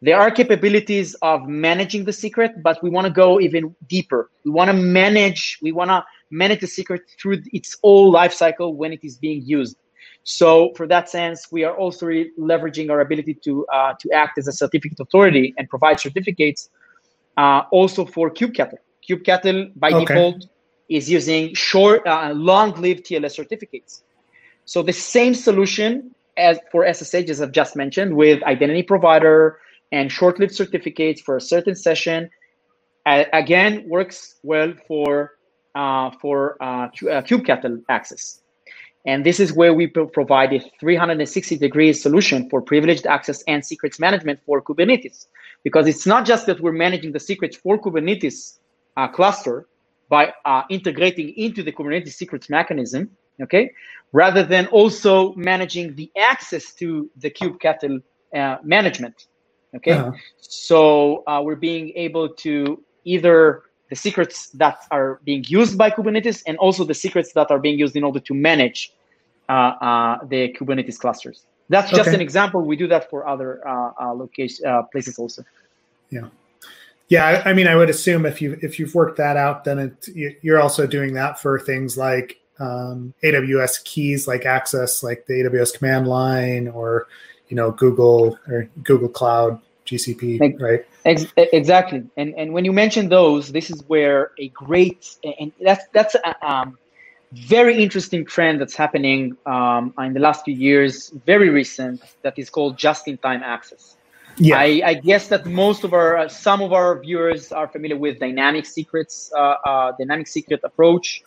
there 0.00 0.18
are 0.20 0.30
capabilities 0.30 1.14
of 1.22 1.48
managing 1.48 2.04
the 2.04 2.12
secret, 2.12 2.62
but 2.62 2.80
we 2.82 2.90
want 2.90 3.06
to 3.06 3.12
go 3.12 3.40
even 3.40 3.74
deeper. 3.88 4.30
We 4.44 4.52
want 4.52 4.68
to 4.68 4.76
manage, 4.76 5.58
we 5.60 5.72
want 5.72 5.90
to 5.90 6.04
manage 6.30 6.60
the 6.60 6.68
secret 6.68 7.02
through 7.20 7.42
its 7.52 7.76
whole 7.82 8.10
life 8.10 8.32
cycle 8.32 8.74
when 8.74 8.92
it 8.92 9.00
is 9.02 9.16
being 9.16 9.42
used. 9.44 9.76
So, 10.22 10.72
for 10.76 10.86
that 10.86 11.08
sense, 11.08 11.48
we 11.50 11.64
are 11.64 11.74
also 11.74 12.06
re- 12.06 12.30
leveraging 12.38 12.90
our 12.90 13.00
ability 13.00 13.34
to 13.44 13.66
uh, 13.72 13.94
to 13.98 14.12
act 14.12 14.38
as 14.38 14.46
a 14.46 14.52
certificate 14.52 15.00
authority 15.00 15.54
and 15.56 15.68
provide 15.68 15.98
certificates 15.98 16.68
uh, 17.36 17.62
also 17.72 18.04
for 18.04 18.30
kubectl. 18.30 18.76
kubectl 19.08 19.72
by 19.76 19.90
okay. 19.90 20.04
default 20.04 20.46
is 20.88 21.10
using 21.10 21.54
short, 21.54 22.06
uh, 22.06 22.32
long-lived 22.34 23.04
TLS 23.04 23.32
certificates. 23.32 24.02
So 24.64 24.82
the 24.82 24.92
same 24.92 25.34
solution 25.34 26.14
as 26.36 26.58
for 26.70 26.86
SSH, 26.86 27.28
as 27.30 27.42
I've 27.42 27.52
just 27.52 27.76
mentioned, 27.76 28.14
with 28.14 28.42
identity 28.44 28.82
provider, 28.82 29.60
and 29.92 30.10
short-lived 30.12 30.54
certificates 30.54 31.20
for 31.20 31.36
a 31.36 31.40
certain 31.40 31.74
session. 31.74 32.30
Uh, 33.06 33.24
again, 33.32 33.88
works 33.88 34.36
well 34.42 34.72
for 34.86 35.38
uh, 35.74 36.10
for 36.20 36.62
uh, 36.62 36.86
uh 36.86 37.22
kubectl 37.22 37.82
access. 37.88 38.40
And 39.06 39.24
this 39.24 39.40
is 39.40 39.52
where 39.52 39.72
we 39.72 39.86
provide 39.86 40.52
a 40.52 40.60
360 40.80 41.56
degree 41.56 41.92
solution 41.92 42.50
for 42.50 42.60
privileged 42.60 43.06
access 43.06 43.42
and 43.46 43.64
secrets 43.64 43.98
management 43.98 44.40
for 44.44 44.60
Kubernetes. 44.60 45.26
Because 45.62 45.86
it's 45.86 46.06
not 46.06 46.26
just 46.26 46.46
that 46.46 46.60
we're 46.60 46.72
managing 46.72 47.12
the 47.12 47.20
secrets 47.20 47.56
for 47.56 47.78
Kubernetes 47.78 48.58
uh, 48.96 49.08
cluster 49.08 49.66
by 50.08 50.32
uh, 50.44 50.62
integrating 50.70 51.30
into 51.36 51.62
the 51.62 51.72
Kubernetes 51.72 52.12
secrets 52.12 52.48
mechanism, 52.48 53.10
okay, 53.42 53.72
rather 54.12 54.42
than 54.42 54.66
also 54.68 55.34
managing 55.34 55.94
the 55.94 56.10
access 56.16 56.72
to 56.74 57.10
the 57.16 57.30
kubectl 57.30 58.02
uh, 58.34 58.56
management. 58.62 59.26
Okay, 59.76 59.92
uh-huh. 59.92 60.12
so 60.38 61.22
uh, 61.26 61.42
we're 61.44 61.56
being 61.56 61.92
able 61.94 62.28
to 62.30 62.82
either 63.04 63.62
the 63.90 63.96
secrets 63.96 64.50
that 64.50 64.78
are 64.90 65.20
being 65.24 65.44
used 65.48 65.78
by 65.78 65.90
Kubernetes 65.90 66.42
and 66.46 66.56
also 66.58 66.84
the 66.84 66.94
secrets 66.94 67.32
that 67.32 67.50
are 67.50 67.58
being 67.58 67.78
used 67.78 67.96
in 67.96 68.04
order 68.04 68.20
to 68.20 68.34
manage 68.34 68.92
uh, 69.48 69.52
uh, 69.52 70.18
the 70.26 70.54
Kubernetes 70.58 70.98
clusters. 70.98 71.46
That's 71.70 71.90
just 71.90 72.08
okay. 72.08 72.14
an 72.14 72.20
example. 72.20 72.62
We 72.62 72.76
do 72.76 72.86
that 72.88 73.10
for 73.10 73.26
other 73.28 73.66
uh, 73.66 73.92
uh 74.00 74.14
location 74.14 74.66
uh, 74.66 74.82
places 74.84 75.18
also. 75.18 75.44
Yeah, 76.10 76.28
yeah. 77.08 77.42
I 77.44 77.52
mean, 77.52 77.66
I 77.66 77.76
would 77.76 77.90
assume 77.90 78.26
if 78.26 78.40
you 78.40 78.58
if 78.62 78.78
you've 78.78 78.94
worked 78.94 79.16
that 79.18 79.36
out, 79.36 79.64
then 79.64 79.78
it, 79.78 80.38
you're 80.42 80.60
also 80.60 80.86
doing 80.86 81.14
that 81.14 81.40
for 81.40 81.58
things 81.58 81.96
like 81.96 82.40
um, 82.58 83.14
AWS 83.22 83.84
keys, 83.84 84.28
like 84.28 84.44
access, 84.44 85.02
like 85.02 85.26
the 85.26 85.34
AWS 85.34 85.78
command 85.78 86.08
line, 86.08 86.68
or 86.68 87.06
you 87.48 87.56
know 87.56 87.70
Google 87.70 88.38
or 88.48 88.68
Google 88.82 89.08
Cloud, 89.08 89.60
GCP, 89.86 90.60
right? 90.60 90.84
Ex- 91.04 91.32
exactly. 91.36 92.04
And 92.16 92.34
and 92.36 92.52
when 92.52 92.64
you 92.64 92.72
mention 92.72 93.08
those, 93.08 93.52
this 93.52 93.70
is 93.70 93.82
where 93.86 94.32
a 94.38 94.48
great 94.48 95.16
and 95.40 95.52
that's 95.60 95.86
that's 95.92 96.14
a 96.14 96.46
um, 96.46 96.78
very 97.32 97.82
interesting 97.82 98.24
trend 98.24 98.60
that's 98.60 98.76
happening 98.76 99.36
um, 99.46 99.92
in 99.98 100.12
the 100.12 100.20
last 100.20 100.44
few 100.44 100.54
years, 100.54 101.10
very 101.26 101.50
recent, 101.50 102.02
that 102.22 102.38
is 102.38 102.48
called 102.48 102.76
just-in-time 102.78 103.42
access. 103.42 103.96
Yeah. 104.38 104.58
I, 104.58 104.82
I, 104.84 104.94
guess 104.94 105.28
that 105.28 105.46
most 105.46 105.82
of 105.82 105.92
our, 105.92 106.16
uh, 106.16 106.28
some 106.28 106.62
of 106.62 106.72
our 106.72 107.00
viewers 107.00 107.50
are 107.50 107.66
familiar 107.66 107.96
with 107.96 108.20
dynamic 108.20 108.66
secrets, 108.66 109.32
uh, 109.36 109.40
uh, 109.40 109.92
dynamic 109.98 110.28
secret 110.28 110.60
approach. 110.62 111.24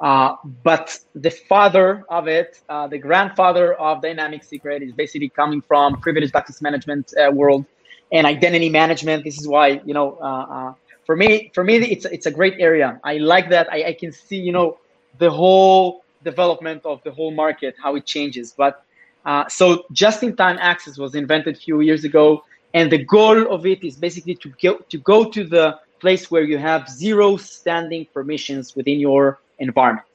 Uh, 0.00 0.36
but 0.62 0.98
the 1.14 1.30
father 1.30 2.04
of 2.08 2.28
it, 2.28 2.60
uh, 2.68 2.86
the 2.86 2.98
grandfather 2.98 3.74
of 3.74 4.02
dynamic 4.02 4.42
secret, 4.42 4.82
is 4.82 4.92
basically 4.92 5.28
coming 5.28 5.60
from 5.60 6.00
privileged 6.00 6.34
access 6.34 6.62
management 6.62 7.12
uh, 7.18 7.30
world 7.30 7.64
and 8.12 8.26
identity 8.26 8.68
management. 8.68 9.24
This 9.24 9.38
is 9.38 9.48
why 9.48 9.80
you 9.84 9.94
know, 9.94 10.76
for 11.06 11.16
me, 11.16 11.50
for 11.54 11.64
me, 11.64 11.76
it's 11.76 12.04
it's 12.04 12.26
a 12.26 12.30
great 12.30 12.56
area. 12.58 13.00
I 13.04 13.18
like 13.18 13.48
that. 13.50 13.72
I, 13.72 13.84
I 13.84 13.92
can 13.94 14.12
see 14.12 14.36
you 14.36 14.52
know 14.52 14.78
the 15.18 15.30
whole 15.30 16.04
development 16.24 16.84
of 16.84 17.02
the 17.04 17.12
whole 17.12 17.30
market, 17.30 17.74
how 17.82 17.94
it 17.94 18.04
changes. 18.04 18.52
But 18.52 18.84
so 19.48 19.84
just-in-time 19.92 20.58
access 20.60 20.98
was 20.98 21.14
invented 21.14 21.56
a 21.56 21.58
few 21.58 21.80
years 21.80 22.04
ago, 22.04 22.44
and 22.74 22.90
the 22.90 23.02
goal 23.04 23.52
of 23.52 23.66
it 23.66 23.82
is 23.82 23.96
basically 23.96 24.34
to 24.34 24.52
go 24.62 24.76
to 24.92 24.98
go 24.98 25.24
to 25.30 25.44
the 25.44 25.78
place 26.00 26.30
where 26.30 26.42
you 26.42 26.58
have 26.58 26.88
zero 26.88 27.36
standing 27.36 28.06
permissions 28.12 28.76
within 28.76 28.98
your 29.00 29.38
environment. 29.58 30.06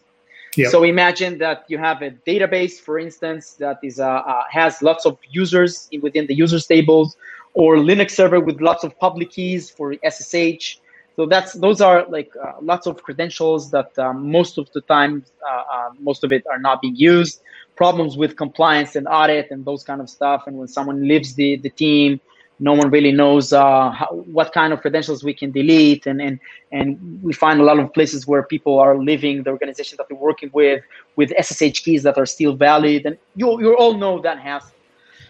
Yep. 0.57 0.71
So 0.71 0.83
imagine 0.83 1.37
that 1.37 1.63
you 1.69 1.77
have 1.77 2.01
a 2.01 2.11
database, 2.27 2.73
for 2.73 2.99
instance, 2.99 3.53
that 3.53 3.79
is 3.83 3.99
uh, 3.99 4.07
uh, 4.07 4.43
has 4.49 4.81
lots 4.81 5.05
of 5.05 5.17
users 5.29 5.87
in, 5.91 6.01
within 6.01 6.27
the 6.27 6.35
users 6.35 6.67
tables, 6.67 7.15
or 7.53 7.77
Linux 7.77 8.11
server 8.11 8.39
with 8.39 8.59
lots 8.59 8.83
of 8.83 8.97
public 8.99 9.31
keys 9.31 9.69
for 9.69 9.95
SSH. 10.07 10.79
So 11.15 11.25
that's 11.25 11.53
those 11.53 11.79
are 11.81 12.05
like 12.07 12.31
uh, 12.35 12.53
lots 12.61 12.85
of 12.85 13.01
credentials 13.01 13.71
that 13.71 13.97
um, 13.97 14.29
most 14.29 14.57
of 14.57 14.69
the 14.73 14.81
time, 14.81 15.23
uh, 15.47 15.63
uh, 15.73 15.89
most 15.99 16.23
of 16.23 16.31
it 16.33 16.45
are 16.51 16.59
not 16.59 16.81
being 16.81 16.95
used. 16.95 17.41
Problems 17.75 18.17
with 18.17 18.35
compliance 18.35 18.95
and 18.95 19.07
audit 19.07 19.49
and 19.51 19.65
those 19.65 19.83
kind 19.83 20.01
of 20.01 20.09
stuff. 20.09 20.43
And 20.47 20.57
when 20.57 20.67
someone 20.67 21.07
leaves 21.07 21.33
the 21.33 21.57
the 21.57 21.69
team, 21.69 22.19
no 22.59 22.73
one 22.73 22.91
really 22.91 23.11
knows 23.11 23.53
uh, 23.53 23.89
how, 23.89 24.07
what 24.37 24.53
kind 24.53 24.71
of 24.71 24.81
credentials 24.81 25.23
we 25.23 25.33
can 25.33 25.51
delete. 25.51 26.05
And, 26.05 26.21
and 26.21 26.39
and 26.71 27.21
we 27.23 27.33
find 27.33 27.59
a 27.59 27.63
lot 27.63 27.79
of 27.79 27.91
places 27.93 28.27
where 28.27 28.43
people 28.43 28.77
are 28.79 28.97
leaving 28.97 29.43
the 29.43 29.49
organization 29.49 29.95
that 29.97 30.07
they're 30.07 30.17
working 30.17 30.51
with 30.53 30.83
with 31.15 31.31
ssh 31.39 31.79
keys 31.83 32.03
that 32.03 32.17
are 32.17 32.25
still 32.25 32.53
valid. 32.55 33.05
And 33.05 33.17
you, 33.35 33.59
you 33.61 33.75
all 33.77 33.95
know 33.95 34.21
that 34.21 34.39
has 34.39 34.63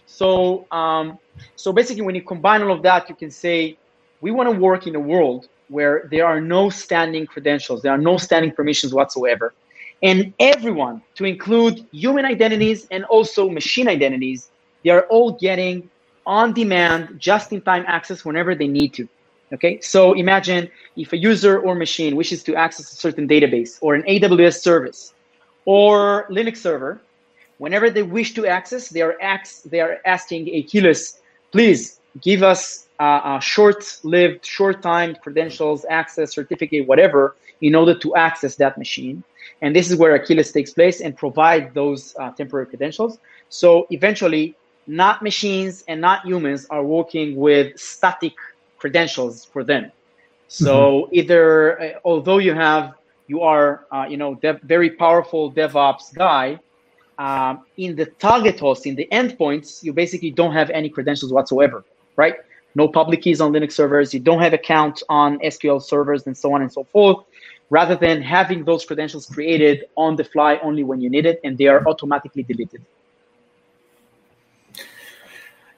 so 0.06 0.66
um, 0.72 1.18
so 1.56 1.72
basically 1.72 2.02
when 2.02 2.16
you 2.16 2.22
combine 2.22 2.62
all 2.64 2.72
of 2.72 2.82
that 2.84 3.10
you 3.10 3.16
can 3.16 3.32
say 3.32 3.78
we 4.20 4.32
want 4.32 4.50
to 4.52 4.56
work 4.58 4.88
in 4.88 4.96
a 4.96 5.00
world 5.00 5.48
where 5.70 6.08
there 6.12 6.26
are 6.26 6.42
no 6.42 6.70
standing 6.70 7.26
credentials. 7.26 7.82
There 7.82 7.94
are 7.94 7.98
no 7.98 8.18
standing 8.18 8.52
permissions 8.52 8.94
whatsoever 8.94 9.54
and 10.04 10.34
everyone 10.40 11.02
to 11.16 11.26
include 11.26 11.86
human 11.92 12.26
identities 12.26 12.88
and 12.92 13.04
also 13.06 13.50
machine 13.50 13.88
identities 13.88 14.52
they 14.84 14.90
are 14.90 15.04
all 15.04 15.32
getting 15.34 15.90
on 16.26 16.54
demand, 16.54 17.16
just 17.20 17.52
in 17.52 17.62
time 17.62 17.84
access 17.88 18.24
whenever 18.26 18.56
they 18.56 18.68
need 18.68 18.94
to. 18.94 19.08
Okay, 19.54 19.82
so 19.82 20.14
imagine 20.14 20.70
if 20.96 21.12
a 21.12 21.18
user 21.18 21.60
or 21.60 21.76
machine 21.76 22.16
wishes 22.16 22.42
to 22.44 22.56
access 22.56 22.92
a 22.92 22.96
certain 22.96 23.28
database 23.28 23.78
or 23.82 23.96
an 23.96 24.04
AWS 24.04 24.62
service 24.62 25.14
or 25.66 26.26
Linux 26.30 26.58
server, 26.58 27.02
whenever 27.58 27.90
they 27.90 28.02
wish 28.02 28.34
to 28.36 28.48
access, 28.48 28.88
they 28.88 29.02
are, 29.02 29.18
ax- 29.22 29.62
they 29.64 29.82
are 29.82 30.00
asking 30.06 30.46
Akeyless, 30.46 31.20
please 31.52 32.00
give 32.22 32.44
us 32.44 32.88
a 33.00 33.40
short-lived, 33.42 34.46
short 34.46 34.82
time 34.82 35.16
credentials, 35.22 35.86
access, 35.90 36.34
certificate, 36.34 36.88
whatever, 36.88 37.36
in 37.62 37.76
order 37.76 37.98
to 37.98 38.16
access 38.16 38.56
that 38.56 38.78
machine. 38.78 39.24
And 39.62 39.76
this 39.76 39.92
is 39.92 39.98
where 39.98 40.18
Akeyless 40.18 40.54
takes 40.54 40.72
place 40.72 41.02
and 41.02 41.16
provide 41.16 41.74
those 41.74 42.16
uh, 42.20 42.32
temporary 42.32 42.66
credentials. 42.66 43.20
So 43.50 43.88
eventually, 43.90 44.56
not 44.88 45.22
machines 45.22 45.84
and 45.88 46.02
not 46.02 46.26
humans 46.26 46.66
are 46.70 46.84
working 46.84 47.36
with 47.36 47.80
static 47.80 48.34
credentials 48.78 49.46
for 49.46 49.64
them. 49.64 49.92
So 50.48 50.74
mm-hmm. 50.74 51.16
either, 51.16 51.82
uh, 51.82 52.00
although 52.04 52.40
you 52.40 52.54
have, 52.54 52.96
you 53.28 53.42
are, 53.42 53.86
uh, 53.92 54.06
you 54.10 54.18
know, 54.18 54.36
dev- 54.36 54.62
very 54.64 54.90
powerful 54.90 55.52
DevOps 55.52 56.14
guy, 56.14 56.60
um, 57.18 57.66
in 57.78 57.96
the 57.96 58.08
target 58.08 58.60
host, 58.60 58.86
in 58.86 58.96
the 58.96 59.08
endpoints, 59.12 59.84
you 59.84 59.94
basically 59.94 60.32
don't 60.32 60.54
have 60.54 60.70
any 60.72 60.90
credentials 60.90 61.32
whatsoever, 61.32 61.86
right? 62.16 62.36
No 62.74 62.88
public 62.88 63.22
keys 63.22 63.40
on 63.42 63.52
Linux 63.52 63.74
servers. 63.74 64.14
You 64.14 64.20
don't 64.20 64.42
have 64.42 64.54
account 64.54 65.04
on 65.08 65.38
SQL 65.40 65.82
servers 65.82 66.26
and 66.26 66.36
so 66.36 66.54
on 66.54 66.62
and 66.62 66.72
so 66.72 66.84
forth. 66.86 67.26
Rather 67.72 67.96
than 67.96 68.22
having 68.22 68.66
those 68.66 68.86
credentials 68.86 69.26
created 69.26 69.86
on 69.96 70.18
the 70.18 70.24
fly 70.26 70.60
only 70.62 70.84
when 70.84 71.02
you 71.02 71.10
need 71.10 71.26
it, 71.26 71.40
and 71.44 71.58
they 71.58 71.68
are 71.68 71.82
automatically 71.88 72.44
deleted. 72.44 72.86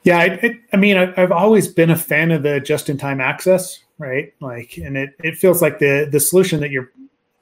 Yeah, 0.03 0.23
it, 0.23 0.57
I 0.73 0.77
mean, 0.77 0.97
I've 0.97 1.31
always 1.31 1.67
been 1.67 1.91
a 1.91 1.95
fan 1.95 2.31
of 2.31 2.43
the 2.43 2.59
just-in-time 2.59 3.21
access, 3.21 3.79
right? 3.99 4.33
Like, 4.41 4.77
and 4.77 4.97
it, 4.97 5.11
it 5.23 5.37
feels 5.37 5.61
like 5.61 5.79
the 5.79 6.09
the 6.11 6.19
solution 6.19 6.59
that 6.59 6.71
you're 6.71 6.91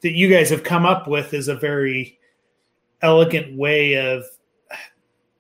that 0.02 0.12
you 0.14 0.30
guys 0.30 0.50
have 0.50 0.64
come 0.64 0.86
up 0.86 1.08
with 1.08 1.34
is 1.34 1.48
a 1.48 1.56
very 1.56 2.20
elegant 3.02 3.58
way 3.58 3.96
of 3.96 4.26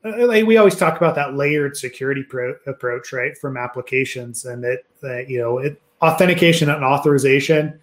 uh, 0.03 0.25
like 0.25 0.45
we 0.45 0.57
always 0.57 0.75
talk 0.75 0.97
about 0.97 1.15
that 1.15 1.35
layered 1.35 1.77
security 1.77 2.23
pro- 2.23 2.55
approach, 2.65 3.13
right, 3.13 3.37
from 3.37 3.57
applications, 3.57 4.45
and 4.45 4.63
that 4.63 4.83
that 5.01 5.29
you 5.29 5.37
know 5.37 5.59
it, 5.59 5.79
authentication 6.01 6.69
and 6.69 6.83
authorization 6.83 7.79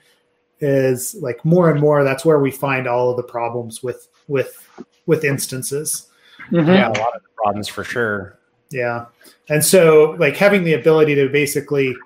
is 0.61 1.15
like 1.21 1.45
more 1.45 1.71
and 1.71 1.81
more. 1.81 2.05
That's 2.05 2.25
where 2.25 2.39
we 2.39 2.51
find 2.51 2.87
all 2.87 3.11
of 3.11 3.17
the 3.17 3.23
problems 3.23 3.83
with 3.83 4.09
with 4.29 4.69
with 5.07 5.25
instances. 5.25 6.09
Mm-hmm. 6.51 6.69
Yeah, 6.69 6.89
a 6.89 6.99
lot 6.99 7.17
of 7.17 7.23
the 7.23 7.29
problems 7.37 7.69
for 7.69 7.85
sure. 7.85 8.39
Yeah. 8.71 9.07
And 9.49 9.65
so 9.65 10.17
like 10.19 10.37
having 10.37 10.65
the 10.65 10.75
ability 10.75 11.15
to 11.17 11.29
basically 11.29 11.97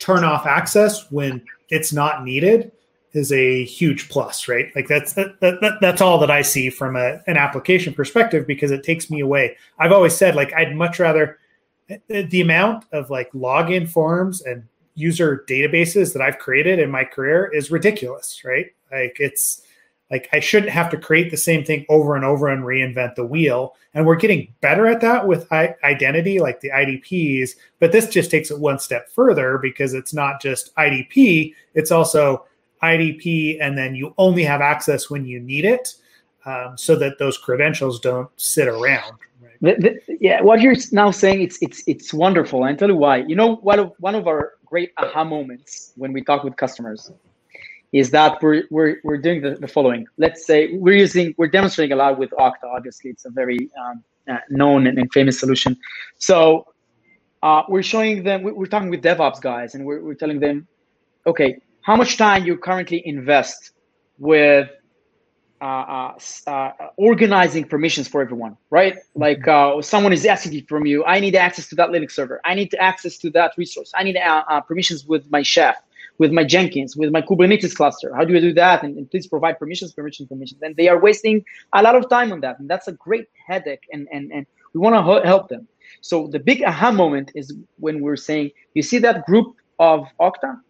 turn 0.00 0.24
off 0.24 0.46
access 0.46 1.10
when 1.10 1.44
it's 1.70 1.92
not 1.92 2.24
needed 2.24 2.72
is 3.12 3.32
a 3.32 3.64
huge 3.64 4.08
plus, 4.08 4.48
right? 4.48 4.70
Like 4.74 4.86
that's 4.86 5.14
that, 5.14 5.40
that, 5.40 5.78
that's 5.80 6.00
all 6.00 6.18
that 6.18 6.30
I 6.30 6.42
see 6.42 6.70
from 6.70 6.96
a, 6.96 7.20
an 7.26 7.36
application 7.36 7.94
perspective 7.94 8.46
because 8.46 8.70
it 8.70 8.82
takes 8.82 9.10
me 9.10 9.20
away. 9.20 9.56
I've 9.78 9.92
always 9.92 10.14
said 10.14 10.34
like 10.34 10.52
I'd 10.54 10.74
much 10.74 10.98
rather 10.98 11.38
the 12.08 12.40
amount 12.40 12.84
of 12.92 13.10
like 13.10 13.30
login 13.32 13.88
forms 13.88 14.42
and 14.42 14.64
user 14.98 15.44
databases 15.48 16.12
that 16.12 16.22
I've 16.22 16.38
created 16.38 16.78
in 16.78 16.90
my 16.90 17.04
career 17.04 17.46
is 17.54 17.70
ridiculous, 17.70 18.42
right? 18.44 18.66
Like 18.90 19.16
it's 19.20 19.62
like 20.10 20.28
I 20.32 20.40
shouldn't 20.40 20.72
have 20.72 20.90
to 20.90 20.96
create 20.96 21.30
the 21.30 21.36
same 21.36 21.64
thing 21.64 21.84
over 21.88 22.16
and 22.16 22.24
over 22.24 22.48
and 22.48 22.64
reinvent 22.64 23.14
the 23.14 23.26
wheel. 23.26 23.76
And 23.94 24.06
we're 24.06 24.16
getting 24.16 24.52
better 24.60 24.86
at 24.86 25.00
that 25.02 25.26
with 25.26 25.50
identity, 25.52 26.40
like 26.40 26.60
the 26.60 26.70
IDPs. 26.70 27.50
But 27.78 27.92
this 27.92 28.08
just 28.08 28.30
takes 28.30 28.50
it 28.50 28.58
one 28.58 28.78
step 28.78 29.10
further 29.10 29.58
because 29.58 29.94
it's 29.94 30.14
not 30.14 30.40
just 30.40 30.74
IDP; 30.76 31.54
it's 31.74 31.92
also 31.92 32.46
IDP, 32.82 33.58
and 33.60 33.76
then 33.76 33.94
you 33.94 34.14
only 34.18 34.44
have 34.44 34.60
access 34.60 35.10
when 35.10 35.24
you 35.26 35.40
need 35.40 35.64
it, 35.64 35.94
um, 36.46 36.76
so 36.76 36.96
that 36.96 37.18
those 37.18 37.36
credentials 37.36 38.00
don't 38.00 38.30
sit 38.36 38.68
around. 38.68 39.16
Right? 39.42 39.80
The, 39.80 40.00
the, 40.06 40.18
yeah, 40.20 40.40
what 40.40 40.60
you're 40.60 40.76
now 40.92 41.10
saying 41.10 41.42
it's 41.42 41.58
it's 41.60 41.82
it's 41.86 42.14
wonderful. 42.14 42.64
And 42.64 42.70
I'll 42.70 42.76
tell 42.76 42.88
you 42.88 42.96
why. 42.96 43.18
You 43.18 43.36
know, 43.36 43.56
one 43.56 43.78
of 43.78 43.92
one 43.98 44.14
of 44.14 44.26
our 44.26 44.54
great 44.68 44.92
aha 44.98 45.24
moments 45.24 45.92
when 45.96 46.12
we 46.12 46.22
talk 46.22 46.44
with 46.44 46.56
customers 46.56 47.10
is 47.92 48.10
that 48.10 48.42
we're, 48.42 48.64
we're, 48.70 48.96
we're 49.02 49.16
doing 49.16 49.40
the, 49.40 49.54
the 49.54 49.68
following. 49.68 50.06
Let's 50.18 50.46
say 50.46 50.74
we're 50.74 50.96
using, 50.96 51.34
we're 51.38 51.48
demonstrating 51.48 51.92
a 51.92 51.96
lot 51.96 52.18
with 52.18 52.30
Okta, 52.30 52.64
obviously. 52.64 53.10
It's 53.10 53.24
a 53.24 53.30
very 53.30 53.70
um, 53.80 54.04
uh, 54.30 54.38
known 54.50 54.86
and, 54.86 54.98
and, 54.98 55.10
famous 55.12 55.40
solution. 55.40 55.76
So 56.18 56.66
uh, 57.42 57.62
we're 57.68 57.82
showing 57.82 58.24
them, 58.24 58.42
we're 58.42 58.66
talking 58.66 58.90
with 58.90 59.02
DevOps 59.02 59.40
guys, 59.40 59.74
and 59.74 59.86
we're, 59.86 60.02
we're 60.02 60.14
telling 60.14 60.38
them, 60.38 60.68
okay, 61.26 61.58
how 61.82 61.96
much 61.96 62.18
time 62.18 62.44
you 62.44 62.58
currently 62.58 63.02
invest 63.06 63.72
with 64.18 64.68
uh, 65.60 65.64
uh, 65.64 66.50
uh, 66.50 66.72
organizing 66.96 67.64
permissions 67.64 68.08
for 68.08 68.20
everyone, 68.20 68.56
right? 68.70 68.96
Like 69.14 69.46
uh, 69.48 69.82
someone 69.82 70.12
is 70.12 70.24
asking 70.24 70.66
from 70.66 70.86
you, 70.86 71.04
I 71.04 71.20
need 71.20 71.34
access 71.34 71.68
to 71.68 71.74
that 71.76 71.90
Linux 71.90 72.12
server. 72.12 72.40
I 72.44 72.54
need 72.54 72.74
access 72.78 73.18
to 73.18 73.30
that 73.30 73.52
resource. 73.56 73.92
I 73.96 74.02
need 74.04 74.16
uh, 74.16 74.44
uh, 74.48 74.60
permissions 74.60 75.06
with 75.06 75.30
my 75.30 75.42
chef 75.42 75.76
with 76.18 76.32
my 76.32 76.44
Jenkins, 76.44 76.96
with 76.96 77.10
my 77.10 77.22
Kubernetes 77.22 77.74
cluster. 77.74 78.14
How 78.14 78.24
do 78.24 78.36
I 78.36 78.40
do 78.40 78.52
that? 78.54 78.82
And, 78.82 78.96
and, 78.98 79.10
please 79.10 79.26
provide 79.26 79.58
permissions, 79.58 79.92
permissions, 79.92 80.28
permissions. 80.28 80.60
And 80.62 80.74
they 80.76 80.88
are 80.88 80.98
wasting 80.98 81.44
a 81.72 81.82
lot 81.82 81.94
of 81.94 82.08
time 82.10 82.32
on 82.32 82.40
that. 82.40 82.58
And 82.58 82.68
that's 82.68 82.88
a 82.88 82.92
great 82.92 83.28
headache. 83.46 83.84
And, 83.92 84.08
and, 84.12 84.32
and 84.32 84.44
we 84.74 84.80
want 84.80 84.94
to 84.96 85.26
help 85.26 85.48
them. 85.48 85.68
So 86.00 86.26
the 86.26 86.38
big 86.38 86.62
aha 86.62 86.90
moment 86.90 87.32
is 87.34 87.54
when 87.78 88.00
we're 88.00 88.16
saying, 88.16 88.50
you 88.74 88.82
see 88.82 88.98
that 88.98 89.26
group 89.26 89.54
of 89.78 90.06
Okta? 90.20 90.60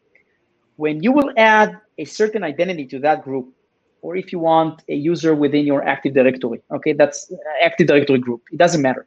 When 0.76 1.03
you 1.03 1.12
will 1.12 1.32
add 1.36 1.80
a 1.99 2.05
certain 2.05 2.45
identity 2.45 2.86
to 2.86 2.99
that 3.01 3.24
group, 3.24 3.53
or 4.03 4.17
if 4.17 4.33
you 4.33 4.39
want 4.39 4.83
a 4.89 4.95
user 4.95 5.35
within 5.35 5.67
your 5.67 5.83
Active 5.87 6.15
Directory, 6.15 6.61
okay, 6.71 6.93
that's 6.93 7.31
uh, 7.33 7.37
Active 7.63 7.87
Directory 7.87 8.19
group. 8.19 8.43
It 8.53 8.59
doesn't 8.59 8.83
matter. 8.83 9.07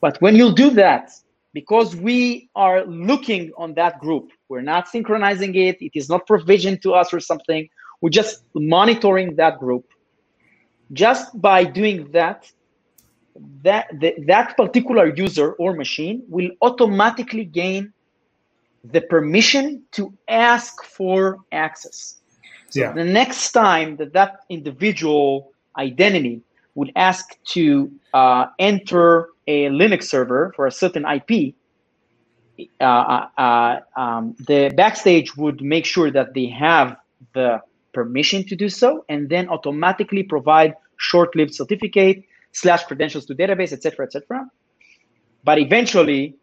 But 0.00 0.20
when 0.20 0.36
you 0.36 0.54
do 0.54 0.70
that, 0.70 1.10
because 1.52 1.96
we 1.96 2.50
are 2.54 2.84
looking 2.86 3.52
on 3.56 3.74
that 3.74 3.98
group 4.00 4.30
we're 4.48 4.62
not 4.62 4.88
synchronizing 4.88 5.54
it. 5.54 5.80
It 5.80 5.92
is 5.94 6.08
not 6.08 6.26
provisioned 6.26 6.82
to 6.82 6.94
us 6.94 7.12
or 7.12 7.20
something. 7.20 7.68
We're 8.00 8.10
just 8.10 8.44
monitoring 8.54 9.36
that 9.36 9.58
group. 9.58 9.86
Just 10.92 11.38
by 11.40 11.64
doing 11.64 12.10
that, 12.12 12.50
that, 13.62 13.88
the, 14.00 14.14
that 14.26 14.56
particular 14.56 15.14
user 15.14 15.52
or 15.52 15.74
machine 15.74 16.22
will 16.28 16.50
automatically 16.62 17.44
gain 17.44 17.92
the 18.84 19.02
permission 19.02 19.82
to 19.92 20.14
ask 20.28 20.82
for 20.82 21.38
access. 21.52 22.20
So 22.70 22.80
yeah. 22.80 22.92
the 22.92 23.04
next 23.04 23.52
time 23.52 23.96
that 23.96 24.12
that 24.12 24.40
individual 24.48 25.52
identity 25.76 26.42
would 26.74 26.92
ask 26.96 27.42
to 27.44 27.90
uh, 28.14 28.46
enter 28.58 29.30
a 29.46 29.66
Linux 29.66 30.04
server 30.04 30.52
for 30.54 30.66
a 30.66 30.70
certain 30.70 31.04
IP, 31.04 31.54
uh, 32.80 32.84
uh, 32.84 33.28
uh, 33.40 33.80
um, 33.96 34.36
the 34.46 34.72
backstage 34.76 35.36
would 35.36 35.62
make 35.62 35.86
sure 35.86 36.10
that 36.10 36.34
they 36.34 36.46
have 36.46 36.96
the 37.32 37.60
permission 37.92 38.44
to 38.44 38.56
do 38.56 38.68
so 38.68 39.04
and 39.08 39.28
then 39.28 39.48
automatically 39.48 40.22
provide 40.22 40.74
short-lived 40.96 41.54
certificate 41.54 42.24
slash 42.52 42.84
credentials 42.84 43.24
to 43.26 43.34
database 43.34 43.72
etc 43.72 44.06
etc 44.06 44.44
but 45.44 45.58
eventually 45.58 46.34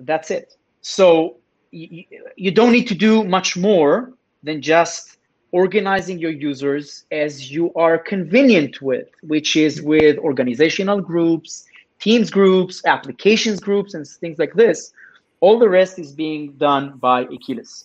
that's 0.00 0.30
it 0.30 0.54
so 0.82 1.36
you, 1.70 2.04
you 2.36 2.50
don't 2.50 2.72
need 2.72 2.86
to 2.86 2.94
do 2.94 3.24
much 3.24 3.56
more 3.56 4.12
than 4.46 4.62
just 4.62 5.18
organizing 5.52 6.18
your 6.18 6.30
users 6.30 7.04
as 7.10 7.50
you 7.50 7.72
are 7.74 7.98
convenient 7.98 8.80
with, 8.80 9.08
which 9.22 9.56
is 9.56 9.82
with 9.82 10.18
organizational 10.18 11.00
groups, 11.00 11.66
teams 12.00 12.30
groups, 12.30 12.84
applications 12.84 13.60
groups, 13.60 13.94
and 13.94 14.06
things 14.06 14.38
like 14.38 14.54
this. 14.54 14.92
All 15.40 15.58
the 15.58 15.68
rest 15.68 15.98
is 15.98 16.12
being 16.12 16.52
done 16.52 16.96
by 16.98 17.24
Akeyless, 17.26 17.84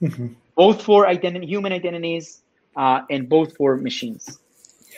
mm-hmm. 0.00 0.28
both 0.56 0.82
for 0.82 1.06
identity, 1.06 1.46
human 1.46 1.72
identities 1.72 2.42
uh, 2.76 3.00
and 3.10 3.28
both 3.28 3.56
for 3.56 3.76
machines. 3.76 4.38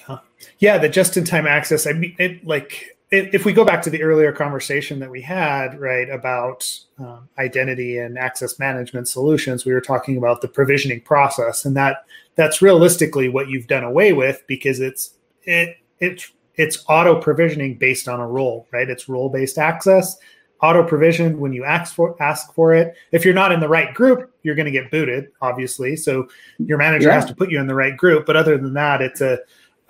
Yeah, 0.09 0.19
yeah. 0.59 0.79
The 0.79 0.89
just-in-time 0.89 1.47
access. 1.47 1.87
I 1.87 1.93
mean, 1.93 2.15
it, 2.19 2.47
like 2.47 2.94
if 3.11 3.45
we 3.45 3.53
go 3.53 3.65
back 3.65 3.83
to 3.83 3.91
the 3.91 4.03
earlier 4.03 4.33
conversation 4.33 4.99
that 5.01 5.11
we 5.11 5.21
had, 5.21 5.79
right, 5.81 6.09
about 6.11 6.69
um, 6.99 7.29
identity 7.39 7.99
and 7.99 8.19
access 8.19 8.59
management 8.59 9.09
solutions, 9.09 9.65
we 9.65 9.73
were 9.73 9.81
talking 9.81 10.17
about 10.17 10.41
the 10.41 10.49
provisioning 10.49 11.01
process, 11.01 11.65
and 11.65 11.77
that 11.77 12.05
that's 12.35 12.63
realistically 12.63 13.29
what 13.29 13.49
you've 13.49 13.67
done 13.67 13.85
away 13.85 14.13
with 14.13 14.43
because 14.47 14.81
it's 14.81 15.15
it 15.43 15.77
it 16.01 16.25
it's 16.57 16.85
auto 16.89 17.21
provisioning 17.21 17.77
based 17.77 18.09
on 18.09 18.21
a 18.21 18.27
role, 18.27 18.67
right? 18.73 18.89
It's 18.89 19.09
role 19.09 19.29
based 19.29 19.59
access, 19.59 20.17
auto 20.63 20.83
provision 20.83 21.39
when 21.41 21.53
you 21.53 21.65
ask 21.65 21.95
for 21.95 22.21
ask 22.23 22.53
for 22.55 22.75
it. 22.75 22.95
If 23.13 23.25
you're 23.25 23.35
not 23.35 23.53
in 23.53 23.61
the 23.61 23.69
right 23.69 23.93
group, 23.93 24.33
you're 24.43 24.55
going 24.55 24.67
to 24.67 24.73
get 24.73 24.91
booted, 24.91 25.29
obviously. 25.41 25.97
So 25.97 26.27
your 26.59 26.79
manager 26.79 27.09
yeah. 27.09 27.15
has 27.15 27.27
to 27.27 27.35
put 27.35 27.51
you 27.51 27.61
in 27.61 27.67
the 27.67 27.75
right 27.75 27.97
group. 27.97 28.27
But 28.27 28.37
other 28.37 28.57
than 28.57 28.73
that, 28.75 29.03
it's 29.03 29.21
a 29.21 29.39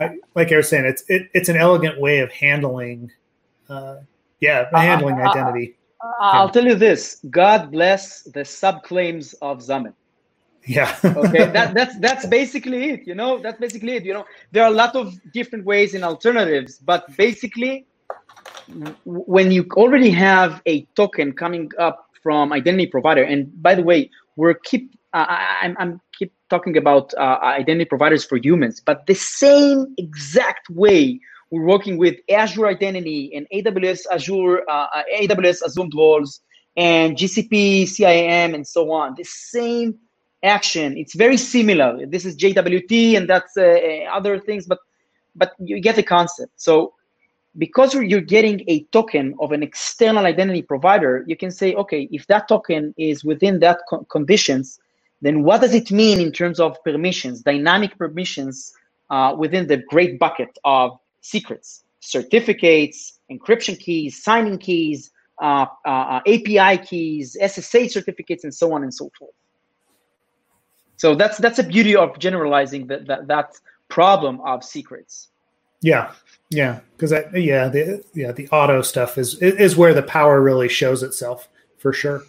like 0.00 0.52
I 0.52 0.56
was 0.56 0.68
saying, 0.68 0.86
it's 0.86 1.04
it, 1.08 1.28
it's 1.34 1.48
an 1.48 1.56
elegant 1.56 2.00
way 2.00 2.20
of 2.20 2.30
handling, 2.32 3.10
uh, 3.68 3.96
yeah, 4.40 4.68
uh, 4.72 4.80
handling 4.80 5.20
uh, 5.20 5.30
identity. 5.30 5.76
Uh, 6.02 6.08
I'll 6.20 6.46
yeah. 6.46 6.52
tell 6.52 6.64
you 6.66 6.74
this: 6.74 7.20
God 7.30 7.70
bless 7.70 8.22
the 8.22 8.40
subclaims 8.40 9.34
of 9.40 9.62
SAML. 9.62 9.94
Yeah. 10.66 10.96
okay. 11.04 11.46
That 11.52 11.74
that's 11.74 11.98
that's 11.98 12.26
basically 12.26 12.90
it. 12.90 13.06
You 13.06 13.14
know, 13.14 13.38
that's 13.38 13.60
basically 13.60 13.96
it. 13.96 14.04
You 14.04 14.14
know, 14.14 14.24
there 14.52 14.64
are 14.64 14.70
a 14.70 14.74
lot 14.74 14.96
of 14.96 15.14
different 15.32 15.64
ways 15.64 15.94
and 15.94 16.04
alternatives, 16.04 16.78
but 16.78 17.16
basically, 17.16 17.86
when 19.04 19.52
you 19.52 19.66
already 19.72 20.10
have 20.10 20.62
a 20.66 20.82
token 20.96 21.32
coming 21.32 21.70
up 21.78 22.10
from 22.22 22.52
identity 22.52 22.86
provider, 22.86 23.22
and 23.22 23.50
by 23.62 23.74
the 23.74 23.82
way, 23.82 24.10
we're 24.36 24.54
keep 24.54 24.98
uh, 25.12 25.26
I'm 25.28 25.76
I'm 25.78 26.00
keep 26.18 26.32
talking 26.54 26.76
about 26.84 27.06
uh, 27.14 27.38
identity 27.60 27.88
providers 27.94 28.22
for 28.24 28.36
humans, 28.48 28.76
but 28.88 28.98
the 29.06 29.18
same 29.42 29.78
exact 30.06 30.64
way 30.82 31.00
we're 31.50 31.68
working 31.74 31.96
with 32.04 32.16
Azure 32.40 32.68
Identity 32.76 33.22
and 33.34 33.42
AWS 33.56 34.00
Azure 34.16 34.56
uh, 34.74 34.86
uh 34.96 35.02
AWS 35.20 35.58
Assumed 35.66 35.94
Roles 36.02 36.30
and 36.76 37.08
GCP 37.20 37.54
CIM, 37.94 38.50
and 38.56 38.64
so 38.76 38.82
on. 39.00 39.08
The 39.20 39.28
same 39.56 39.88
action. 40.56 40.88
It's 41.02 41.14
very 41.24 41.38
similar. 41.54 41.90
This 42.14 42.24
is 42.28 42.32
JWT 42.42 43.16
and 43.18 43.24
that's 43.32 43.54
uh, 43.56 43.62
uh, 43.62 44.16
other 44.18 44.34
things, 44.48 44.62
but 44.72 44.80
but 45.40 45.50
you 45.58 45.80
get 45.88 45.96
the 46.00 46.06
concept. 46.16 46.52
So 46.56 46.94
because 47.64 47.94
you're 47.94 48.28
getting 48.36 48.58
a 48.74 48.76
token 48.96 49.26
of 49.44 49.48
an 49.56 49.62
external 49.70 50.24
identity 50.32 50.62
provider, 50.62 51.24
you 51.30 51.36
can 51.42 51.52
say, 51.60 51.68
okay, 51.82 52.02
if 52.10 52.26
that 52.26 52.48
token 52.48 52.82
is 53.10 53.24
within 53.24 53.60
that 53.60 53.78
co- 53.88 54.04
conditions, 54.16 54.66
then 55.24 55.42
what 55.42 55.62
does 55.62 55.74
it 55.74 55.90
mean 55.90 56.20
in 56.20 56.30
terms 56.30 56.60
of 56.60 56.76
permissions, 56.84 57.40
dynamic 57.40 57.96
permissions 57.96 58.74
uh, 59.08 59.34
within 59.36 59.66
the 59.66 59.78
great 59.78 60.18
bucket 60.18 60.58
of 60.64 60.98
secrets, 61.22 61.82
certificates, 62.00 63.18
encryption 63.30 63.78
keys, 63.78 64.22
signing 64.22 64.58
keys, 64.58 65.10
uh, 65.40 65.64
uh, 65.86 66.20
API 66.26 66.76
keys, 66.84 67.38
SSH 67.42 67.92
certificates, 67.92 68.44
and 68.44 68.54
so 68.54 68.74
on 68.74 68.82
and 68.82 68.92
so 68.92 69.10
forth. 69.18 69.32
So 70.96 71.14
that's 71.14 71.38
that's 71.38 71.56
the 71.56 71.64
beauty 71.64 71.96
of 71.96 72.18
generalizing 72.18 72.86
that 72.88 73.06
that, 73.06 73.26
that 73.28 73.54
problem 73.88 74.42
of 74.42 74.62
secrets. 74.62 75.28
Yeah, 75.80 76.12
yeah, 76.50 76.80
because 76.96 77.12
yeah, 77.34 77.68
the 77.68 78.04
yeah 78.12 78.32
the 78.32 78.46
auto 78.48 78.82
stuff 78.82 79.16
is 79.16 79.40
is 79.40 79.74
where 79.74 79.94
the 79.94 80.02
power 80.02 80.42
really 80.42 80.68
shows 80.68 81.02
itself 81.02 81.48
for 81.78 81.94
sure. 81.94 82.24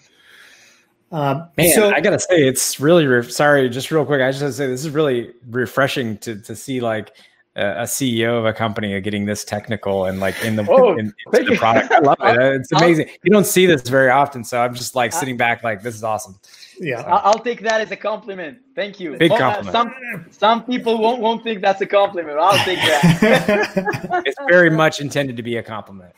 Um, 1.16 1.48
Man, 1.58 1.74
so, 1.74 1.92
I 1.92 2.02
gotta 2.02 2.20
say, 2.20 2.46
it's 2.46 2.78
really 2.78 3.08
re- 3.08 3.30
sorry. 3.30 3.70
Just 3.70 3.90
real 3.90 4.06
quick, 4.06 4.22
I 4.22 4.32
just 4.32 4.42
want 4.42 4.52
to 4.52 4.58
say 4.58 4.68
this 4.68 4.84
is 4.84 4.90
really 4.90 5.32
refreshing 5.50 6.18
to 6.20 6.36
to 6.42 6.56
see 6.58 6.82
like 6.82 7.16
a 7.56 7.84
CEO 7.84 8.38
of 8.38 8.46
a 8.46 8.52
company 8.52 9.00
getting 9.00 9.26
this 9.26 9.46
technical 9.46 10.06
and 10.06 10.20
like 10.20 10.36
in 10.44 10.58
the, 10.58 10.68
oh, 10.70 10.98
in, 10.98 11.14
the 11.32 11.56
product. 11.58 11.90
I 11.90 12.00
love 12.00 12.18
it. 12.20 12.56
It's 12.60 12.72
amazing. 12.74 13.08
I'll, 13.08 13.16
you 13.24 13.32
don't 13.32 13.46
see 13.46 13.66
this 13.66 13.88
very 13.88 14.10
often, 14.10 14.44
so 14.44 14.60
I'm 14.60 14.76
just 14.76 14.94
like 14.94 15.14
sitting 15.14 15.38
back, 15.38 15.64
like 15.64 15.82
this 15.82 15.96
is 15.96 16.04
awesome. 16.04 16.38
Yeah, 16.82 17.02
so. 17.02 17.08
I'll 17.08 17.40
take 17.40 17.62
that 17.62 17.80
as 17.80 17.92
a 17.92 17.96
compliment. 17.96 18.58
Thank 18.76 19.00
you. 19.00 19.16
Big 19.16 19.32
compliment. 19.32 19.72
some 19.72 20.26
some 20.32 20.64
people 20.66 20.98
won't 20.98 21.22
won't 21.22 21.44
think 21.44 21.62
that's 21.62 21.80
a 21.80 21.86
compliment. 21.86 22.38
I'll 22.38 22.62
take 22.66 22.80
that. 22.80 24.24
it's 24.26 24.38
very 24.50 24.70
much 24.70 25.00
intended 25.00 25.38
to 25.38 25.44
be 25.44 25.56
a 25.56 25.64
compliment. 25.64 26.14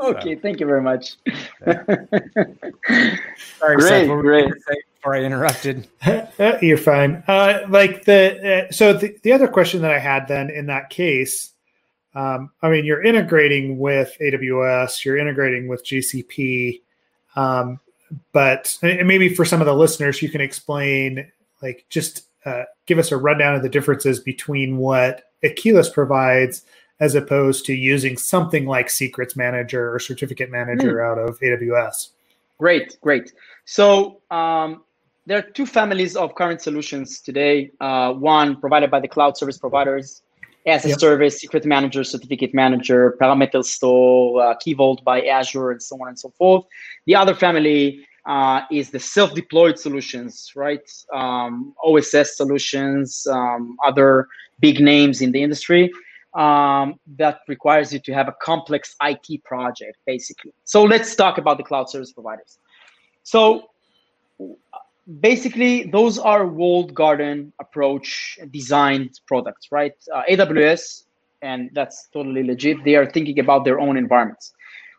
Okay, 0.00 0.34
so. 0.34 0.40
thank 0.40 0.60
you 0.60 0.66
very 0.66 0.82
much. 0.82 1.16
Sorry, 3.58 3.76
great, 3.76 4.06
Seth, 4.06 4.08
great. 4.08 4.52
Before 4.96 5.14
I 5.14 5.20
interrupted, 5.20 5.88
you're 6.62 6.78
fine. 6.78 7.22
Uh, 7.26 7.60
like 7.68 8.04
the 8.04 8.68
uh, 8.68 8.72
so 8.72 8.92
the, 8.92 9.16
the 9.22 9.32
other 9.32 9.48
question 9.48 9.82
that 9.82 9.92
I 9.92 9.98
had 9.98 10.28
then 10.28 10.50
in 10.50 10.66
that 10.66 10.90
case, 10.90 11.52
um, 12.14 12.50
I 12.62 12.70
mean, 12.70 12.84
you're 12.84 13.02
integrating 13.02 13.78
with 13.78 14.16
AWS, 14.20 15.04
you're 15.04 15.18
integrating 15.18 15.68
with 15.68 15.84
GCP, 15.84 16.80
um, 17.36 17.80
but 18.32 18.76
maybe 18.82 19.34
for 19.34 19.44
some 19.44 19.60
of 19.60 19.66
the 19.66 19.74
listeners, 19.74 20.22
you 20.22 20.28
can 20.28 20.40
explain 20.40 21.30
like 21.62 21.84
just 21.88 22.24
uh, 22.44 22.64
give 22.86 22.98
us 22.98 23.12
a 23.12 23.16
rundown 23.16 23.54
of 23.54 23.62
the 23.62 23.68
differences 23.68 24.18
between 24.18 24.78
what 24.78 25.24
Akeyless 25.44 25.92
provides 25.92 26.64
as 27.00 27.14
opposed 27.14 27.64
to 27.64 27.74
using 27.74 28.16
something 28.16 28.66
like 28.66 28.90
Secrets 28.90 29.34
Manager 29.34 29.92
or 29.92 29.98
Certificate 29.98 30.50
Manager 30.50 30.96
mm. 30.96 31.10
out 31.10 31.18
of 31.18 31.40
AWS. 31.40 32.10
Great, 32.58 32.98
great. 33.00 33.32
So 33.64 34.20
um, 34.30 34.84
there 35.26 35.38
are 35.38 35.42
two 35.42 35.64
families 35.64 36.14
of 36.14 36.34
current 36.34 36.60
solutions 36.60 37.20
today. 37.20 37.70
Uh, 37.80 38.12
one 38.12 38.60
provided 38.60 38.90
by 38.90 39.00
the 39.00 39.08
cloud 39.08 39.38
service 39.38 39.56
providers 39.56 40.22
as 40.66 40.84
a 40.84 40.90
yep. 40.90 41.00
service, 41.00 41.38
Secret 41.38 41.64
Manager, 41.64 42.04
Certificate 42.04 42.52
Manager, 42.52 43.16
Parameter 43.18 43.64
Store, 43.64 44.42
uh, 44.42 44.54
Key 44.56 44.74
Vault 44.74 45.02
by 45.02 45.22
Azure, 45.22 45.70
and 45.70 45.82
so 45.82 45.96
on 46.02 46.08
and 46.08 46.18
so 46.18 46.28
forth. 46.36 46.66
The 47.06 47.14
other 47.14 47.34
family 47.34 48.06
uh, 48.26 48.60
is 48.70 48.90
the 48.90 49.00
self-deployed 49.00 49.78
solutions, 49.78 50.52
right? 50.54 50.86
Um, 51.14 51.74
OSS 51.82 52.36
solutions, 52.36 53.26
um, 53.26 53.78
other 53.86 54.28
big 54.60 54.80
names 54.80 55.22
in 55.22 55.32
the 55.32 55.42
industry 55.42 55.90
um, 56.34 56.98
that 57.16 57.40
requires 57.48 57.92
you 57.92 57.98
to 58.00 58.12
have 58.12 58.28
a 58.28 58.34
complex 58.40 58.94
IT 59.02 59.42
project, 59.44 59.96
basically. 60.06 60.52
So 60.64 60.84
let's 60.84 61.14
talk 61.14 61.38
about 61.38 61.56
the 61.58 61.64
cloud 61.64 61.90
service 61.90 62.12
providers. 62.12 62.58
So 63.22 63.70
basically, 65.20 65.84
those 65.84 66.18
are 66.18 66.46
walled 66.46 66.94
garden 66.94 67.52
approach 67.60 68.38
designed 68.50 69.20
products, 69.26 69.68
right? 69.72 69.94
Uh, 70.14 70.22
AWS, 70.30 71.04
and 71.42 71.70
that's 71.72 72.08
totally 72.12 72.42
legit. 72.42 72.84
They 72.84 72.94
are 72.94 73.10
thinking 73.10 73.38
about 73.40 73.64
their 73.64 73.80
own 73.80 73.96
environments. 73.96 74.52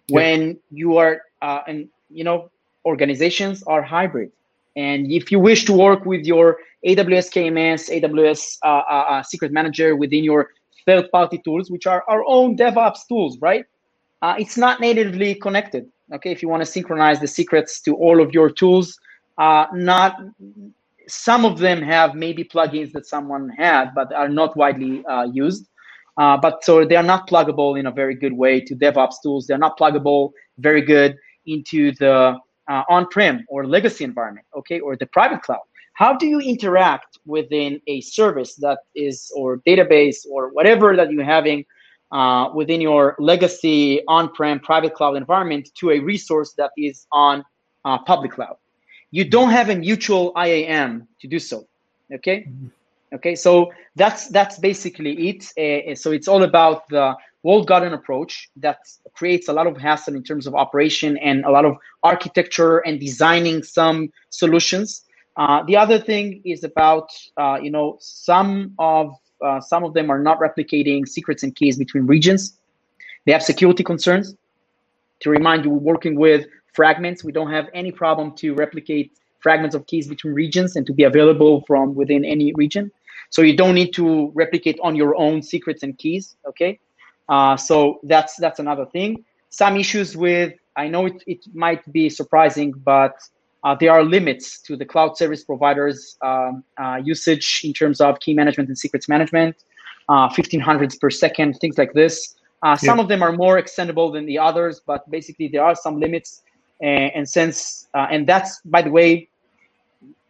When 0.10 0.60
you 0.72 0.98
are, 0.98 1.22
uh, 1.42 1.62
and 1.68 1.88
you 2.10 2.24
know, 2.24 2.52
organizations 2.86 3.64
are 3.64 3.82
hybrid. 3.82 4.32
And 4.76 5.12
if 5.12 5.32
you 5.32 5.40
wish 5.40 5.66
to 5.66 5.74
work 5.74 6.06
with 6.06 6.26
your 6.26 6.58
AWS 6.86 7.32
KMS, 7.32 8.02
AWS 8.02 8.58
uh, 8.64 8.68
uh, 8.68 9.06
uh, 9.10 9.24
Secret 9.24 9.52
Manager 9.52 9.96
within 9.96 10.24
your 10.24 10.50
third-party 10.86 11.42
tools, 11.44 11.70
which 11.70 11.88
are 11.88 12.04
our 12.08 12.24
own 12.28 12.58
DevOps 12.58 13.08
tools, 13.08 13.38
right? 13.42 13.66
Uh, 14.22 14.36
it's 14.38 14.58
not 14.58 14.80
natively 14.80 15.36
connected. 15.36 15.90
Okay, 16.14 16.32
if 16.32 16.42
you 16.42 16.50
want 16.50 16.62
to 16.62 16.66
synchronize 16.66 17.20
the 17.20 17.28
secrets 17.28 17.82
to 17.82 17.96
all 17.96 18.22
of 18.22 18.34
your 18.34 18.50
tools, 18.50 19.00
uh, 19.38 19.66
not 19.74 20.18
some 21.08 21.46
of 21.46 21.58
them 21.58 21.82
have 21.82 22.16
maybe 22.16 22.44
plugins 22.44 22.92
that 22.92 23.06
someone 23.06 23.50
had, 23.50 23.92
but 23.96 24.14
are 24.14 24.30
not 24.30 24.56
widely 24.56 25.04
uh, 25.06 25.24
used. 25.24 25.68
Uh, 26.18 26.38
but 26.38 26.64
so 26.64 26.86
they 26.86 26.96
are 26.96 27.04
not 27.04 27.28
pluggable 27.28 27.80
in 27.80 27.86
a 27.86 27.92
very 27.92 28.16
good 28.16 28.34
way 28.34 28.60
to 28.60 28.76
DevOps 28.76 29.16
tools. 29.24 29.48
They're 29.48 29.58
not 29.58 29.78
pluggable 29.80 30.32
very 30.60 30.82
good 30.82 31.16
into 31.46 31.94
the 31.94 32.38
uh, 32.70 32.84
on-prem 32.90 33.46
or 33.48 33.66
legacy 33.66 34.04
environment, 34.04 34.46
okay, 34.56 34.80
or 34.80 34.96
the 34.96 35.08
private 35.08 35.42
cloud 35.42 35.62
how 36.02 36.14
do 36.14 36.26
you 36.26 36.40
interact 36.40 37.20
within 37.28 37.80
a 37.86 38.02
service 38.02 38.56
that 38.56 38.80
is 38.96 39.32
or 39.36 39.60
database 39.70 40.26
or 40.32 40.50
whatever 40.58 40.96
that 40.96 41.12
you're 41.12 41.32
having 41.38 41.64
uh, 42.12 42.50
within 42.56 42.82
your 42.82 43.16
legacy 43.20 44.02
on-prem 44.08 44.60
private 44.60 44.96
cloud 44.96 45.16
environment 45.16 45.70
to 45.80 45.92
a 45.92 46.00
resource 46.00 46.54
that 46.58 46.72
is 46.76 47.06
on 47.12 47.46
uh, 47.86 48.00
public 48.00 48.32
cloud? 48.32 48.58
You 49.12 49.26
don't 49.26 49.52
have 49.52 49.70
a 49.70 49.76
mutual 49.76 50.34
iam 50.36 51.08
to 51.22 51.28
do 51.28 51.38
so 51.38 51.68
okay? 52.12 52.38
Mm-hmm. 52.40 53.16
okay 53.18 53.36
so 53.36 53.72
that's 53.96 54.22
that's 54.30 54.58
basically 54.58 55.14
it. 55.30 55.42
Uh, 55.64 55.94
so 55.94 56.08
it's 56.18 56.28
all 56.28 56.42
about 56.52 56.90
the 56.90 57.16
walled 57.44 57.68
garden 57.68 57.94
approach 57.94 58.50
that 58.56 58.80
creates 59.14 59.50
a 59.50 59.54
lot 59.54 59.68
of 59.68 59.78
hassle 59.78 60.16
in 60.16 60.24
terms 60.24 60.48
of 60.48 60.56
operation 60.56 61.12
and 61.20 61.46
a 61.46 61.52
lot 61.52 61.66
of 61.66 61.74
architecture 62.02 62.80
and 62.88 63.00
designing 63.00 63.62
some 63.62 64.10
solutions 64.32 65.04
Uh, 65.38 65.64
the 65.64 65.78
other 65.78 66.00
thing 66.00 66.42
is 66.46 66.64
about 66.64 67.10
uh, 67.38 67.58
you 67.62 67.72
know 67.72 67.98
some 68.00 68.74
of 68.80 69.14
uh, 69.42 69.60
some 69.60 69.84
of 69.84 69.94
them 69.94 70.10
are 70.10 70.20
not 70.20 70.40
replicating 70.40 71.08
secrets 71.08 71.44
and 71.44 71.56
keys 71.56 71.78
between 71.78 72.06
regions. 72.06 72.58
They 73.26 73.32
have 73.32 73.44
security 73.44 73.84
concerns. 73.84 74.36
To 75.22 75.30
remind 75.30 75.66
you, 75.66 75.72
we're 75.72 75.94
working 75.94 76.16
with 76.16 76.48
fragments. 76.74 77.24
We 77.24 77.32
don't 77.32 77.52
have 77.52 77.68
any 77.74 77.92
problem 77.92 78.36
to 78.38 78.54
replicate 78.56 79.12
fragments 79.40 79.76
of 79.76 79.86
keys 79.88 80.08
between 80.08 80.34
regions 80.34 80.76
and 80.76 80.86
to 80.88 80.94
be 80.94 81.04
available 81.04 81.64
from 81.68 81.96
within 81.96 82.24
any 82.26 82.54
region. 82.54 82.92
So 83.30 83.42
you 83.42 83.56
don't 83.56 83.76
need 83.76 83.94
to 83.94 84.32
replicate 84.36 84.80
on 84.84 84.96
your 84.96 85.16
own 85.16 85.42
secrets 85.42 85.84
and 85.84 85.98
keys. 85.98 86.36
Okay, 86.48 86.80
uh, 87.30 87.56
so 87.56 88.00
that's 88.04 88.36
that's 88.36 88.60
another 88.60 88.86
thing. 88.86 89.24
Some 89.50 89.78
issues 89.78 90.18
with 90.18 90.54
I 90.76 90.88
know 90.88 91.06
it, 91.06 91.24
it 91.28 91.40
might 91.54 91.90
be 91.92 92.10
surprising, 92.10 92.72
but 92.72 93.16
uh, 93.64 93.76
there 93.80 93.92
are 93.92 94.04
limits 94.04 94.60
to 94.62 94.76
the 94.76 94.86
cloud 94.86 95.18
service 95.18 95.44
providers 95.44 96.18
um, 96.22 96.64
uh, 96.78 97.00
usage 97.04 97.62
in 97.64 97.74
terms 97.74 98.02
of 98.02 98.20
key 98.20 98.34
management 98.34 98.70
and 98.70 98.78
secrets 98.78 99.08
management, 99.08 99.56
uh, 100.10 100.28
1500s 100.30 101.00
per 101.00 101.10
second, 101.10 101.54
things 101.62 101.78
like 101.78 101.94
this. 101.94 102.36
Uh, 102.64 102.76
some 102.76 102.98
yeah. 102.98 103.04
of 103.04 103.10
them 103.10 103.24
are 103.24 103.32
more 103.32 103.62
extendable 103.62 104.12
than 104.12 104.26
the 104.26 104.38
others, 104.38 104.82
but 104.86 105.10
basically 105.10 105.48
there 105.48 105.64
are 105.64 105.76
some 105.76 106.00
limits. 106.00 106.42
And, 106.82 107.12
and 107.16 107.30
since, 107.30 107.88
uh, 107.94 108.08
and 108.10 108.28
that's, 108.28 108.62
by 108.66 108.82
the 108.82 108.92
way, 108.92 109.30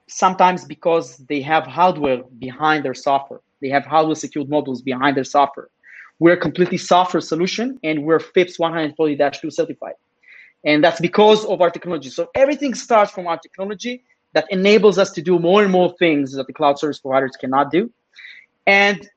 sometimes 0.08 0.66
because 0.66 1.18
they 1.18 1.42
have 1.42 1.66
hardware 1.66 2.24
behind 2.40 2.84
their 2.84 2.94
software. 2.94 3.40
They 3.62 3.70
have 3.70 3.86
hardware 3.86 4.16
secured 4.16 4.48
modules 4.48 4.84
behind 4.84 5.16
their 5.16 5.24
software. 5.24 5.70
We're 6.20 6.34
a 6.34 6.38
completely 6.38 6.78
software 6.78 7.22
solution 7.22 7.80
and 7.84 8.04
we're 8.04 8.20
FIPS 8.20 8.58
140-2 8.58 9.52
certified. 9.52 9.94
And 10.64 10.84
that's 10.84 10.99
because 10.99 11.45
of 11.45 11.62
our 11.62 11.70
technology. 11.70 12.09
So 12.09 12.30
everything 12.36 12.74
starts 12.74 13.12
from 13.12 13.28
our 13.28 13.38
technology 13.38 14.03
that 14.34 14.45
enables 14.49 14.97
us 14.97 15.12
to 15.12 15.22
do 15.22 15.39
more 15.39 15.64
and 15.64 15.72
more 15.72 15.93
things 15.97 16.34
that 16.34 16.47
the 16.47 16.53
cloud 16.53 16.80
service 16.80 16.99
providers 16.99 17.32
cannot 17.39 17.72
do. 17.72 17.91
And 18.68 19.09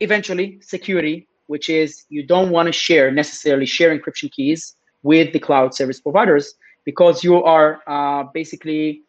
eventually, 0.00 0.58
security, 0.60 1.26
which 1.46 1.70
is 1.70 2.04
you 2.08 2.24
don't 2.26 2.50
want 2.50 2.66
to 2.66 2.72
share 2.72 3.10
necessarily 3.10 3.66
share 3.66 3.98
encryption 3.98 4.30
keys 4.30 4.76
with 5.02 5.32
the 5.32 5.38
cloud 5.38 5.74
service 5.74 6.00
providers 6.00 6.54
because 6.84 7.24
you 7.24 7.42
are 7.42 7.80
uh, 7.86 8.24
basically 8.34 9.02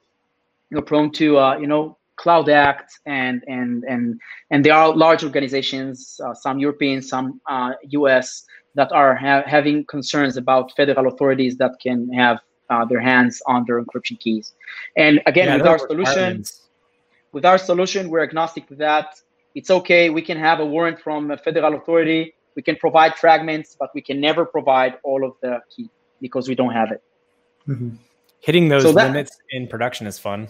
you 0.70 0.78
know, 0.78 0.82
prone 0.82 1.12
to 1.12 1.38
uh, 1.38 1.58
you 1.58 1.68
know 1.68 1.98
Cloud 2.16 2.50
Act 2.50 2.94
and 3.06 3.44
and 3.48 3.84
and 3.84 4.20
and 4.50 4.64
there 4.66 4.74
are 4.74 4.96
large 4.96 5.24
organizations, 5.24 6.20
uh, 6.26 6.34
some 6.34 6.58
European, 6.58 7.02
some 7.02 7.42
uh, 7.50 7.74
U.S 7.90 8.46
that 8.76 8.92
are 8.92 9.16
ha- 9.16 9.44
having 9.46 9.86
concerns 9.86 10.38
about 10.38 10.76
federal 10.76 11.08
authorities 11.08 11.58
that 11.58 11.74
can 11.82 12.12
have 12.14 12.40
uh, 12.70 12.86
their 12.86 13.02
hands 13.02 13.42
on 13.46 13.66
their 13.66 13.84
encryption 13.84 14.18
keys. 14.20 14.54
And 14.96 15.22
again, 15.26 15.48
yeah, 15.48 15.58
with 15.58 15.68
our 15.68 15.80
solution, 15.80 16.44
with 17.32 17.46
our 17.46 17.58
solution, 17.58 18.10
we're 18.10 18.24
agnostic 18.24 18.68
to 18.68 18.76
that. 18.76 19.20
It's 19.56 19.70
okay. 19.70 20.10
We 20.10 20.22
can 20.22 20.38
have 20.38 20.60
a 20.62 20.66
warrant 20.66 21.00
from 21.00 21.32
a 21.32 21.38
federal 21.38 21.76
authority. 21.76 22.34
We 22.56 22.62
can 22.62 22.78
provide 22.78 23.16
fragments, 23.16 23.76
but 23.78 23.90
we 23.94 24.02
can 24.02 24.22
never 24.22 24.46
provide 24.46 24.98
all 25.04 25.26
of 25.26 25.34
the 25.42 25.62
key 25.74 25.90
because 26.22 26.48
we 26.48 26.56
don't 26.56 26.74
have 26.74 26.92
it. 26.92 27.04
Mm-hmm. 27.68 27.96
Hitting 28.40 28.70
those 28.70 28.84
so 28.84 28.92
that, 28.94 29.08
limits 29.08 29.38
in 29.50 29.68
production 29.68 30.08
is 30.08 30.18
fun. 30.18 30.48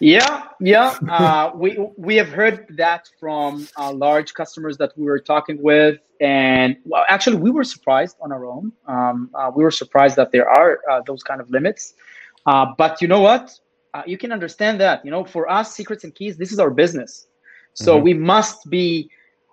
Yeah, 0.00 0.44
yeah. 0.60 0.96
Uh, 1.06 1.52
we 1.54 1.78
we 1.98 2.16
have 2.16 2.28
heard 2.28 2.66
that 2.78 3.10
from 3.20 3.68
uh, 3.76 3.92
large 3.92 4.32
customers 4.32 4.78
that 4.78 4.96
we 4.96 5.04
were 5.04 5.18
talking 5.18 5.62
with, 5.62 5.98
and 6.22 6.76
well, 6.86 7.04
actually, 7.10 7.36
we 7.36 7.50
were 7.50 7.64
surprised 7.64 8.16
on 8.22 8.32
our 8.32 8.46
own. 8.46 8.72
Um, 8.86 9.30
uh, 9.34 9.50
we 9.54 9.62
were 9.62 9.70
surprised 9.70 10.16
that 10.16 10.32
there 10.32 10.48
are 10.48 10.80
uh, 10.90 11.02
those 11.06 11.22
kind 11.22 11.38
of 11.38 11.50
limits. 11.50 11.92
Uh, 12.46 12.66
but 12.78 13.02
you 13.02 13.08
know 13.08 13.20
what? 13.20 13.52
Uh, 13.92 14.02
you 14.06 14.16
can 14.16 14.32
understand 14.32 14.80
that. 14.80 15.04
You 15.04 15.10
know, 15.10 15.22
for 15.22 15.50
us, 15.50 15.74
secrets 15.74 16.02
and 16.02 16.14
keys, 16.14 16.38
this 16.38 16.50
is 16.50 16.58
our 16.58 16.70
business. 16.70 17.26
So 17.74 17.96
mm-hmm. 17.96 18.04
we 18.04 18.14
must 18.14 18.70
be 18.70 19.10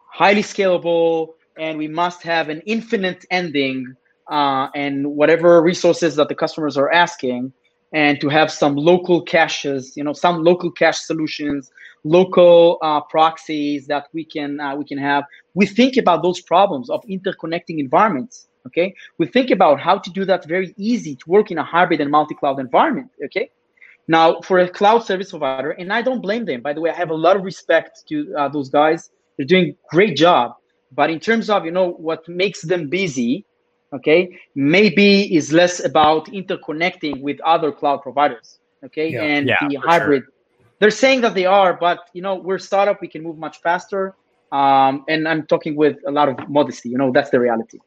highly 0.10 0.44
scalable, 0.44 1.34
and 1.58 1.78
we 1.78 1.90
must 1.90 2.24
have 2.24 2.48
an 2.48 2.62
infinite 2.66 3.26
ending, 3.32 3.98
and 4.30 5.08
whatever 5.08 5.62
resources 5.62 6.16
that 6.16 6.30
the 6.30 6.36
customers 6.36 6.78
are 6.78 6.90
asking 6.90 7.52
and 7.94 8.20
to 8.22 8.30
have 8.30 8.52
some 8.52 8.76
local 8.76 9.22
caches, 9.22 9.96
you 9.96 10.04
know, 10.04 10.14
some 10.14 10.44
local 10.44 10.72
cache 10.72 11.00
solutions, 11.00 11.72
local 12.04 12.78
uh, 12.82 13.02
proxies 13.02 13.88
that 13.88 14.08
we 14.14 14.26
can 14.26 14.60
uh, 14.60 14.76
we 14.76 14.86
can 14.86 14.98
have. 14.98 15.24
We 15.54 15.66
think 15.66 15.98
about 15.98 16.24
those 16.24 16.42
problems 16.42 16.90
of 16.90 17.02
interconnecting 17.04 17.80
environments. 17.80 18.48
Okay, 18.66 18.94
we 19.18 19.28
think 19.28 19.50
about 19.50 19.80
how 19.80 19.98
to 19.98 20.10
do 20.10 20.26
that 20.26 20.46
very 20.46 20.74
easy 20.78 21.16
to 21.16 21.30
work 21.30 21.52
in 21.52 21.58
a 21.58 21.64
hybrid 21.64 22.02
and 22.02 22.12
multi-cloud 22.12 22.60
environment. 22.60 23.10
Okay, 23.26 23.50
now 24.08 24.42
for 24.42 24.60
a 24.60 24.70
cloud 24.70 25.00
service 25.00 25.30
provider, 25.30 25.72
and 25.72 25.92
I 25.94 26.02
don't 26.02 26.22
blame 26.22 26.46
them. 26.46 26.62
By 26.62 26.74
the 26.74 26.82
way, 26.82 26.90
I 26.90 26.96
have 26.96 27.10
a 27.10 27.16
lot 27.16 27.38
of 27.38 27.44
respect 27.44 28.04
to 28.10 28.34
uh, 28.38 28.50
those 28.50 28.70
guys. 28.70 29.10
They're 29.38 29.46
doing 29.46 29.76
great 29.90 30.18
job. 30.18 30.54
But 30.92 31.10
in 31.10 31.20
terms 31.20 31.50
of 31.50 31.66
you 31.66 31.72
know 31.72 31.92
what 31.92 32.28
makes 32.28 32.62
them 32.62 32.90
busy, 32.90 33.46
okay 33.94 34.38
maybe 34.56 35.34
is 35.36 35.54
less 35.54 35.84
about 35.84 36.28
interconnecting 36.28 37.22
with 37.22 37.40
other 37.42 37.72
cloud 37.72 38.02
providers 38.02 38.60
okay 38.84 39.10
yeah. 39.10 39.24
and 39.24 39.48
yeah, 39.48 39.56
the 39.70 39.76
hybrid 39.76 40.24
sure. 40.24 40.34
they're 40.80 40.92
saying 40.92 41.22
that 41.22 41.34
they 41.34 41.46
are 41.46 41.74
but 41.74 42.10
you 42.14 42.22
know 42.22 42.36
we're 42.36 42.58
startup 42.58 43.00
we 43.02 43.08
can 43.08 43.24
move 43.24 43.38
much 43.38 43.62
faster 43.62 44.16
um, 44.52 45.06
and 45.08 45.28
i'm 45.28 45.46
talking 45.48 45.76
with 45.76 45.98
a 46.06 46.12
lot 46.12 46.28
of 46.28 46.50
modesty 46.50 46.90
you 46.90 46.98
know 46.98 47.12
that's 47.12 47.30
the 47.30 47.40
reality 47.40 47.80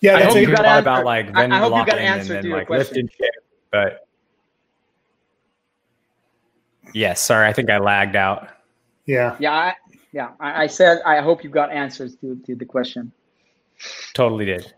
yeah 0.00 0.16
i 0.16 0.22
hope 0.22 0.36
you 0.36 0.46
got 0.46 0.64
answer. 0.64 0.80
about 0.80 1.04
like 1.04 1.36
I, 1.36 1.44
I 1.44 1.58
hope 1.58 1.76
you 1.76 1.86
got 1.86 1.98
answer 1.98 2.40
to 2.40 2.48
your 2.48 2.58
like 2.58 2.66
question. 2.68 2.86
lift 2.86 2.96
and 2.96 3.10
shift 3.10 3.38
but 3.70 4.06
yes 6.94 7.20
sorry 7.20 7.48
i 7.48 7.52
think 7.52 7.68
i 7.68 7.76
lagged 7.76 8.16
out 8.16 8.48
yeah 9.04 9.36
yeah 9.38 9.52
I, 9.52 9.74
yeah. 10.16 10.30
I, 10.40 10.62
I 10.62 10.66
said 10.66 11.02
I 11.04 11.20
hope 11.20 11.44
you 11.44 11.50
got 11.50 11.70
answers 11.70 12.16
to, 12.16 12.36
to 12.46 12.54
the 12.54 12.64
question. 12.64 13.12
Totally 14.14 14.46
did. 14.46 14.72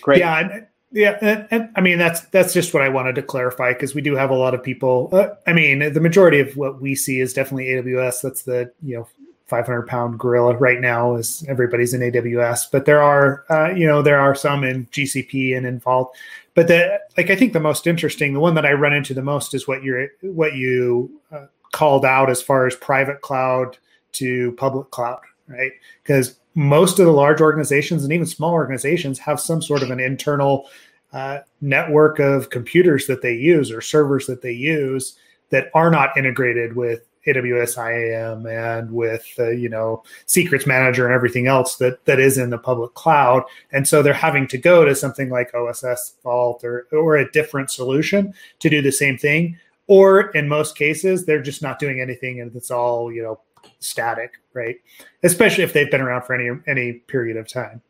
Great. 0.00 0.20
Yeah, 0.20 0.38
and, 0.38 0.66
yeah, 0.90 1.18
and, 1.20 1.48
and, 1.50 1.70
I 1.76 1.82
mean 1.82 1.98
that's 1.98 2.22
that's 2.28 2.54
just 2.54 2.72
what 2.72 2.82
I 2.82 2.88
wanted 2.88 3.14
to 3.16 3.22
clarify 3.22 3.74
because 3.74 3.94
we 3.94 4.00
do 4.00 4.16
have 4.16 4.30
a 4.30 4.34
lot 4.34 4.54
of 4.54 4.62
people. 4.62 5.10
Uh, 5.12 5.28
I 5.46 5.52
mean, 5.52 5.92
the 5.92 6.00
majority 6.00 6.40
of 6.40 6.56
what 6.56 6.80
we 6.80 6.94
see 6.94 7.20
is 7.20 7.34
definitely 7.34 7.66
AWS. 7.66 8.22
That's 8.22 8.44
the 8.44 8.72
you 8.82 8.96
know 8.96 9.08
500 9.48 9.86
pound 9.86 10.18
gorilla 10.18 10.56
right 10.56 10.80
now 10.80 11.16
is 11.16 11.44
everybody's 11.46 11.92
in 11.92 12.00
AWS, 12.00 12.70
but 12.72 12.86
there 12.86 13.02
are 13.02 13.44
uh, 13.50 13.68
you 13.74 13.86
know 13.86 14.00
there 14.00 14.18
are 14.18 14.34
some 14.34 14.64
in 14.64 14.86
GCP 14.86 15.54
and 15.54 15.66
in 15.66 15.78
Vault. 15.78 16.16
But 16.54 16.68
the 16.68 17.00
like 17.18 17.28
I 17.28 17.36
think 17.36 17.52
the 17.52 17.60
most 17.60 17.86
interesting, 17.86 18.32
the 18.32 18.40
one 18.40 18.54
that 18.54 18.64
I 18.64 18.72
run 18.72 18.94
into 18.94 19.12
the 19.12 19.20
most 19.20 19.52
is 19.52 19.68
what 19.68 19.82
you're 19.82 20.08
what 20.22 20.54
you 20.54 21.20
uh, 21.30 21.46
called 21.74 22.04
out 22.04 22.30
as 22.30 22.40
far 22.40 22.68
as 22.68 22.76
private 22.76 23.20
cloud 23.20 23.76
to 24.12 24.52
public 24.52 24.92
cloud, 24.92 25.20
right? 25.48 25.72
Because 26.02 26.38
most 26.54 27.00
of 27.00 27.06
the 27.06 27.12
large 27.12 27.40
organizations 27.40 28.04
and 28.04 28.12
even 28.12 28.26
small 28.26 28.52
organizations 28.52 29.18
have 29.18 29.40
some 29.40 29.60
sort 29.60 29.82
of 29.82 29.90
an 29.90 29.98
internal 29.98 30.68
uh, 31.12 31.40
network 31.60 32.20
of 32.20 32.50
computers 32.50 33.08
that 33.08 33.22
they 33.22 33.34
use 33.34 33.72
or 33.72 33.80
servers 33.80 34.26
that 34.26 34.40
they 34.40 34.52
use 34.52 35.18
that 35.50 35.68
are 35.74 35.90
not 35.90 36.16
integrated 36.16 36.76
with 36.76 37.04
AWS 37.26 37.76
IAM 37.76 38.46
and 38.46 38.92
with 38.92 39.26
uh, 39.40 39.50
you 39.50 39.68
know 39.68 40.04
secrets 40.26 40.66
manager 40.66 41.06
and 41.06 41.14
everything 41.14 41.48
else 41.48 41.76
that 41.76 42.04
that 42.04 42.20
is 42.20 42.38
in 42.38 42.50
the 42.50 42.58
public 42.58 42.94
cloud 42.94 43.42
and 43.72 43.88
so 43.88 44.02
they're 44.02 44.12
having 44.12 44.46
to 44.48 44.58
go 44.58 44.84
to 44.84 44.94
something 44.94 45.30
like 45.30 45.54
OSS 45.54 46.14
Vault 46.22 46.62
or 46.62 46.86
or 46.92 47.16
a 47.16 47.30
different 47.32 47.70
solution 47.70 48.34
to 48.58 48.68
do 48.68 48.82
the 48.82 48.92
same 48.92 49.16
thing 49.16 49.56
or 49.86 50.30
in 50.30 50.48
most 50.48 50.76
cases 50.76 51.24
they're 51.24 51.42
just 51.42 51.62
not 51.62 51.78
doing 51.78 52.00
anything 52.00 52.40
and 52.40 52.54
it's 52.54 52.70
all 52.70 53.12
you 53.12 53.22
know 53.22 53.40
static 53.78 54.32
right? 54.54 54.76
Especially 55.22 55.64
if 55.64 55.72
they've 55.72 55.90
been 55.90 56.00
around 56.00 56.22
for 56.22 56.34
any 56.34 56.58
any 56.66 56.92
period 56.92 57.36
of 57.36 57.48
time. 57.48 57.82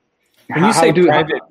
When 0.48 0.64
you 0.64 0.72
say 0.72 0.92
do 0.92 1.06
private 1.06 1.42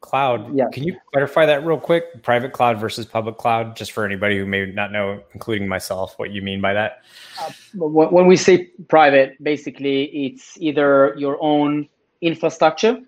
cloud 0.00 0.56
yeah. 0.56 0.66
can 0.72 0.84
you 0.84 0.96
clarify 1.12 1.44
that 1.46 1.66
real 1.66 1.78
quick? 1.78 2.22
Private 2.22 2.52
cloud 2.52 2.78
versus 2.78 3.04
public 3.04 3.36
cloud 3.36 3.76
just 3.76 3.92
for 3.92 4.04
anybody 4.04 4.38
who 4.38 4.46
may 4.46 4.66
not 4.66 4.92
know 4.92 5.22
including 5.34 5.66
myself 5.66 6.18
what 6.18 6.30
you 6.30 6.42
mean 6.42 6.60
by 6.60 6.72
that? 6.72 7.02
Uh, 7.40 7.50
when 7.74 8.26
we 8.26 8.36
say 8.36 8.70
private 8.88 9.42
basically 9.42 10.04
it's 10.04 10.56
either 10.58 11.14
your 11.16 11.36
own 11.42 11.88
infrastructure 12.20 12.98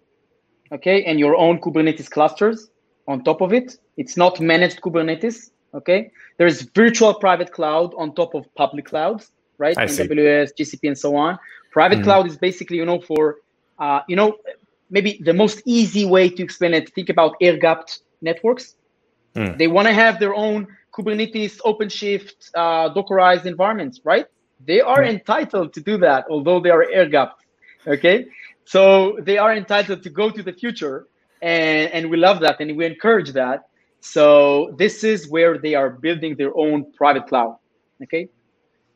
okay 0.72 1.04
and 1.04 1.18
your 1.18 1.36
own 1.36 1.60
kubernetes 1.60 2.10
clusters 2.10 2.70
on 3.08 3.24
top 3.24 3.40
of 3.40 3.52
it. 3.52 3.76
It's 3.96 4.16
not 4.16 4.40
managed 4.40 4.80
kubernetes 4.82 5.50
Okay, 5.72 6.10
there's 6.36 6.62
virtual 6.62 7.14
private 7.14 7.52
cloud 7.52 7.94
on 7.96 8.14
top 8.14 8.34
of 8.34 8.52
public 8.54 8.86
clouds, 8.86 9.30
right? 9.58 9.76
I 9.78 9.86
AWS, 9.86 10.52
see. 10.56 10.64
GCP, 10.64 10.88
and 10.88 10.98
so 10.98 11.14
on. 11.16 11.38
Private 11.70 11.96
mm-hmm. 11.96 12.04
cloud 12.04 12.26
is 12.26 12.36
basically, 12.36 12.78
you 12.78 12.86
know, 12.86 13.00
for 13.00 13.36
uh, 13.78 14.00
you 14.08 14.16
know, 14.16 14.36
maybe 14.90 15.20
the 15.24 15.32
most 15.32 15.62
easy 15.64 16.04
way 16.04 16.28
to 16.28 16.42
explain 16.42 16.74
it. 16.74 16.92
Think 16.94 17.08
about 17.08 17.36
air-gapped 17.40 18.00
networks. 18.20 18.76
Mm. 19.34 19.58
They 19.58 19.68
want 19.68 19.88
to 19.88 19.94
have 19.94 20.20
their 20.20 20.34
own 20.34 20.66
Kubernetes, 20.92 21.60
OpenShift, 21.64 22.50
uh, 22.54 22.92
Dockerized 22.92 23.46
environments, 23.46 24.00
right? 24.04 24.26
They 24.66 24.80
are 24.80 25.02
mm. 25.02 25.08
entitled 25.08 25.72
to 25.74 25.80
do 25.80 25.96
that, 25.98 26.26
although 26.28 26.60
they 26.60 26.70
are 26.70 26.84
air-gapped. 26.90 27.44
Okay, 27.86 28.26
so 28.66 29.16
they 29.22 29.38
are 29.38 29.54
entitled 29.54 30.02
to 30.02 30.10
go 30.10 30.30
to 30.30 30.42
the 30.42 30.52
future, 30.52 31.06
and 31.40 31.90
and 31.92 32.10
we 32.10 32.18
love 32.18 32.40
that, 32.40 32.60
and 32.60 32.76
we 32.76 32.84
encourage 32.84 33.32
that 33.32 33.69
So 34.00 34.74
this 34.78 35.04
is 35.04 35.28
where 35.28 35.58
they 35.58 35.74
are 35.74 35.90
building 35.90 36.36
their 36.36 36.56
own 36.56 36.90
private 36.92 37.26
cloud. 37.26 37.56
Okay. 38.02 38.28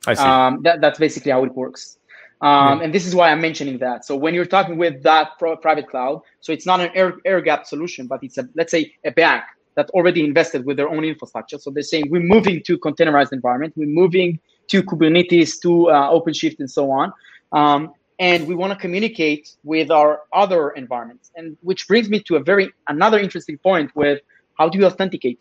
I 0.07 0.15
see. 0.15 0.23
Um, 0.23 0.63
that, 0.63 0.81
that's 0.81 0.99
basically 0.99 1.33
how 1.33 1.45
it 1.45 1.55
works. 1.55 1.99
Um, 2.41 2.79
yeah. 2.79 2.85
And 2.85 2.95
this 2.95 3.07
is 3.07 3.15
why 3.15 3.31
I'm 3.31 3.41
mentioning 3.41 3.79
that. 3.79 4.05
So 4.05 4.17
when 4.17 4.35
you're 4.35 4.45
talking 4.45 4.77
with 4.77 5.03
that 5.03 5.39
pro- 5.39 5.57
private 5.57 5.89
cloud, 5.89 6.23
so 6.41 6.53
it's 6.53 6.67
not 6.67 6.81
an 6.81 6.91
air, 6.95 7.15
air 7.25 7.41
gap 7.41 7.67
solution, 7.67 8.07
but 8.07 8.23
it's 8.23 8.39
a 8.39 8.49
let's 8.55 8.71
say 8.71 8.93
a 9.05 9.11
bank 9.11 9.45
that 9.77 9.91
already 9.91 10.25
invested 10.25 10.65
with 10.65 10.77
their 10.77 10.89
own 10.89 11.05
infrastructure. 11.05 11.59
So 11.59 11.71
they're 11.71 11.83
saying 11.83 12.05
we're 12.11 12.23
moving 12.23 12.63
to 12.65 12.79
containerized 12.79 13.33
environment, 13.33 13.75
we're 13.77 13.87
moving 13.87 14.39
to 14.69 14.83
Kubernetes, 14.83 15.61
to 15.63 15.91
uh, 15.91 16.11
OpenShift, 16.11 16.61
and 16.61 16.71
so 16.71 16.91
on. 16.91 17.13
Um, 17.53 17.93
and 18.19 18.47
we 18.47 18.55
want 18.55 18.73
to 18.73 18.79
communicate 18.79 19.51
with 19.65 19.91
our 19.91 20.21
other 20.33 20.71
environments, 20.71 21.31
and 21.37 21.57
which 21.63 21.89
brings 21.89 22.09
me 22.09 22.21
to 22.21 22.37
a 22.37 22.41
very 22.41 22.73
another 22.89 23.19
interesting 23.19 23.59
point 23.59 23.95
with 23.97 24.21
how 24.59 24.69
do 24.69 24.79
you 24.79 24.87
authenticate? 24.87 25.41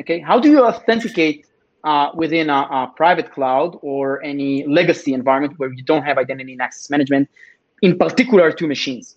Okay, 0.00 0.20
how 0.20 0.38
do 0.38 0.50
you 0.50 0.64
authenticate 0.64 1.46
uh, 1.84 2.10
within 2.14 2.50
a, 2.50 2.60
a, 2.78 2.92
private 2.96 3.32
cloud 3.32 3.78
or 3.82 4.22
any 4.22 4.66
legacy 4.66 5.14
environment 5.14 5.54
where 5.58 5.72
you 5.72 5.82
don't 5.82 6.02
have 6.02 6.18
identity 6.18 6.52
and 6.52 6.62
access 6.62 6.90
management, 6.90 7.28
in 7.82 7.98
particular 7.98 8.52
to 8.52 8.66
machines? 8.66 9.16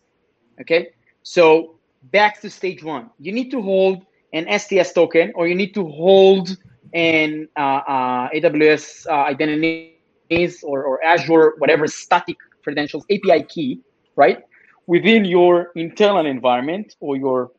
Okay, 0.61 0.89
so 1.23 1.75
back 2.11 2.41
to 2.41 2.49
stage 2.49 2.83
one, 2.83 3.09
you 3.19 3.31
need 3.31 3.49
to 3.51 3.61
hold 3.61 4.05
an 4.33 4.47
STS 4.59 4.93
token 4.93 5.31
or 5.35 5.47
you 5.47 5.55
need 5.55 5.73
to 5.73 5.87
hold 5.87 6.57
an 6.93 7.47
uh, 7.57 7.59
uh, 7.59 8.29
AWS 8.29 9.07
uh, 9.07 9.11
identities 9.11 10.63
or, 10.63 10.83
or 10.83 11.03
Azure, 11.03 11.53
whatever 11.57 11.87
static 11.87 12.37
credentials, 12.63 13.05
API 13.11 13.43
key, 13.43 13.79
right? 14.15 14.39
Within 14.87 15.25
your 15.25 15.71
internal 15.75 16.25
environment 16.25 16.95
or 16.99 17.15
your 17.15 17.51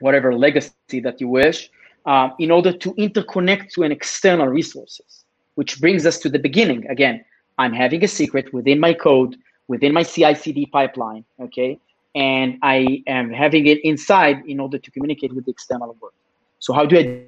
whatever 0.00 0.34
legacy 0.34 1.00
that 1.00 1.20
you 1.20 1.28
wish, 1.28 1.70
um, 2.06 2.32
in 2.38 2.50
order 2.50 2.72
to 2.72 2.92
interconnect 2.94 3.72
to 3.72 3.82
an 3.82 3.92
external 3.92 4.46
resources, 4.46 5.24
which 5.54 5.80
brings 5.80 6.06
us 6.06 6.18
to 6.18 6.28
the 6.28 6.38
beginning. 6.38 6.86
Again, 6.88 7.24
I'm 7.58 7.72
having 7.72 8.04
a 8.04 8.08
secret 8.08 8.52
within 8.52 8.78
my 8.78 8.92
code, 8.94 9.36
within 9.68 9.92
my 9.92 10.02
CI/CD 10.02 10.66
pipeline, 10.66 11.24
okay, 11.40 11.78
and 12.14 12.58
I 12.62 13.02
am 13.06 13.30
having 13.30 13.66
it 13.66 13.78
inside 13.84 14.42
in 14.46 14.60
order 14.60 14.78
to 14.78 14.90
communicate 14.90 15.34
with 15.34 15.44
the 15.44 15.50
external 15.50 15.96
world. 16.00 16.14
So 16.58 16.72
how 16.72 16.86
do 16.86 16.98
I 16.98 17.24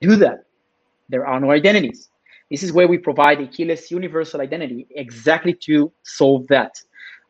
do 0.00 0.16
that? 0.16 0.44
There 1.08 1.26
are 1.26 1.40
no 1.40 1.50
identities. 1.50 2.08
This 2.50 2.62
is 2.62 2.72
where 2.72 2.86
we 2.86 2.98
provide 2.98 3.38
Akeyless 3.38 3.90
universal 3.90 4.40
identity 4.40 4.86
exactly 4.90 5.54
to 5.66 5.90
solve 6.02 6.46
that. 6.48 6.74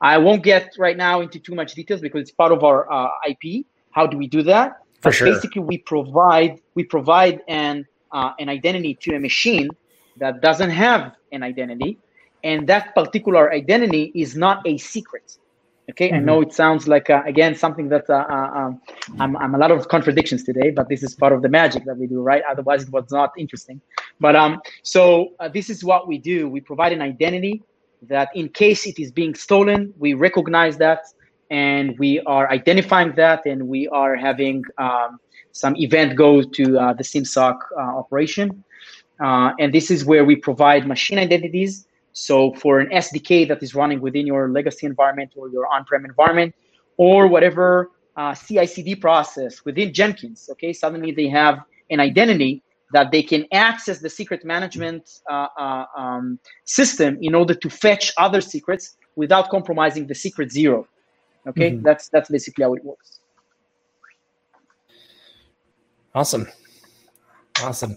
I 0.00 0.18
won't 0.18 0.42
get 0.42 0.74
right 0.78 0.96
now 0.96 1.20
into 1.20 1.38
too 1.38 1.54
much 1.54 1.74
details 1.74 2.00
because 2.00 2.22
it's 2.22 2.32
part 2.32 2.50
of 2.50 2.64
our 2.64 2.90
uh, 2.92 3.08
IP. 3.28 3.64
How 3.93 4.07
do 4.07 4.16
we 4.16 4.26
do 4.26 4.43
that? 4.43 4.78
For 5.01 5.11
but 5.11 5.14
sure. 5.14 5.32
Basically, 5.32 5.62
we 5.62 5.78
provide 5.78 6.61
we 6.74 6.84
provide 6.84 7.40
an 7.49 7.86
uh, 8.11 8.32
an 8.38 8.49
identity 8.49 8.95
to 9.03 9.14
a 9.16 9.20
machine 9.20 9.68
that 10.18 10.43
doesn't 10.43 10.70
have 10.70 11.14
an 11.32 11.43
identity, 11.43 11.99
and 12.45 12.66
that 12.68 12.95
particular 12.95 13.53
identity 13.53 14.12
is 14.14 14.36
not 14.36 14.66
a 14.66 14.76
secret. 14.78 15.38
Okay, 15.90 16.09
mm-hmm. 16.09 16.16
I 16.16 16.20
know 16.20 16.40
it 16.40 16.53
sounds 16.53 16.86
like 16.86 17.11
uh, 17.11 17.22
again 17.26 17.55
something 17.55 17.88
that 17.88 18.09
uh, 18.09 18.24
uh, 18.28 18.59
um, 18.59 18.80
I'm, 19.18 19.36
I'm 19.36 19.55
a 19.55 19.59
lot 19.59 19.72
of 19.72 19.88
contradictions 19.88 20.45
today, 20.45 20.70
but 20.70 20.88
this 20.88 21.03
is 21.03 21.14
part 21.14 21.32
of 21.32 21.43
the 21.43 21.49
magic 21.49 21.84
that 21.86 21.97
we 21.97 22.07
do, 22.07 22.20
right? 22.22 22.43
Otherwise, 22.49 22.84
it 22.84 22.90
was 22.90 23.11
not 23.11 23.32
interesting. 23.36 23.80
But 24.20 24.36
um, 24.36 24.61
so 24.82 25.32
uh, 25.40 25.49
this 25.49 25.68
is 25.68 25.82
what 25.84 26.07
we 26.07 26.18
do. 26.18 26.49
We 26.49 26.61
provide 26.61 26.93
an 26.93 27.03
identity 27.03 27.62
that, 28.09 28.28
in 28.34 28.49
case 28.49 28.86
it 28.86 28.99
is 28.99 29.11
being 29.11 29.34
stolen, 29.34 29.93
we 29.99 30.14
recognize 30.14 30.76
that, 30.78 31.01
and 31.53 31.96
we 31.98 32.20
are 32.20 32.50
identifying 32.50 33.12
that, 33.22 33.46
and 33.46 33.68
we 33.68 33.86
are 33.88 34.16
having 34.16 34.64
um, 34.78 35.20
some 35.53 35.76
event 35.76 36.16
go 36.16 36.42
to 36.42 36.64
uh, 36.78 36.92
the 36.94 37.05
SIEM/SOC 37.05 37.57
uh, 37.62 37.80
operation, 38.00 38.64
and 39.20 39.72
this 39.72 39.90
is 39.90 40.05
where 40.05 40.24
we 40.24 40.34
provide 40.34 40.88
machine 40.88 41.18
identities 41.18 41.86
so 42.12 42.53
for 42.55 42.80
an 42.80 42.88
SDK 42.90 43.48
that 43.48 43.62
is 43.62 43.74
running 43.74 44.00
within 44.00 44.26
your 44.26 44.48
legacy 44.48 44.86
environment 44.86 45.32
or 45.36 45.48
your 45.48 45.66
on-prem 45.66 46.05
environment, 46.05 46.55
or 46.96 47.26
whatever 47.26 47.90
uh, 48.16 48.34
CI/CD 48.34 48.96
process 48.96 49.64
within 49.64 49.92
Jenkins, 49.92 50.48
okay, 50.53 50.72
suddenly 50.72 51.12
they 51.12 51.28
have 51.28 51.61
an 51.90 52.00
identity 52.00 52.62
that 52.92 53.11
they 53.11 53.22
can 53.22 53.46
access 53.53 54.00
the 54.00 54.11
secret 54.11 54.44
management 54.44 55.20
uh, 55.30 55.46
uh, 55.59 55.84
um, 55.96 56.38
system 56.64 57.18
in 57.22 57.34
order 57.34 57.55
to 57.55 57.70
fetch 57.70 58.12
other 58.18 58.42
secrets 58.42 58.96
without 59.16 59.48
compromising 59.48 60.07
the 60.07 60.14
secret 60.14 60.53
zero. 60.53 60.86
Okay, 61.47 61.72
mm-hmm. 61.72 61.82
that's 61.82 62.09
that's 62.09 62.30
basically 62.30 62.64
how 62.64 62.74
it 62.74 62.84
works. 62.84 63.20
Awesome, 66.14 66.47
awesome. 67.62 67.97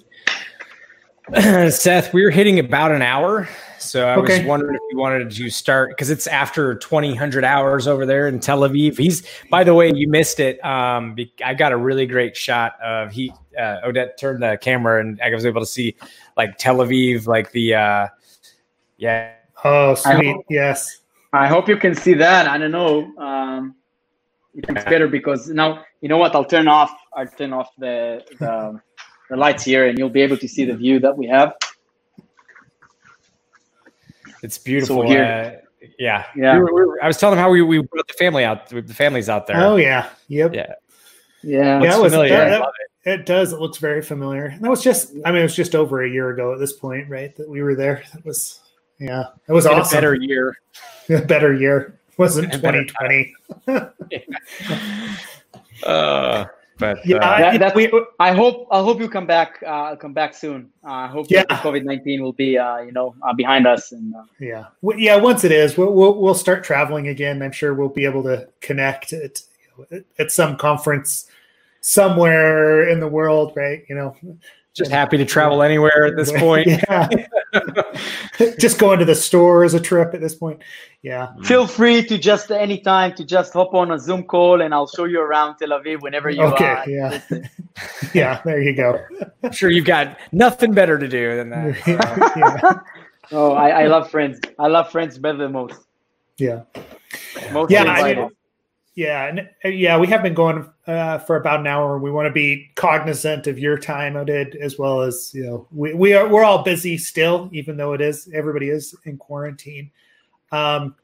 Seth, 1.69 2.13
we're 2.13 2.29
hitting 2.29 2.59
about 2.59 2.91
an 2.91 3.01
hour. 3.01 3.49
So 3.79 4.07
I 4.07 4.15
okay. 4.15 4.39
was 4.39 4.47
wondering 4.47 4.75
if 4.75 4.81
you 4.91 4.97
wanted 4.97 5.31
to 5.31 5.49
start 5.49 5.89
because 5.89 6.09
it's 6.09 6.27
after 6.27 6.75
2000 6.75 7.43
hours 7.43 7.87
over 7.87 8.05
there 8.05 8.27
in 8.27 8.39
Tel 8.39 8.59
Aviv. 8.61 8.97
He's, 8.97 9.23
by 9.49 9.63
the 9.63 9.73
way, 9.73 9.91
you 9.93 10.07
missed 10.07 10.39
it. 10.39 10.63
Um, 10.63 11.15
I 11.43 11.53
got 11.53 11.71
a 11.71 11.77
really 11.77 12.05
great 12.05 12.37
shot 12.37 12.79
of 12.81 13.11
he, 13.11 13.31
uh, 13.57 13.81
Oded 13.85 14.17
turned 14.17 14.43
the 14.43 14.57
camera 14.61 15.01
and 15.01 15.19
I 15.21 15.29
was 15.33 15.45
able 15.45 15.61
to 15.61 15.67
see 15.67 15.95
like 16.37 16.57
Tel 16.57 16.77
Aviv, 16.77 17.27
like 17.27 17.51
the, 17.51 17.75
uh, 17.75 18.07
yeah. 18.97 19.33
Oh, 19.63 19.95
sweet. 19.95 20.37
Yes. 20.49 20.99
I 21.35 21.47
hope 21.47 21.67
you 21.67 21.77
can 21.77 21.95
see 21.95 22.13
that. 22.15 22.47
I 22.47 22.57
don't 22.57 22.71
know. 22.71 23.15
Um, 23.17 23.75
it's 24.53 24.85
better 24.85 25.07
because 25.07 25.49
now, 25.49 25.83
you 26.01 26.09
know 26.09 26.17
what? 26.17 26.33
I'll 26.33 26.45
turn 26.45 26.67
off, 26.67 26.91
I'll 27.13 27.27
turn 27.27 27.51
off 27.51 27.69
the, 27.77 28.23
the, 28.39 28.79
the 29.29 29.35
lights 29.35 29.63
here 29.63 29.87
and 29.87 29.97
you'll 29.97 30.09
be 30.09 30.21
able 30.21 30.37
to 30.37 30.47
see 30.47 30.65
the 30.65 30.75
view 30.75 30.99
that 30.99 31.17
we 31.17 31.27
have. 31.27 31.53
It's 34.41 34.57
beautiful. 34.57 35.01
So 35.01 35.07
here, 35.07 35.23
uh, 35.23 35.87
yeah, 35.97 36.25
yeah. 36.35 36.53
We 36.55 36.59
were, 36.59 36.73
we 36.73 36.85
were, 36.85 37.03
I 37.03 37.07
was 37.07 37.17
telling 37.17 37.35
them 37.35 37.43
how 37.43 37.49
we, 37.49 37.61
we 37.63 37.79
brought 37.79 38.07
the 38.07 38.13
family 38.13 38.43
out. 38.43 38.69
The 38.69 38.83
family's 38.93 39.27
out 39.27 39.47
there. 39.47 39.57
Oh 39.57 39.75
yeah, 39.75 40.09
yep, 40.27 40.53
yeah, 40.53 40.73
yeah. 41.41 41.81
Yeah, 41.81 41.97
it, 41.97 42.01
was, 42.01 42.11
familiar. 42.11 42.37
That, 42.37 42.61
that, 43.03 43.19
it 43.19 43.25
does. 43.25 43.53
It 43.53 43.59
looks 43.59 43.77
very 43.77 44.01
familiar. 44.01 44.45
And 44.45 44.63
that 44.63 44.69
was 44.69 44.83
just. 44.83 45.13
I 45.25 45.31
mean, 45.31 45.41
it 45.41 45.43
was 45.43 45.55
just 45.55 45.73
over 45.73 46.03
a 46.03 46.09
year 46.09 46.29
ago 46.29 46.53
at 46.53 46.59
this 46.59 46.73
point, 46.73 47.09
right? 47.09 47.35
That 47.35 47.49
we 47.49 47.61
were 47.61 47.75
there. 47.75 48.03
That 48.13 48.25
was. 48.25 48.59
Yeah, 48.99 49.25
it 49.47 49.51
was 49.51 49.65
awesome. 49.65 49.97
A 49.97 50.01
better 50.01 50.15
year. 50.15 50.57
a 51.09 51.21
better 51.21 51.53
year. 51.53 51.99
Wasn't 52.17 52.53
twenty 52.53 52.85
twenty. 52.85 53.33
uh, 55.85 56.45
but 56.77 57.05
yeah, 57.05 57.17
uh, 57.17 57.57
that, 57.57 57.75
we, 57.75 57.91
I 58.19 58.33
hope 58.33 58.67
I 58.71 58.79
hope 58.79 58.99
you 58.99 59.09
come 59.09 59.25
back. 59.25 59.63
Uh, 59.65 59.95
come 59.95 60.13
back 60.13 60.33
soon. 60.33 60.71
Uh, 60.83 60.91
I 60.91 61.07
hope 61.07 61.27
yeah. 61.29 61.43
COVID 61.45 61.83
nineteen 61.83 62.21
will 62.21 62.33
be 62.33 62.57
uh, 62.57 62.79
you 62.79 62.91
know 62.91 63.15
uh, 63.21 63.33
behind 63.33 63.65
us. 63.67 63.91
And 63.91 64.13
uh, 64.15 64.23
yeah, 64.39 64.65
yeah. 64.97 65.15
Once 65.15 65.43
it 65.43 65.51
is, 65.51 65.77
we'll, 65.77 65.93
we'll, 65.93 66.15
we'll 66.15 66.33
start 66.33 66.63
traveling 66.63 67.07
again. 67.07 67.41
I'm 67.41 67.51
sure 67.51 67.73
we'll 67.73 67.89
be 67.89 68.05
able 68.05 68.23
to 68.23 68.47
connect 68.61 69.13
at 69.13 69.41
at 70.19 70.31
some 70.31 70.57
conference 70.57 71.29
somewhere 71.81 72.89
in 72.89 72.99
the 72.99 73.07
world, 73.07 73.53
right? 73.55 73.83
You 73.87 73.95
know, 73.95 74.17
just 74.75 74.91
happy 74.91 75.17
to 75.17 75.25
travel 75.25 75.61
anywhere 75.61 76.05
at 76.05 76.15
this 76.15 76.31
point. 76.39 76.67
yeah. 76.67 77.07
just 78.59 78.77
going 78.77 78.99
to 78.99 79.05
the 79.05 79.15
store 79.15 79.63
is 79.63 79.73
a 79.73 79.79
trip 79.79 80.13
at 80.13 80.19
this 80.19 80.35
point. 80.35 80.61
Yeah. 81.01 81.27
Mm. 81.37 81.45
Feel 81.45 81.67
free 81.67 82.03
to 82.05 82.17
just 82.17 82.51
anytime 82.51 83.15
to 83.15 83.23
just 83.23 83.53
hop 83.53 83.73
on 83.73 83.91
a 83.91 83.99
Zoom 83.99 84.23
call 84.23 84.61
and 84.61 84.73
I'll 84.73 84.87
show 84.87 85.05
you 85.05 85.21
around 85.21 85.57
Tel 85.57 85.69
Aviv 85.69 86.01
whenever 86.01 86.29
you 86.29 86.43
okay, 86.43 86.65
are. 86.65 86.89
Yeah. 86.89 87.21
yeah, 88.13 88.41
there 88.43 88.61
you 88.61 88.75
go. 88.75 88.99
I'm 89.43 89.53
sure 89.53 89.69
you've 89.69 89.85
got 89.85 90.17
nothing 90.33 90.73
better 90.73 90.99
to 90.99 91.07
do 91.07 91.37
than 91.37 91.49
that. 91.51 91.87
yeah. 91.87 92.79
Oh, 93.31 93.53
I, 93.53 93.83
I 93.83 93.87
love 93.87 94.11
friends. 94.11 94.39
I 94.59 94.67
love 94.67 94.91
friends 94.91 95.17
better 95.17 95.37
than 95.37 95.53
most. 95.53 95.79
Yeah. 96.37 96.63
Most 97.51 97.71
yeah, 97.71 97.83
I 97.83 98.29
yeah, 98.95 99.27
and 99.27 99.49
uh, 99.63 99.67
yeah, 99.67 99.97
we 99.97 100.07
have 100.07 100.23
been 100.23 100.33
going 100.33 100.69
uh, 100.87 101.17
for 101.19 101.35
about 101.35 101.59
an 101.59 101.67
hour. 101.67 101.99
We 101.99 102.11
want 102.11 102.27
to 102.27 102.31
be 102.31 102.71
cognizant 102.75 103.45
of 103.45 103.59
your 103.59 103.77
time, 103.77 104.13
Oded, 104.13 104.55
as 104.55 104.79
well 104.79 105.01
as 105.01 105.31
you 105.33 105.45
know, 105.45 105.67
we, 105.71 105.93
we 105.93 106.13
are 106.13 106.27
we're 106.29 106.45
all 106.45 106.63
busy 106.63 106.97
still, 106.97 107.49
even 107.51 107.75
though 107.75 107.91
it 107.91 107.99
is 107.99 108.29
everybody 108.33 108.69
is 108.69 108.95
in 109.03 109.17
quarantine. 109.17 109.91
Um, 110.53 110.95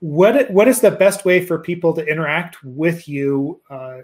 what 0.00 0.50
what 0.50 0.68
is 0.68 0.82
the 0.82 0.90
best 0.90 1.24
way 1.24 1.44
for 1.44 1.58
people 1.58 1.94
to 1.94 2.04
interact 2.04 2.62
with 2.62 3.08
you 3.08 3.62
uh, 3.70 4.00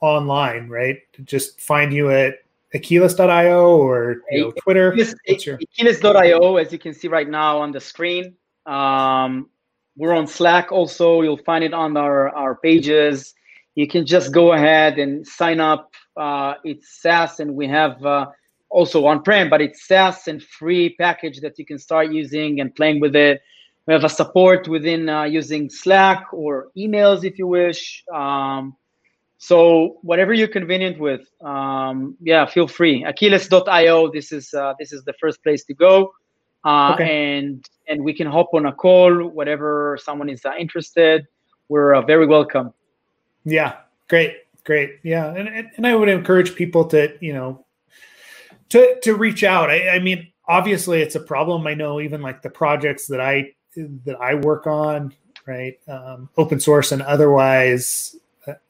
online? 0.00 0.68
Right, 0.68 0.98
to 1.14 1.22
just 1.22 1.60
find 1.60 1.92
you 1.92 2.10
at 2.12 2.36
Akeyless.io 2.76 3.76
or 3.76 4.22
you 4.30 4.40
know, 4.42 4.52
Twitter. 4.52 4.92
Akeyless.io, 4.92 6.56
as 6.56 6.72
you 6.72 6.78
can 6.78 6.94
see 6.94 7.08
right 7.08 7.28
now 7.28 7.58
on 7.58 7.72
the 7.72 7.80
screen. 7.80 8.36
Um, 8.66 9.48
we're 9.96 10.14
on 10.14 10.26
Slack 10.26 10.70
also. 10.72 11.22
You'll 11.22 11.38
find 11.38 11.64
it 11.64 11.72
on 11.72 11.96
our, 11.96 12.28
our 12.34 12.54
pages. 12.56 13.34
You 13.74 13.86
can 13.86 14.06
just 14.06 14.32
go 14.32 14.52
ahead 14.52 14.98
and 14.98 15.26
sign 15.26 15.60
up. 15.60 15.92
Uh, 16.16 16.54
it's 16.64 17.00
SaaS, 17.02 17.40
and 17.40 17.54
we 17.54 17.66
have 17.68 18.04
uh, 18.04 18.26
also 18.70 19.06
on 19.06 19.22
prem, 19.22 19.50
but 19.50 19.60
it's 19.60 19.86
SaaS 19.86 20.28
and 20.28 20.42
free 20.42 20.94
package 20.96 21.40
that 21.40 21.58
you 21.58 21.66
can 21.66 21.78
start 21.78 22.12
using 22.12 22.60
and 22.60 22.74
playing 22.74 23.00
with 23.00 23.14
it. 23.14 23.42
We 23.86 23.94
have 23.94 24.04
a 24.04 24.08
support 24.08 24.66
within 24.66 25.08
uh, 25.08 25.24
using 25.24 25.70
Slack 25.70 26.26
or 26.32 26.68
emails 26.76 27.24
if 27.24 27.38
you 27.38 27.46
wish. 27.46 28.04
Um, 28.12 28.76
so 29.38 29.98
whatever 30.02 30.32
you're 30.32 30.48
convenient 30.48 30.98
with, 30.98 31.20
um, 31.44 32.16
yeah, 32.20 32.46
feel 32.46 32.66
free. 32.66 33.04
Akeyless.io. 33.04 34.10
This 34.10 34.32
is 34.32 34.52
uh, 34.54 34.74
this 34.78 34.92
is 34.92 35.04
the 35.04 35.12
first 35.20 35.42
place 35.42 35.64
to 35.64 35.74
go, 35.74 36.12
uh, 36.64 36.92
okay. 36.94 37.38
and 37.38 37.68
and 37.88 38.02
we 38.02 38.12
can 38.12 38.26
hop 38.26 38.50
on 38.54 38.66
a 38.66 38.72
call. 38.72 39.28
Whatever 39.28 39.98
someone 40.02 40.28
is 40.28 40.44
uh, 40.44 40.52
interested, 40.58 41.26
we're 41.68 41.94
uh, 41.94 42.02
very 42.02 42.26
welcome. 42.26 42.72
Yeah, 43.44 43.76
great, 44.08 44.36
great. 44.64 44.98
Yeah, 45.02 45.32
and 45.34 45.48
and 45.76 45.86
I 45.86 45.94
would 45.94 46.08
encourage 46.08 46.54
people 46.54 46.84
to 46.86 47.16
you 47.20 47.32
know 47.32 47.64
to 48.70 48.98
to 49.02 49.14
reach 49.14 49.44
out. 49.44 49.70
I, 49.70 49.90
I 49.90 49.98
mean, 49.98 50.32
obviously, 50.48 51.02
it's 51.02 51.14
a 51.14 51.20
problem. 51.20 51.66
I 51.66 51.74
know 51.74 52.00
even 52.00 52.22
like 52.22 52.42
the 52.42 52.50
projects 52.50 53.06
that 53.08 53.20
I 53.20 53.52
that 53.76 54.16
I 54.20 54.34
work 54.34 54.66
on, 54.66 55.14
right, 55.46 55.78
um, 55.86 56.28
open 56.36 56.60
source 56.60 56.92
and 56.92 57.02
otherwise 57.02 58.16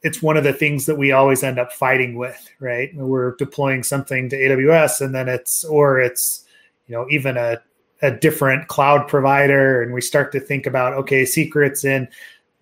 it's 0.01 0.21
one 0.21 0.37
of 0.37 0.43
the 0.43 0.53
things 0.53 0.85
that 0.85 0.97
we 0.97 1.11
always 1.11 1.43
end 1.43 1.59
up 1.59 1.71
fighting 1.71 2.15
with, 2.15 2.49
right? 2.59 2.93
We're 2.95 3.35
deploying 3.35 3.83
something 3.83 4.29
to 4.29 4.35
AWS 4.35 5.01
and 5.01 5.13
then 5.13 5.29
it's, 5.29 5.63
or 5.63 5.99
it's, 5.99 6.45
you 6.87 6.95
know, 6.95 7.05
even 7.09 7.37
a, 7.37 7.61
a 8.01 8.11
different 8.11 8.67
cloud 8.67 9.07
provider. 9.07 9.81
And 9.81 9.93
we 9.93 10.01
start 10.01 10.31
to 10.33 10.39
think 10.39 10.65
about, 10.65 10.93
okay, 10.93 11.25
secrets 11.25 11.83
in 11.83 12.07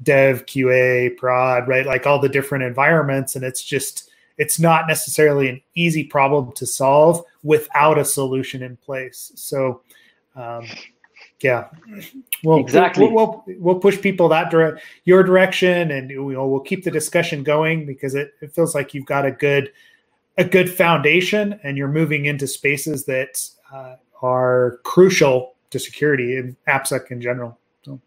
dev, 0.03 0.45
QA, 0.45 1.15
prod, 1.17 1.67
right? 1.67 1.85
Like 1.85 2.05
all 2.05 2.19
the 2.19 2.29
different 2.29 2.63
environments. 2.63 3.35
And 3.35 3.43
it's 3.43 3.63
just, 3.63 4.09
it's 4.37 4.59
not 4.59 4.87
necessarily 4.87 5.49
an 5.49 5.61
easy 5.75 6.03
problem 6.03 6.51
to 6.53 6.65
solve 6.65 7.23
without 7.43 7.97
a 7.97 8.05
solution 8.05 8.61
in 8.61 8.77
place. 8.77 9.31
So, 9.35 9.81
um, 10.35 10.65
yeah 11.41 11.67
well 12.43 12.59
exactly 12.59 13.05
we'll, 13.07 13.43
we'll, 13.45 13.57
we'll 13.59 13.79
push 13.79 13.99
people 13.99 14.29
that 14.29 14.49
dire- 14.49 14.79
your 15.03 15.21
direction 15.21 15.91
and 15.91 16.09
we'll, 16.25 16.49
we'll 16.49 16.61
keep 16.61 16.83
the 16.83 16.91
discussion 16.91 17.43
going 17.43 17.85
because 17.85 18.15
it, 18.15 18.31
it 18.41 18.53
feels 18.53 18.73
like 18.73 18.93
you've 18.93 19.05
got 19.05 19.25
a 19.25 19.31
good 19.31 19.71
a 20.37 20.43
good 20.43 20.69
foundation 20.69 21.59
and 21.63 21.77
you're 21.77 21.87
moving 21.87 22.25
into 22.25 22.47
spaces 22.47 23.05
that 23.05 23.41
uh, 23.73 23.95
are 24.33 24.79
crucial 24.83 25.35
to 25.71 25.77
security 25.79 26.37
and 26.39 26.55
appsec 26.75 27.11
in 27.11 27.19
general 27.21 27.51
so. 27.83 27.99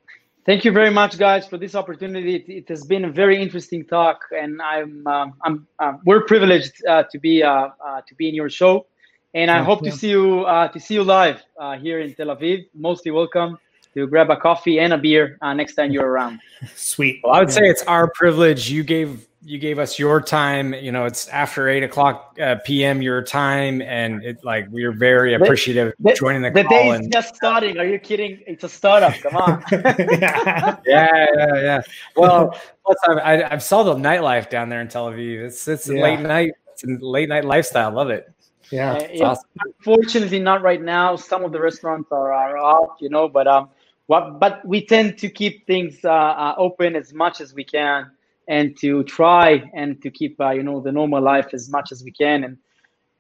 thank 0.49 0.65
you 0.65 0.73
very 0.81 0.93
much 1.01 1.13
guys 1.19 1.47
for 1.51 1.59
this 1.65 1.75
opportunity 1.75 2.33
it, 2.41 2.45
it 2.61 2.69
has 2.69 2.83
been 2.85 3.05
a 3.05 3.13
very 3.23 3.37
interesting 3.45 3.85
talk 3.85 4.19
and 4.43 4.61
i'm 4.63 5.07
um, 5.07 5.29
i'm 5.45 5.57
um, 5.83 6.01
we're 6.05 6.25
privileged 6.33 6.75
uh, 6.87 7.03
to 7.13 7.19
be 7.27 7.35
uh, 7.43 7.51
uh 7.51 8.01
to 8.09 8.13
be 8.21 8.29
in 8.31 8.35
your 8.35 8.51
show 8.61 8.87
and 9.35 9.51
I 9.51 9.63
hope 9.63 9.81
yeah. 9.85 9.91
to 9.91 9.99
see 9.99 10.11
you 10.11 10.27
uh, 10.55 10.69
to 10.69 10.81
see 10.81 10.95
you 10.95 11.05
live 11.05 11.43
uh, 11.61 11.77
here 11.77 12.01
in 12.01 12.15
Tel 12.15 12.29
Aviv. 12.29 12.67
Mostly 12.75 13.11
welcome 13.11 13.59
to 13.99 14.07
grab 14.07 14.31
a 14.31 14.37
coffee 14.37 14.79
and 14.79 14.93
a 14.93 14.99
beer 14.99 15.39
uh, 15.43 15.53
next 15.53 15.75
time 15.75 15.91
you're 15.91 16.07
around. 16.07 16.41
Sweet. 16.75 17.21
Well, 17.23 17.35
I 17.35 17.41
would 17.41 17.49
yeah. 17.49 17.55
say 17.55 17.69
it's 17.69 17.83
our 17.83 18.11
privilege. 18.11 18.71
You 18.71 18.83
gave 18.83 19.27
you 19.43 19.59
gave 19.59 19.79
us 19.79 19.99
your 19.99 20.21
time. 20.21 20.75
You 20.75 20.93
know, 20.93 21.05
it's 21.05 21.29
after 21.29 21.69
eight 21.69 21.83
o'clock 21.83 22.37
uh, 22.41 22.57
p.m. 22.65 23.03
your 23.03 23.23
time, 23.23 23.81
and 23.83 24.23
it 24.23 24.45
like 24.45 24.67
we're 24.71 24.93
very 24.93 25.35
appreciative 25.35 25.95
the, 25.99 26.15
joining 26.15 26.43
the, 26.43 26.51
the 26.51 26.65
call. 26.65 26.93
The 26.93 26.99
day 26.99 27.05
is 27.05 27.09
just 27.09 27.37
starting. 27.37 27.79
Are 27.79 27.87
you 27.87 27.99
kidding? 27.99 28.41
It's 28.47 28.65
a 28.65 28.69
startup. 28.69 29.15
Come 29.15 29.37
on. 29.37 29.65
yeah. 29.73 30.77
yeah, 30.87 31.27
yeah, 31.37 31.55
yeah. 31.55 31.81
Well, 32.17 32.59
plus 32.85 32.99
I, 33.07 33.55
I, 33.55 33.59
saw 33.59 33.83
the 33.83 33.95
nightlife 33.95 34.51
down 34.51 34.69
there 34.69 34.81
in 34.81 34.89
Tel 34.89 35.07
Aviv. 35.07 35.47
It's 35.47 35.67
it's 35.67 35.89
yeah. 35.89 36.03
late 36.03 36.21
night. 36.21 36.53
It's 36.73 36.85
a 36.85 36.89
late 37.05 37.29
night 37.29 37.45
lifestyle. 37.45 37.93
Love 37.93 38.11
it. 38.11 38.33
Yeah, 38.71 38.93
uh, 38.93 39.09
yeah 39.11 39.25
awesome. 39.25 39.49
Unfortunately, 39.65 40.41
not 40.41 40.63
right 40.63 40.83
now. 40.83 41.17
Some 41.17 41.45
of 41.45 41.53
the 41.53 41.61
restaurants 41.61 42.11
are, 42.13 42.33
are 42.33 42.59
off, 42.59 42.99
you 43.01 43.09
know, 43.09 43.29
but 43.29 43.47
um, 43.47 43.71
what, 44.09 44.41
but 44.41 44.67
we 44.67 44.87
tend 44.87 45.19
to 45.19 45.29
keep 45.29 45.67
things 45.67 46.03
uh, 46.03 46.09
uh, 46.09 46.55
open 46.57 46.97
as 46.97 47.13
much 47.13 47.43
as 47.43 47.53
we 47.53 47.63
can, 47.63 48.11
and 48.49 48.75
to 48.79 49.05
try 49.05 49.71
and 49.75 50.01
to 50.03 50.11
keep 50.11 50.41
uh, 50.41 50.51
you 50.51 50.63
know 50.63 50.81
the 50.81 50.91
normal 50.91 51.23
life 51.23 51.49
as 51.53 51.69
much 51.69 51.93
as 51.93 52.03
we 52.03 52.11
can. 52.11 52.43
And 52.43 52.57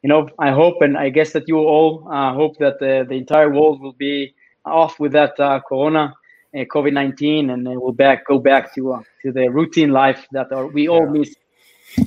you 0.02 0.08
know, 0.08 0.30
I 0.38 0.50
hope 0.50 0.80
and 0.80 0.96
I 0.96 1.10
guess 1.10 1.32
that 1.34 1.46
you 1.46 1.58
all 1.58 2.08
uh, 2.10 2.32
hope 2.32 2.56
that 2.58 2.78
the, 2.78 3.04
the 3.06 3.16
entire 3.16 3.52
world 3.52 3.82
will 3.82 3.92
be 3.92 4.34
off 4.64 4.98
with 4.98 5.12
that 5.12 5.38
uh, 5.38 5.60
Corona, 5.60 6.14
uh, 6.54 6.60
COVID 6.60 6.94
nineteen, 6.94 7.50
and 7.50 7.66
we'll 7.66 7.92
back 7.92 8.26
go 8.26 8.38
back 8.38 8.74
to 8.76 8.94
uh, 8.94 9.02
to 9.20 9.30
the 9.30 9.48
routine 9.48 9.90
life 9.90 10.26
that 10.32 10.48
we 10.72 10.88
all 10.88 11.06
miss. 11.06 11.34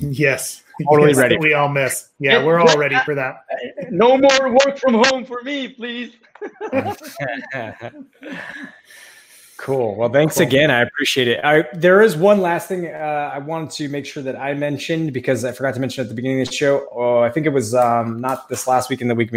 Yes, 0.00 0.62
totally 0.88 1.10
yes, 1.10 1.18
ready. 1.18 1.36
We 1.36 1.54
all 1.54 1.68
miss. 1.68 2.10
Yeah, 2.18 2.44
we're 2.44 2.58
all 2.58 2.76
ready 2.76 2.96
for 3.04 3.14
that. 3.14 3.44
No 3.90 4.16
more 4.16 4.50
work 4.50 4.78
from 4.78 4.94
home 4.94 5.26
for 5.26 5.42
me, 5.42 5.68
please. 5.68 6.14
cool. 9.58 9.94
Well, 9.96 10.08
thanks 10.08 10.38
cool. 10.38 10.46
again. 10.46 10.70
I 10.70 10.80
appreciate 10.80 11.28
it. 11.28 11.44
I, 11.44 11.64
there 11.74 12.00
is 12.00 12.16
one 12.16 12.40
last 12.40 12.68
thing 12.68 12.86
uh, 12.86 13.30
I 13.34 13.38
wanted 13.38 13.70
to 13.72 13.88
make 13.88 14.06
sure 14.06 14.22
that 14.22 14.34
I 14.34 14.54
mentioned 14.54 15.12
because 15.12 15.44
I 15.44 15.52
forgot 15.52 15.74
to 15.74 15.80
mention 15.80 16.00
at 16.00 16.08
the 16.08 16.14
beginning 16.14 16.40
of 16.40 16.48
the 16.48 16.54
show. 16.54 16.88
Oh, 16.90 17.18
I 17.18 17.28
think 17.28 17.44
it 17.44 17.50
was 17.50 17.74
um, 17.74 18.18
not 18.18 18.48
this 18.48 18.66
last 18.66 18.88
weekend, 18.88 19.10
the 19.10 19.14
week 19.14 19.30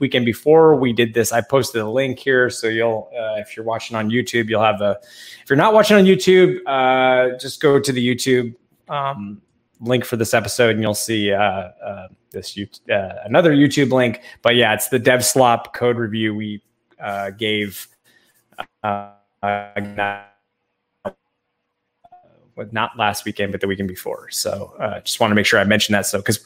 weekend 0.00 0.26
before 0.26 0.74
we 0.74 0.92
did 0.92 1.14
this. 1.14 1.30
I 1.30 1.40
posted 1.42 1.80
a 1.80 1.88
link 1.88 2.18
here, 2.18 2.50
so 2.50 2.66
you'll, 2.66 3.08
uh, 3.16 3.38
if 3.38 3.56
you're 3.56 3.64
watching 3.66 3.96
on 3.96 4.10
YouTube, 4.10 4.48
you'll 4.48 4.64
have 4.64 4.80
the. 4.80 4.98
If 5.44 5.48
you're 5.48 5.56
not 5.56 5.74
watching 5.74 5.96
on 5.96 6.04
YouTube, 6.04 6.58
uh, 6.66 7.38
just 7.38 7.60
go 7.60 7.78
to 7.78 7.92
the 7.92 8.04
YouTube. 8.04 8.56
Um, 8.88 9.40
link 9.82 10.04
for 10.04 10.16
this 10.16 10.32
episode, 10.32 10.74
and 10.74 10.82
you'll 10.82 10.94
see 10.94 11.32
uh, 11.32 11.40
uh, 11.40 12.08
this 12.30 12.58
uh, 12.90 13.14
another 13.24 13.52
YouTube 13.52 13.92
link. 13.92 14.20
But 14.42 14.56
yeah, 14.56 14.74
it's 14.74 14.88
the 14.88 15.00
DevSlop 15.00 15.72
code 15.74 15.96
review 15.96 16.34
we 16.34 16.62
uh, 17.00 17.30
gave. 17.30 17.88
Uh, 18.82 19.10
not 22.70 22.96
last 22.96 23.24
weekend, 23.24 23.52
but 23.52 23.60
the 23.60 23.66
weekend 23.66 23.88
before. 23.88 24.30
So 24.30 24.74
uh, 24.78 25.00
just 25.00 25.20
want 25.20 25.30
to 25.30 25.34
make 25.34 25.46
sure 25.46 25.58
I 25.58 25.64
mentioned 25.64 25.94
that. 25.94 26.06
So 26.06 26.18
because 26.18 26.40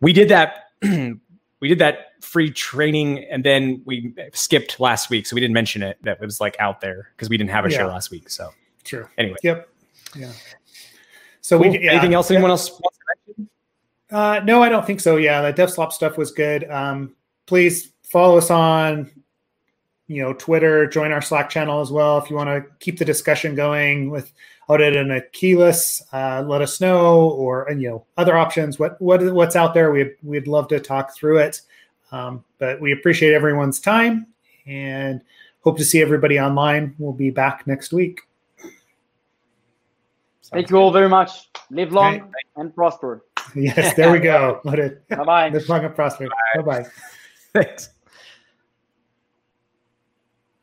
we 0.00 0.12
did 0.12 0.28
that, 0.28 0.70
we 0.82 1.68
did 1.68 1.78
that 1.78 2.12
free 2.20 2.50
training, 2.50 3.24
and 3.30 3.44
then 3.44 3.82
we 3.84 4.14
skipped 4.32 4.80
last 4.80 5.10
week, 5.10 5.26
so 5.26 5.34
we 5.34 5.40
didn't 5.40 5.54
mention 5.54 5.82
it. 5.82 5.98
That 6.02 6.18
it 6.20 6.24
was 6.24 6.40
like 6.40 6.56
out 6.58 6.80
there 6.80 7.10
because 7.16 7.28
we 7.28 7.36
didn't 7.36 7.50
have 7.50 7.64
a 7.64 7.70
yeah. 7.70 7.78
show 7.78 7.86
last 7.86 8.10
week. 8.10 8.30
So 8.30 8.50
true. 8.84 9.06
Anyway. 9.18 9.36
Yep. 9.42 9.68
Yeah. 10.16 10.32
So 11.42 11.60
cool. 11.60 11.70
we 11.70 11.80
yeah, 11.80 11.92
anything 11.92 12.14
else 12.14 12.30
anyone 12.30 12.50
else 12.50 12.70
wants 12.70 12.98
to 12.98 13.04
mention? 13.26 13.50
Uh, 14.10 14.40
no, 14.44 14.62
I 14.62 14.68
don't 14.68 14.86
think 14.86 15.00
so. 15.00 15.16
Yeah, 15.16 15.50
the 15.50 15.52
DevSlop 15.52 15.92
stuff 15.92 16.16
was 16.16 16.30
good. 16.30 16.68
Um, 16.70 17.14
please 17.46 17.92
follow 18.04 18.38
us 18.38 18.50
on 18.50 19.10
you 20.06 20.22
know 20.22 20.32
Twitter. 20.32 20.86
Join 20.86 21.12
our 21.12 21.20
Slack 21.20 21.50
channel 21.50 21.80
as 21.80 21.90
well 21.90 22.18
if 22.18 22.30
you 22.30 22.36
want 22.36 22.48
to 22.48 22.70
keep 22.78 22.98
the 22.98 23.04
discussion 23.04 23.54
going 23.54 24.08
with 24.08 24.32
Oded 24.68 24.96
and 24.96 25.10
Akeyless. 25.10 26.02
Uh, 26.12 26.42
let 26.46 26.62
us 26.62 26.80
know, 26.80 27.30
or 27.30 27.68
and 27.68 27.82
you 27.82 27.90
know 27.90 28.06
other 28.16 28.36
options. 28.36 28.78
What 28.78 29.00
what 29.00 29.22
what's 29.34 29.56
out 29.56 29.74
there? 29.74 29.90
We'd 29.90 30.12
we'd 30.22 30.46
love 30.46 30.68
to 30.68 30.80
talk 30.80 31.14
through 31.14 31.38
it. 31.38 31.60
Um, 32.12 32.44
but 32.58 32.80
we 32.80 32.92
appreciate 32.92 33.32
everyone's 33.32 33.80
time 33.80 34.26
and 34.66 35.22
hope 35.62 35.78
to 35.78 35.84
see 35.84 36.02
everybody 36.02 36.38
online. 36.38 36.94
We'll 36.98 37.12
be 37.12 37.30
back 37.30 37.66
next 37.66 37.92
week. 37.92 38.20
Thank 40.52 40.70
you 40.70 40.76
all 40.76 40.92
very 40.92 41.08
much. 41.08 41.50
Live 41.70 41.92
long 41.92 42.14
okay. 42.16 42.30
and 42.56 42.74
prosper. 42.74 43.24
Yes, 43.56 43.94
there 43.94 44.10
we 44.12 44.20
go. 44.20 44.60
bye 44.64 45.24
bye. 45.24 45.48
Live 45.50 45.68
long 45.68 45.84
and 45.84 45.94
prosper. 45.94 46.28
Bye 46.54 46.62
bye. 46.62 46.86
Thanks. 47.52 47.90